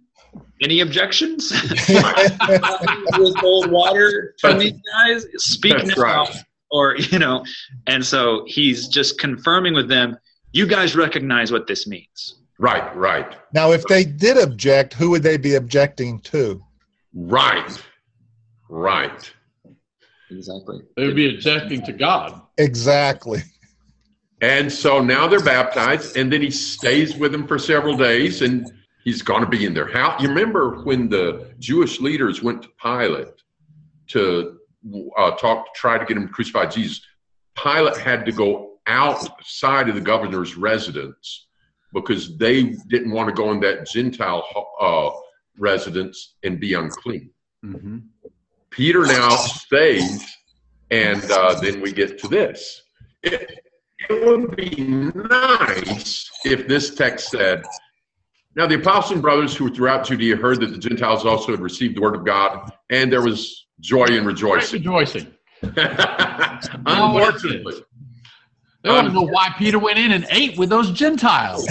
any 0.61 0.79
objections? 0.79 1.51
With 1.89 3.37
cold 3.37 3.71
water 3.71 4.35
from 4.39 4.59
these 4.59 4.73
guys? 4.93 5.25
Speak 5.37 5.77
That's 5.77 5.97
now. 5.97 6.23
Right. 6.25 6.43
Or, 6.71 6.95
you 6.97 7.19
know, 7.19 7.45
and 7.87 8.05
so 8.05 8.43
he's 8.47 8.87
just 8.87 9.19
confirming 9.19 9.73
with 9.73 9.87
them, 9.87 10.17
you 10.51 10.67
guys 10.67 10.95
recognize 10.95 11.51
what 11.51 11.65
this 11.67 11.87
means. 11.87 12.39
Right, 12.59 12.93
right. 12.95 13.35
Now, 13.53 13.71
if 13.71 13.83
they 13.85 14.03
did 14.03 14.37
object, 14.37 14.93
who 14.93 15.09
would 15.11 15.23
they 15.23 15.37
be 15.37 15.55
objecting 15.55 16.19
to? 16.21 16.61
Right, 17.13 17.73
right. 17.75 17.86
Exactly. 20.37 20.81
They 20.95 21.05
would 21.07 21.15
be 21.15 21.33
objecting 21.33 21.83
to 21.85 21.91
God. 21.91 22.41
Exactly. 22.57 23.41
And 24.41 24.71
so 24.71 25.01
now 25.01 25.27
they're 25.27 25.39
baptized, 25.39 26.15
and 26.15 26.31
then 26.31 26.41
he 26.41 26.51
stays 26.51 27.15
with 27.15 27.31
them 27.31 27.47
for 27.47 27.57
several 27.57 27.97
days, 27.97 28.43
and 28.43 28.71
he's 29.03 29.23
going 29.23 29.41
to 29.41 29.49
be 29.49 29.65
in 29.65 29.73
their 29.73 29.91
house. 29.91 30.21
You 30.21 30.29
remember 30.29 30.83
when 30.83 31.09
the 31.09 31.53
Jewish 31.57 31.99
leaders 31.99 32.43
went 32.43 32.61
to 32.61 32.69
Pilate 32.81 33.33
to 34.09 34.59
uh, 35.17 35.31
talk, 35.31 35.65
to 35.65 35.71
try 35.73 35.97
to 35.97 36.05
get 36.05 36.17
him 36.17 36.27
to 36.27 36.33
crucify 36.33 36.67
Jesus? 36.67 37.01
Pilate 37.55 37.97
had 37.97 38.25
to 38.27 38.31
go 38.31 38.77
outside 38.85 39.89
of 39.89 39.95
the 39.95 40.01
governor's 40.01 40.55
residence 40.55 41.47
because 41.93 42.37
they 42.37 42.75
didn't 42.89 43.11
want 43.11 43.27
to 43.29 43.33
go 43.33 43.51
in 43.51 43.59
that 43.61 43.87
Gentile 43.87 44.45
uh, 44.79 45.09
residence 45.57 46.35
and 46.43 46.59
be 46.59 46.75
unclean. 46.75 47.31
Mm-hmm. 47.65 47.97
Peter 48.77 49.05
now 49.05 49.35
stays, 49.35 50.25
and 50.91 51.23
uh, 51.31 51.59
then 51.59 51.81
we 51.81 51.91
get 51.91 52.17
to 52.19 52.29
this. 52.29 52.83
It, 53.23 53.59
it 54.09 54.25
would 54.25 54.55
be 54.55 55.11
nice 55.13 56.29
if 56.45 56.67
this 56.67 56.95
text 56.95 57.31
said, 57.31 57.65
now, 58.57 58.65
the 58.65 58.73
apostles 58.73 59.11
and 59.11 59.21
brothers 59.21 59.55
who 59.55 59.65
were 59.65 59.69
throughout 59.69 60.07
Judea 60.07 60.35
heard 60.35 60.59
that 60.61 60.71
the 60.71 60.79
Gentiles 60.79 61.27
also 61.27 61.51
had 61.51 61.59
received 61.59 61.95
the 61.95 62.01
word 62.01 62.15
of 62.15 62.25
God, 62.25 62.71
and 62.89 63.13
there 63.13 63.21
was 63.21 63.67
joy 63.81 64.05
and 64.05 64.25
rejoicing. 64.25 64.79
rejoicing. 64.79 65.31
Unfortunately. 65.61 67.75
They 68.81 68.89
want 68.89 69.05
to 69.05 69.13
know 69.13 69.27
why 69.27 69.53
Peter 69.59 69.77
went 69.77 69.99
in 69.99 70.11
and 70.11 70.25
ate 70.31 70.57
with 70.57 70.69
those 70.69 70.91
Gentiles. 70.91 71.69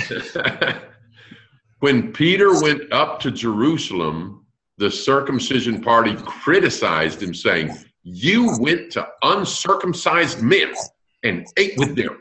when 1.81 2.13
Peter 2.13 2.53
went 2.63 2.93
up 2.93 3.19
to 3.19 3.33
Jerusalem, 3.33 4.45
the 4.79 4.91
circumcision 4.91 5.81
party 5.81 6.14
criticized 6.16 7.22
him, 7.22 7.35
saying, 7.35 7.77
You 8.03 8.57
went 8.59 8.93
to 8.93 9.07
uncircumcised 9.22 10.43
men 10.43 10.74
and 11.22 11.47
ate 11.57 11.79
with 11.79 11.97
them. 11.97 12.20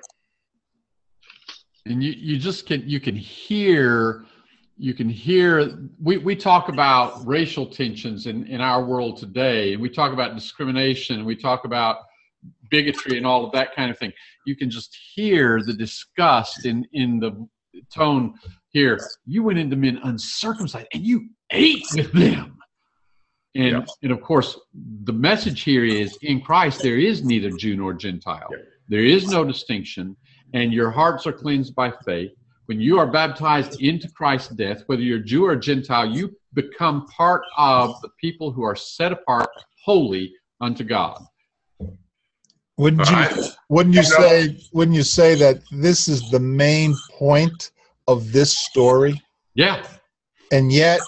And 1.85 2.01
you, 2.01 2.13
you 2.13 2.37
just 2.39 2.65
can 2.65 2.87
you 2.87 2.99
can 2.99 3.15
hear 3.15 4.25
you 4.77 4.93
can 4.93 5.07
hear 5.07 5.77
we, 6.01 6.17
we 6.17 6.35
talk 6.35 6.69
about 6.69 7.25
racial 7.25 7.65
tensions 7.65 8.25
in, 8.25 8.45
in 8.47 8.59
our 8.59 8.83
world 8.83 9.17
today 9.17 9.73
and 9.73 9.81
we 9.81 9.89
talk 9.89 10.11
about 10.11 10.35
discrimination 10.35 11.17
and 11.17 11.25
we 11.25 11.35
talk 11.35 11.63
about 11.63 11.97
bigotry 12.69 13.17
and 13.17 13.25
all 13.25 13.45
of 13.45 13.51
that 13.51 13.73
kind 13.75 13.89
of 13.89 13.97
thing 13.97 14.11
you 14.45 14.55
can 14.55 14.69
just 14.69 14.97
hear 15.13 15.61
the 15.63 15.73
disgust 15.73 16.65
in 16.65 16.85
in 16.93 17.19
the 17.19 17.47
tone 17.93 18.33
here 18.75 18.99
you 19.25 19.41
went 19.41 19.57
into 19.57 19.77
men 19.77 19.99
uncircumcised 20.03 20.87
and 20.93 21.01
you 21.01 21.29
ate 21.51 21.85
with 21.95 22.11
them. 22.11 22.57
And 23.55 23.71
yes. 23.79 23.97
and 24.03 24.11
of 24.11 24.21
course 24.21 24.59
the 25.05 25.13
message 25.13 25.61
here 25.61 25.85
is 25.85 26.17
in 26.23 26.41
christ 26.41 26.81
there 26.81 26.97
is 26.97 27.23
neither 27.23 27.51
jew 27.51 27.77
nor 27.77 27.93
gentile. 27.93 28.49
There 28.89 29.05
is 29.05 29.29
no 29.29 29.45
distinction 29.45 30.17
and 30.53 30.73
your 30.73 30.91
hearts 30.91 31.25
are 31.25 31.31
cleansed 31.31 31.73
by 31.73 31.93
faith. 32.05 32.31
When 32.65 32.81
you 32.81 32.99
are 32.99 33.07
baptized 33.07 33.81
into 33.81 34.09
Christ's 34.09 34.49
death, 34.49 34.83
whether 34.87 35.03
you're 35.03 35.19
Jew 35.19 35.45
or 35.45 35.55
Gentile, 35.55 36.09
you 36.09 36.35
become 36.53 37.05
part 37.07 37.43
of 37.57 38.01
the 38.01 38.09
people 38.19 38.51
who 38.51 38.63
are 38.63 38.75
set 38.75 39.11
apart 39.11 39.47
holy 39.83 40.33
unto 40.59 40.83
God. 40.83 41.21
Wouldn't 42.77 43.07
you 43.09 43.43
wouldn't 43.69 43.95
you 43.95 44.03
say 44.03 44.57
wouldn't 44.73 44.97
you 44.97 45.03
say 45.03 45.35
that 45.35 45.61
this 45.71 46.07
is 46.07 46.29
the 46.31 46.39
main 46.39 46.95
point 47.17 47.71
of 48.07 48.31
this 48.31 48.57
story? 48.57 49.21
Yeah. 49.53 49.85
And 50.51 50.71
yet 50.71 50.99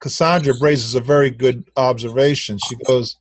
Cassandra 0.00 0.54
raises 0.60 0.94
a 0.94 1.00
very 1.00 1.30
good 1.30 1.68
observation. 1.76 2.58
She 2.68 2.76
goes, 2.86 3.16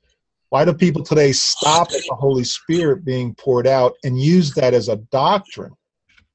Why 0.49 0.65
do 0.65 0.73
people 0.73 1.03
today 1.03 1.31
stop 1.31 1.87
at 1.87 2.01
the 2.07 2.15
Holy 2.15 2.43
Spirit 2.43 3.03
being 3.03 3.35
poured 3.35 3.67
out 3.67 3.93
and 4.03 4.19
use 4.19 4.53
that 4.53 4.73
as 4.73 4.89
a 4.89 4.97
doctrine? 4.97 5.75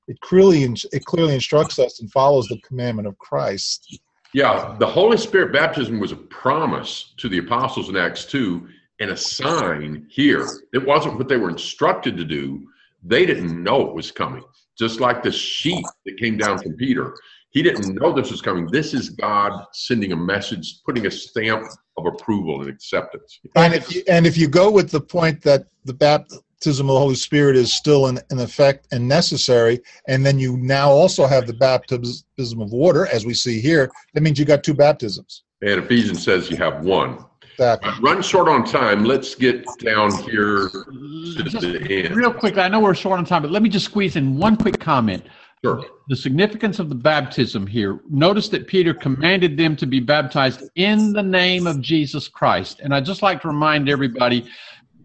it 0.08 0.20
clearly 0.20 0.62
it 0.64 1.04
clearly 1.04 1.34
instructs 1.34 1.78
us 1.78 2.00
and 2.00 2.10
follows 2.10 2.46
the 2.48 2.60
commandment 2.60 3.08
of 3.08 3.18
Christ. 3.18 3.98
Yeah, 4.34 4.76
the 4.78 4.86
Holy 4.86 5.16
Spirit 5.16 5.52
baptism 5.52 6.00
was 6.00 6.12
a 6.12 6.16
promise 6.16 7.12
to 7.18 7.28
the 7.28 7.38
apostles 7.38 7.88
in 7.88 7.96
Acts 7.96 8.24
2 8.26 8.66
and 9.00 9.10
a 9.10 9.16
sign 9.16 10.06
here. 10.08 10.46
It 10.72 10.84
wasn't 10.84 11.18
what 11.18 11.28
they 11.28 11.36
were 11.36 11.50
instructed 11.50 12.16
to 12.16 12.24
do. 12.24 12.66
They 13.02 13.26
didn't 13.26 13.62
know 13.62 13.88
it 13.88 13.94
was 13.94 14.10
coming. 14.10 14.44
Just 14.78 15.00
like 15.00 15.22
the 15.22 15.32
sheep 15.32 15.84
that 16.06 16.16
came 16.18 16.36
down 16.36 16.58
from 16.58 16.74
Peter. 16.74 17.14
He 17.50 17.62
didn't 17.62 17.94
know 17.94 18.12
this 18.12 18.30
was 18.30 18.40
coming. 18.40 18.66
This 18.70 18.94
is 18.94 19.10
God 19.10 19.66
sending 19.72 20.12
a 20.12 20.16
message, 20.16 20.82
putting 20.86 21.06
a 21.06 21.10
stamp 21.10 21.64
of 21.98 22.06
approval 22.06 22.62
and 22.62 22.70
acceptance. 22.70 23.40
And 23.54 23.74
if 23.74 23.94
you, 23.94 24.02
and 24.08 24.26
if 24.26 24.38
you 24.38 24.48
go 24.48 24.70
with 24.70 24.90
the 24.90 25.02
point 25.02 25.42
that 25.42 25.66
the 25.84 25.92
baptism 25.92 26.88
of 26.88 26.94
the 26.94 26.98
Holy 26.98 27.14
Spirit 27.14 27.56
is 27.56 27.74
still 27.74 28.06
in, 28.06 28.18
in 28.30 28.38
effect 28.38 28.86
and 28.90 29.06
necessary, 29.06 29.80
and 30.08 30.24
then 30.24 30.38
you 30.38 30.56
now 30.56 30.90
also 30.90 31.26
have 31.26 31.46
the 31.46 31.52
baptism 31.52 32.62
of 32.62 32.72
water, 32.72 33.06
as 33.08 33.26
we 33.26 33.34
see 33.34 33.60
here, 33.60 33.90
that 34.14 34.22
means 34.22 34.38
you 34.38 34.46
got 34.46 34.64
two 34.64 34.72
baptisms. 34.72 35.42
And 35.60 35.78
Ephesians 35.78 36.24
says 36.24 36.50
you 36.50 36.56
have 36.56 36.82
one. 36.82 37.22
Exactly. 37.52 37.92
Run 38.00 38.22
short 38.22 38.48
on 38.48 38.64
time. 38.64 39.04
Let's 39.04 39.34
get 39.34 39.64
down 39.78 40.12
here 40.24 40.68
to 40.68 41.42
just 41.44 41.60
the 41.60 42.04
end. 42.04 42.16
Real 42.16 42.32
quick, 42.32 42.58
I 42.58 42.68
know 42.68 42.80
we're 42.80 42.94
short 42.94 43.18
on 43.18 43.24
time, 43.24 43.42
but 43.42 43.50
let 43.50 43.62
me 43.62 43.68
just 43.68 43.84
squeeze 43.84 44.16
in 44.16 44.36
one 44.38 44.56
quick 44.56 44.80
comment. 44.80 45.24
Sure. 45.64 45.84
The 46.08 46.16
significance 46.16 46.80
of 46.80 46.88
the 46.88 46.94
baptism 46.94 47.66
here. 47.66 48.00
Notice 48.10 48.48
that 48.48 48.66
Peter 48.66 48.92
commanded 48.92 49.56
them 49.56 49.76
to 49.76 49.86
be 49.86 50.00
baptized 50.00 50.62
in 50.74 51.12
the 51.12 51.22
name 51.22 51.68
of 51.68 51.80
Jesus 51.80 52.26
Christ. 52.26 52.80
And 52.80 52.92
I'd 52.92 53.04
just 53.04 53.22
like 53.22 53.40
to 53.42 53.48
remind 53.48 53.88
everybody 53.88 54.48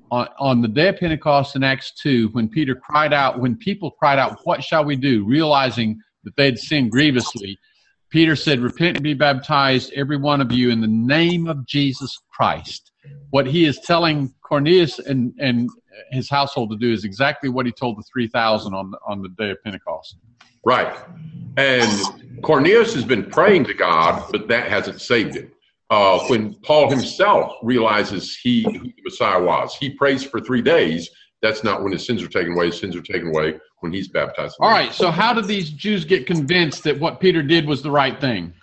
on, 0.10 0.28
on 0.40 0.62
the 0.62 0.68
day 0.68 0.88
of 0.88 0.98
Pentecost 0.98 1.56
in 1.56 1.64
Acts 1.64 1.92
2, 2.02 2.30
when 2.30 2.50
Peter 2.50 2.74
cried 2.74 3.14
out, 3.14 3.40
when 3.40 3.56
people 3.56 3.92
cried 3.92 4.18
out, 4.18 4.40
What 4.46 4.64
shall 4.64 4.84
we 4.84 4.96
do? 4.96 5.26
realizing 5.26 6.02
that 6.24 6.36
they'd 6.36 6.58
sinned 6.58 6.92
grievously, 6.92 7.60
Peter 8.10 8.36
said, 8.36 8.60
Repent 8.60 8.98
and 8.98 9.04
be 9.04 9.14
baptized, 9.14 9.94
every 9.94 10.18
one 10.18 10.42
of 10.42 10.52
you, 10.52 10.72
in 10.72 10.82
the 10.82 10.88
name 10.88 11.48
of 11.48 11.68
Jesus 11.68 12.18
Christ. 12.38 12.92
What 13.32 13.48
he 13.48 13.66
is 13.66 13.80
telling 13.80 14.34
Cornelius 14.42 15.00
and, 15.00 15.34
and 15.40 15.70
his 16.12 16.30
household 16.30 16.70
to 16.70 16.78
do 16.78 16.94
is 16.94 17.04
exactly 17.04 17.50
what 17.50 17.66
he 17.66 17.72
told 17.72 17.98
the 17.98 18.04
3,000 18.04 18.74
on 18.74 18.92
the, 18.92 18.98
on 19.08 19.22
the 19.22 19.30
day 19.30 19.50
of 19.50 19.58
Pentecost. 19.64 20.18
Right. 20.64 20.96
And 21.58 22.42
Cornelius 22.44 22.94
has 22.94 23.06
been 23.06 23.26
praying 23.26 23.64
to 23.66 23.74
God, 23.74 24.24
but 24.32 24.48
that 24.50 24.70
hasn't 24.70 25.02
saved 25.02 25.36
him 25.36 25.52
uh, 25.90 26.20
when 26.28 26.54
Paul 26.56 26.90
himself 26.90 27.54
realizes 27.64 28.38
he 28.38 28.64
who 28.64 28.72
the 28.72 28.94
Messiah 29.04 29.42
was. 29.42 29.76
He 29.76 29.90
prays 29.90 30.24
for 30.24 30.40
three 30.40 30.62
days. 30.62 31.10
That's 31.42 31.64
not 31.64 31.84
when 31.84 31.92
his 31.92 32.06
sins 32.06 32.22
are 32.22 32.28
taken 32.28 32.54
away. 32.54 32.68
His 32.68 32.80
sins 32.80 32.96
are 32.96 33.02
taken 33.02 33.30
away 33.30 33.60
when 33.80 33.94
he's 33.94 34.10
baptized. 34.10 34.58
All 34.60 34.70
right. 34.70 34.92
So 34.92 35.10
how 35.10 35.34
did 35.34 35.46
these 35.46 35.70
Jews 35.70 36.04
get 36.04 36.28
convinced 36.28 36.84
that 36.84 37.00
what 37.00 37.20
Peter 37.20 37.42
did 37.42 37.66
was 37.66 37.82
the 37.82 37.92
right 37.92 38.20
thing? 38.20 38.54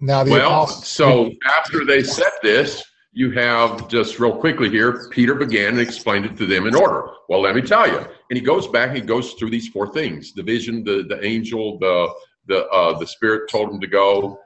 Now, 0.00 0.24
the 0.24 0.32
well, 0.32 0.64
apostles- 0.64 0.88
so 0.88 1.30
after 1.58 1.84
they 1.84 2.02
said 2.02 2.32
this, 2.42 2.84
you 3.12 3.30
have 3.30 3.88
just 3.88 4.18
real 4.18 4.36
quickly 4.36 4.68
here. 4.68 5.08
Peter 5.10 5.34
began 5.34 5.70
and 5.70 5.80
explained 5.80 6.26
it 6.26 6.36
to 6.36 6.46
them 6.46 6.66
in 6.66 6.74
order. 6.74 7.08
Well, 7.28 7.40
let 7.40 7.54
me 7.54 7.62
tell 7.62 7.88
you. 7.88 7.98
And 7.98 8.38
he 8.38 8.40
goes 8.40 8.68
back. 8.68 8.94
He 8.94 9.00
goes 9.00 9.32
through 9.34 9.50
these 9.50 9.68
four 9.68 9.92
things: 9.92 10.34
the 10.34 10.42
vision, 10.42 10.84
the 10.84 11.04
the 11.08 11.24
angel, 11.24 11.78
the 11.78 12.12
the 12.46 12.66
uh, 12.68 12.98
the 12.98 13.06
spirit 13.06 13.48
told 13.50 13.70
him 13.70 13.80
to 13.80 13.86
go 13.86 14.38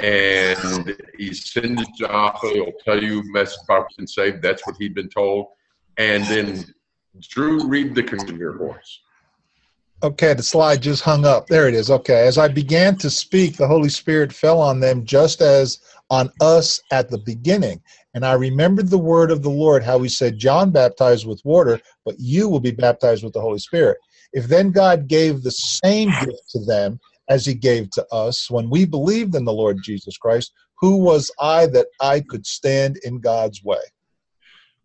and 0.00 0.96
he 1.18 1.34
sends 1.34 1.86
Jaffa. 1.98 2.48
He'll 2.48 2.72
tell 2.84 3.02
you 3.02 3.22
message 3.32 3.58
about 3.64 3.86
been 3.96 4.06
saved. 4.06 4.42
That's 4.42 4.66
what 4.66 4.76
he'd 4.78 4.94
been 4.94 5.08
told. 5.08 5.48
And 5.96 6.24
then 6.24 6.64
Drew, 7.20 7.66
read 7.66 7.94
the 7.94 8.02
connection 8.02 8.36
here 8.36 8.54
for 8.54 8.78
us. 8.78 9.00
Okay, 10.02 10.32
the 10.32 10.42
slide 10.42 10.82
just 10.82 11.02
hung 11.02 11.26
up. 11.26 11.46
There 11.46 11.68
it 11.68 11.74
is. 11.74 11.90
Okay. 11.90 12.26
As 12.26 12.38
I 12.38 12.48
began 12.48 12.96
to 12.96 13.10
speak, 13.10 13.56
the 13.56 13.66
Holy 13.66 13.90
Spirit 13.90 14.32
fell 14.32 14.60
on 14.60 14.80
them 14.80 15.04
just 15.04 15.42
as 15.42 15.78
on 16.08 16.30
us 16.40 16.80
at 16.90 17.10
the 17.10 17.18
beginning. 17.18 17.82
And 18.14 18.24
I 18.24 18.32
remembered 18.32 18.88
the 18.88 18.98
word 18.98 19.30
of 19.30 19.42
the 19.42 19.50
Lord, 19.50 19.84
how 19.84 20.00
he 20.00 20.08
said, 20.08 20.38
John 20.38 20.70
baptized 20.70 21.26
with 21.26 21.40
water, 21.44 21.80
but 22.04 22.16
you 22.18 22.48
will 22.48 22.60
be 22.60 22.72
baptized 22.72 23.22
with 23.22 23.34
the 23.34 23.40
Holy 23.40 23.58
Spirit. 23.58 23.98
If 24.32 24.48
then 24.48 24.70
God 24.72 25.06
gave 25.06 25.42
the 25.42 25.50
same 25.50 26.08
gift 26.08 26.50
to 26.50 26.64
them, 26.64 26.98
as 27.30 27.46
he 27.46 27.54
gave 27.54 27.88
to 27.90 28.04
us 28.12 28.50
when 28.50 28.68
we 28.68 28.84
believed 28.84 29.34
in 29.34 29.44
the 29.44 29.52
Lord 29.52 29.78
Jesus 29.82 30.18
Christ. 30.18 30.52
Who 30.80 30.96
was 30.96 31.30
I 31.40 31.66
that 31.66 31.86
I 32.00 32.20
could 32.20 32.44
stand 32.44 32.98
in 33.04 33.20
God's 33.20 33.62
way? 33.62 33.78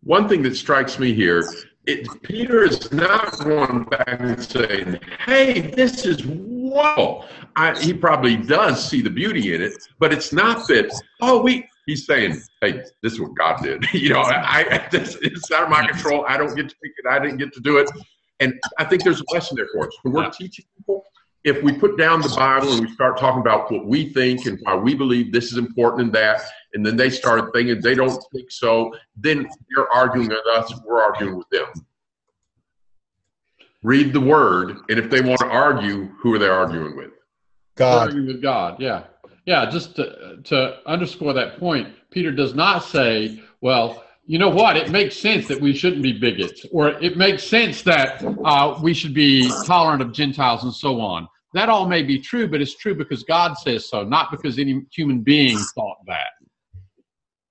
One 0.02 0.28
thing 0.28 0.42
that 0.44 0.56
strikes 0.56 0.98
me 0.98 1.12
here, 1.12 1.42
it, 1.86 2.22
Peter 2.22 2.64
is 2.64 2.90
not 2.92 3.38
going 3.38 3.84
back 3.84 4.20
and 4.20 4.42
saying, 4.42 4.98
"Hey, 5.24 5.60
this 5.60 6.04
is 6.04 6.24
wonderful." 6.26 7.26
I, 7.54 7.78
he 7.80 7.94
probably 7.94 8.36
does 8.36 8.86
see 8.86 9.00
the 9.00 9.10
beauty 9.10 9.54
in 9.54 9.62
it, 9.62 9.74
but 9.98 10.12
it's 10.12 10.32
not 10.32 10.66
that. 10.68 10.90
Oh, 11.20 11.40
we. 11.42 11.68
He's 11.86 12.04
saying, 12.04 12.42
"Hey, 12.60 12.82
this 13.02 13.12
is 13.14 13.20
what 13.20 13.34
God 13.36 13.62
did." 13.62 13.84
you 13.92 14.10
know, 14.10 14.22
I 14.22 14.88
this, 14.90 15.16
it's 15.22 15.50
out 15.52 15.64
of 15.64 15.70
my 15.70 15.86
control. 15.86 16.24
I 16.28 16.36
don't 16.36 16.54
get 16.54 16.68
to 16.68 16.76
pick 16.82 16.92
it. 16.96 17.06
I 17.08 17.18
didn't 17.18 17.38
get 17.38 17.52
to 17.54 17.60
do 17.60 17.78
it. 17.78 17.90
And 18.40 18.60
I 18.78 18.84
think 18.84 19.02
there's 19.02 19.20
a 19.20 19.24
lesson 19.32 19.56
there 19.56 19.68
for 19.72 19.86
us 19.86 19.96
when 20.02 20.12
we're 20.12 20.30
teaching 20.30 20.66
people 20.76 21.06
if 21.46 21.62
we 21.62 21.72
put 21.72 21.96
down 21.96 22.20
the 22.20 22.34
Bible 22.36 22.72
and 22.72 22.80
we 22.80 22.92
start 22.92 23.16
talking 23.16 23.40
about 23.40 23.70
what 23.70 23.86
we 23.86 24.12
think 24.12 24.46
and 24.46 24.58
why 24.64 24.74
we 24.74 24.96
believe 24.96 25.32
this 25.32 25.52
is 25.52 25.58
important 25.58 26.02
and 26.02 26.12
that, 26.12 26.42
and 26.76 26.84
then 26.84 26.94
they 26.94 27.08
start 27.08 27.52
thinking 27.54 27.80
they 27.80 27.94
don't 27.94 28.22
think 28.32 28.50
so, 28.50 28.94
then 29.16 29.48
they're 29.74 29.90
arguing 29.90 30.28
with 30.28 30.46
us, 30.52 30.72
we're 30.84 31.02
arguing 31.02 31.36
with 31.38 31.48
them. 31.48 31.66
Read 33.82 34.12
the 34.12 34.20
word, 34.20 34.76
and 34.90 34.98
if 34.98 35.08
they 35.08 35.22
want 35.22 35.40
to 35.40 35.46
argue, 35.46 36.04
who 36.18 36.34
are 36.34 36.38
they 36.38 36.48
arguing 36.48 36.94
with? 36.94 37.12
God. 37.76 38.08
Arguing 38.08 38.26
with 38.26 38.42
God, 38.42 38.76
yeah. 38.78 39.04
Yeah, 39.46 39.70
just 39.70 39.96
to, 39.96 40.36
to 40.44 40.76
underscore 40.86 41.32
that 41.32 41.58
point, 41.58 41.94
Peter 42.10 42.30
does 42.30 42.54
not 42.54 42.80
say, 42.80 43.42
well, 43.62 44.04
you 44.26 44.38
know 44.38 44.50
what? 44.50 44.76
It 44.76 44.90
makes 44.90 45.16
sense 45.16 45.48
that 45.48 45.58
we 45.58 45.72
shouldn't 45.72 46.02
be 46.02 46.12
bigots, 46.12 46.66
or 46.72 46.88
it 47.02 47.16
makes 47.16 47.42
sense 47.42 47.80
that 47.82 48.22
uh, 48.44 48.78
we 48.82 48.92
should 48.92 49.14
be 49.14 49.50
tolerant 49.64 50.02
of 50.02 50.12
Gentiles 50.12 50.64
and 50.64 50.74
so 50.74 51.00
on. 51.00 51.26
That 51.54 51.70
all 51.70 51.88
may 51.88 52.02
be 52.02 52.18
true, 52.18 52.48
but 52.48 52.60
it's 52.60 52.74
true 52.74 52.94
because 52.94 53.22
God 53.22 53.54
says 53.56 53.88
so, 53.88 54.04
not 54.04 54.30
because 54.30 54.58
any 54.58 54.82
human 54.92 55.20
being 55.20 55.56
thought 55.74 55.96
that. 56.06 56.35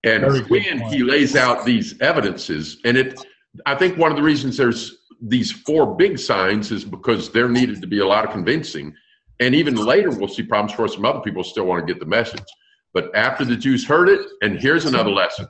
And 0.05 0.47
when 0.49 0.79
he 0.81 1.03
lays 1.03 1.35
out 1.35 1.65
these 1.65 1.99
evidences, 1.99 2.77
and 2.85 2.95
it, 2.95 3.19
I 3.65 3.73
think 3.75 3.97
one 3.97 4.11
of 4.11 4.17
the 4.17 4.23
reasons 4.23 4.55
there's 4.55 4.99
these 5.19 5.51
four 5.51 5.95
big 5.95 6.19
signs 6.19 6.71
is 6.71 6.85
because 6.85 7.31
there 7.31 7.49
needed 7.49 7.81
to 7.81 7.87
be 7.87 7.99
a 7.99 8.05
lot 8.05 8.23
of 8.23 8.31
convincing. 8.31 8.93
And 9.39 9.55
even 9.55 9.75
later, 9.75 10.11
we'll 10.11 10.27
see 10.27 10.43
problems 10.43 10.73
for 10.73 10.87
some 10.87 11.05
other 11.05 11.21
people 11.21 11.43
still 11.43 11.65
want 11.65 11.85
to 11.85 11.91
get 11.91 11.99
the 11.99 12.05
message. 12.05 12.45
But 12.93 13.13
after 13.15 13.43
the 13.43 13.55
Jews 13.55 13.85
heard 13.85 14.07
it, 14.07 14.21
and 14.41 14.59
here's 14.59 14.85
another 14.85 15.09
lesson 15.09 15.47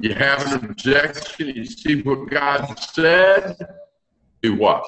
you 0.00 0.14
have 0.14 0.46
an 0.52 0.64
objection, 0.70 1.48
you 1.48 1.64
see 1.64 2.02
what 2.02 2.30
God 2.30 2.78
said, 2.78 3.56
do 4.42 4.54
what? 4.54 4.84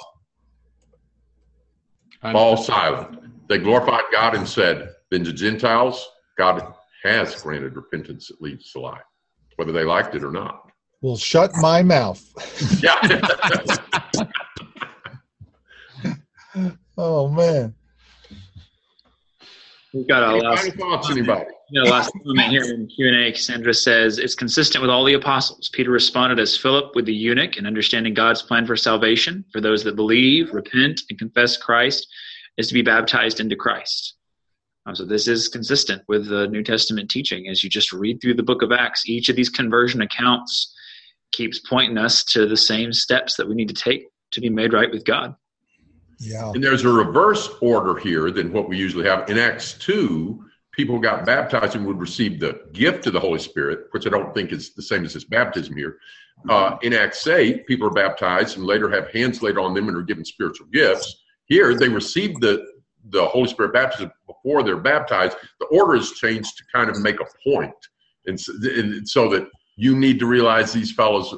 Fall 2.21 2.57
silent. 2.57 3.49
They 3.49 3.59
glorified 3.59 4.05
God 4.13 4.37
and 4.37 4.49
said, 4.49 4.91
then 5.11 5.25
the 5.25 5.33
Gentiles, 5.33 6.07
God 6.39 6.75
has 7.03 7.41
granted 7.43 7.77
repentance 7.77 8.29
that 8.29 8.41
leads 8.41 8.73
to 8.73 8.81
life, 8.81 9.03
whether 9.57 9.73
they 9.73 9.85
liked 9.85 10.15
it 10.15 10.25
or 10.25 10.31
not. 10.31 10.71
Well, 11.01 11.17
shut 11.17 11.51
my 11.57 11.83
mouth. 11.83 12.23
Yeah. 12.83 12.97
oh 16.99 17.29
man. 17.29 17.75
We've 19.93 20.07
got 20.07 20.23
a 20.23 20.37
last 20.37 20.73
thoughts, 20.75 21.11
anybody? 21.11 21.47
You 21.71 21.83
know, 21.83 21.91
last 21.91 22.13
comment 22.25 22.51
here 22.51 22.63
in 22.63 22.87
Q 22.87 23.09
and 23.09 23.17
A. 23.17 23.33
Cassandra 23.33 23.75
says 23.75 24.19
it's 24.19 24.35
consistent 24.35 24.83
with 24.83 24.91
all 24.91 25.05
the 25.05 25.15
apostles. 25.15 25.69
Peter 25.73 25.91
responded 25.91 26.39
as 26.39 26.57
Philip 26.57 26.95
with 26.95 27.07
the 27.07 27.15
eunuch 27.15 27.57
in 27.57 27.67
understanding 27.67 28.15
God's 28.15 28.43
plan 28.43 28.67
for 28.67 28.77
salvation 28.77 29.45
for 29.53 29.61
those 29.61 29.83
that 29.85 29.97
believe, 29.97 30.53
repent, 30.53 31.03
and 31.11 31.19
confess 31.19 31.57
Christ 31.57 32.07
is 32.57 32.69
to 32.69 32.75
be 32.75 32.83
baptized 32.83 33.41
into 33.41 33.57
Christ. 33.57 34.15
Um, 34.87 34.95
so 34.97 35.05
this 35.05 35.29
is 35.29 35.49
consistent 35.49 36.03
with 36.09 36.29
the 36.29 36.49
New 36.49 36.63
Testament 36.63 37.11
teaching. 37.11 37.49
As 37.49 37.63
you 37.63 37.71
just 37.71 37.93
read 37.93 38.21
through 38.21 38.35
the 38.35 38.43
book 38.43 38.63
of 38.63 38.73
Acts, 38.73 39.09
each 39.09 39.29
of 39.29 39.37
these 39.37 39.51
conversion 39.51 40.01
accounts 40.01 40.75
keeps 41.33 41.61
pointing 41.61 41.99
us 41.99 42.25
to 42.25 42.47
the 42.47 42.57
same 42.57 42.93
steps 42.93 43.37
that 43.37 43.49
we 43.49 43.55
need 43.55 43.69
to 43.69 43.75
take 43.75 44.09
to 44.33 44.41
be 44.41 44.49
made 44.49 44.73
right 44.73 44.91
with 44.91 45.05
God. 45.05 45.35
Yeah. 46.19 46.51
And 46.53 46.63
there's 46.63 46.85
a 46.85 46.89
reverse 46.89 47.49
order 47.61 47.99
here 47.99 48.31
than 48.31 48.53
what 48.53 48.69
we 48.69 48.77
usually 48.77 49.07
have. 49.07 49.29
In 49.31 49.39
Acts 49.39 49.75
2, 49.75 50.45
people 50.73 50.99
got 50.99 51.25
baptized 51.25 51.77
and 51.77 51.87
would 51.87 51.99
receive 51.99 52.41
the 52.41 52.61
gift 52.73 53.07
of 53.07 53.13
the 53.13 53.21
Holy 53.21 53.39
Spirit, 53.39 53.87
which 53.93 54.07
I 54.07 54.11
don't 54.11 54.35
think 54.35 54.53
is 54.53 54.75
the 54.75 54.83
same 54.83 55.05
as 55.05 55.15
this 55.15 55.25
baptism 55.25 55.77
here. 55.77 55.99
Uh, 56.49 56.77
in 56.83 56.93
Acts 56.93 57.27
8, 57.27 57.67
people 57.67 57.87
are 57.87 57.93
baptized 57.93 58.57
and 58.57 58.67
later 58.67 58.89
have 58.91 59.11
hands 59.11 59.43
laid 59.43 59.59
on 59.59 59.75
them 59.75 59.89
and 59.89 59.97
are 59.97 60.03
given 60.03 60.25
spiritual 60.25 60.67
gifts. 60.69 61.23
Here, 61.47 61.75
they 61.75 61.89
receive 61.89 62.39
the, 62.41 62.67
the 63.11 63.27
Holy 63.27 63.49
Spirit 63.49 63.73
baptism 63.73 64.13
before 64.43 64.63
they're 64.63 64.77
baptized. 64.77 65.37
The 65.59 65.67
order 65.67 65.97
is 65.97 66.13
changed 66.13 66.57
to 66.59 66.65
kind 66.75 66.91
of 66.91 67.01
make 67.01 67.21
a 67.21 67.27
point. 67.49 67.75
And 68.27 68.39
so, 68.39 68.53
and 68.63 69.09
so 69.09 69.29
that 69.31 69.49
you 69.77 69.97
need 69.97 70.19
to 70.19 70.27
realize 70.27 70.73
these 70.73 70.93
fellows 70.93 71.35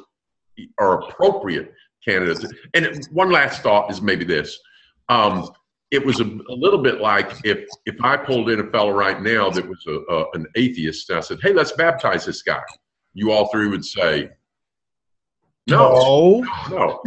are 0.79 1.01
appropriate 1.01 1.73
candidates. 2.05 2.45
And 2.73 3.07
one 3.11 3.31
last 3.31 3.61
thought 3.61 3.89
is 3.89 4.01
maybe 4.01 4.25
this. 4.25 4.59
Um, 5.09 5.49
it 5.91 6.03
was 6.03 6.19
a, 6.19 6.23
a, 6.23 6.55
little 6.55 6.81
bit 6.81 7.01
like 7.01 7.31
if 7.43 7.67
if 7.85 7.95
I 8.01 8.17
pulled 8.17 8.49
in 8.49 8.59
a 8.59 8.69
fellow 8.71 8.91
right 8.91 9.21
now 9.21 9.51
that 9.51 9.67
was 9.67 9.85
a, 9.87 10.13
a, 10.13 10.31
an 10.31 10.47
atheist 10.55 11.09
and 11.09 11.19
I 11.19 11.21
said, 11.21 11.39
"Hey, 11.41 11.53
let's 11.53 11.71
baptize 11.71 12.25
this 12.25 12.41
guy," 12.41 12.63
you 13.13 13.31
all 13.31 13.49
three 13.51 13.67
would 13.67 13.85
say, 13.85 14.31
"No, 15.67 16.43
no." 16.71 16.71
no. 16.71 17.03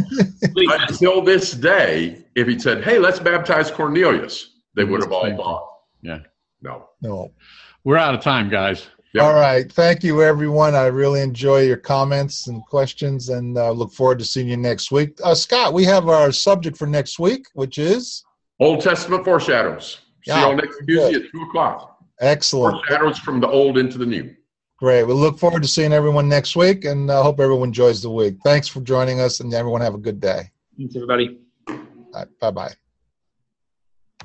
Until 0.55 1.20
this 1.20 1.53
day, 1.53 2.24
if 2.36 2.47
he 2.47 2.59
said, 2.61 2.84
"Hey, 2.84 3.01
let's 3.01 3.18
baptize 3.18 3.72
Cornelius," 3.72 4.53
they 4.76 4.84
would 4.84 5.03
have 5.03 5.11
all 5.11 5.36
thought, 5.36 5.68
"Yeah, 6.07 6.20
no, 6.62 6.88
no." 7.02 7.32
We're 7.84 7.98
out 7.98 8.14
of 8.14 8.20
time, 8.20 8.48
guys. 8.48 8.88
Yep. 9.16 9.24
All 9.24 9.34
right. 9.34 9.70
Thank 9.72 10.04
you, 10.04 10.22
everyone. 10.22 10.74
I 10.74 10.86
really 10.86 11.22
enjoy 11.22 11.62
your 11.62 11.78
comments 11.78 12.48
and 12.48 12.62
questions 12.66 13.30
and 13.30 13.57
uh, 13.57 13.70
look 13.70 13.92
forward 13.92 14.18
to 14.18 14.26
seeing 14.26 14.48
you 14.48 14.59
next 14.59 14.90
week. 14.90 15.18
Uh, 15.24 15.34
Scott, 15.34 15.72
we 15.72 15.84
have 15.84 16.09
our 16.09 16.30
subject 16.32 16.76
for 16.76 16.86
next 16.86 17.18
week, 17.18 17.46
which 17.54 17.78
is 17.78 18.24
Old 18.61 18.82
Testament 18.82 19.24
foreshadows. 19.24 20.00
See 20.24 20.32
yeah, 20.32 20.50
you 20.50 20.57
next 20.57 20.78
Tuesday 20.86 21.14
at 21.14 21.32
2 21.32 21.42
o'clock. 21.48 21.98
Excellent. 22.20 22.74
Foreshadows 22.86 23.18
from 23.18 23.40
the 23.40 23.48
old 23.48 23.78
into 23.78 23.96
the 23.96 24.04
new. 24.04 24.34
Great. 24.78 25.04
We 25.04 25.14
look 25.14 25.38
forward 25.38 25.62
to 25.62 25.68
seeing 25.68 25.92
everyone 25.92 26.28
next 26.28 26.54
week 26.54 26.84
and 26.84 27.11
I 27.11 27.14
uh, 27.14 27.22
hope 27.22 27.40
everyone 27.40 27.68
enjoys 27.68 28.02
the 28.02 28.11
week. 28.11 28.36
Thanks 28.44 28.68
for 28.68 28.80
joining 28.80 29.20
us 29.20 29.40
and 29.40 29.54
everyone 29.54 29.80
have 29.80 29.94
a 29.94 29.98
good 29.98 30.20
day. 30.20 30.50
Thanks, 30.76 30.94
everybody. 30.94 31.38
Right, 32.12 32.26
bye 32.40 32.50
bye. 32.50 32.74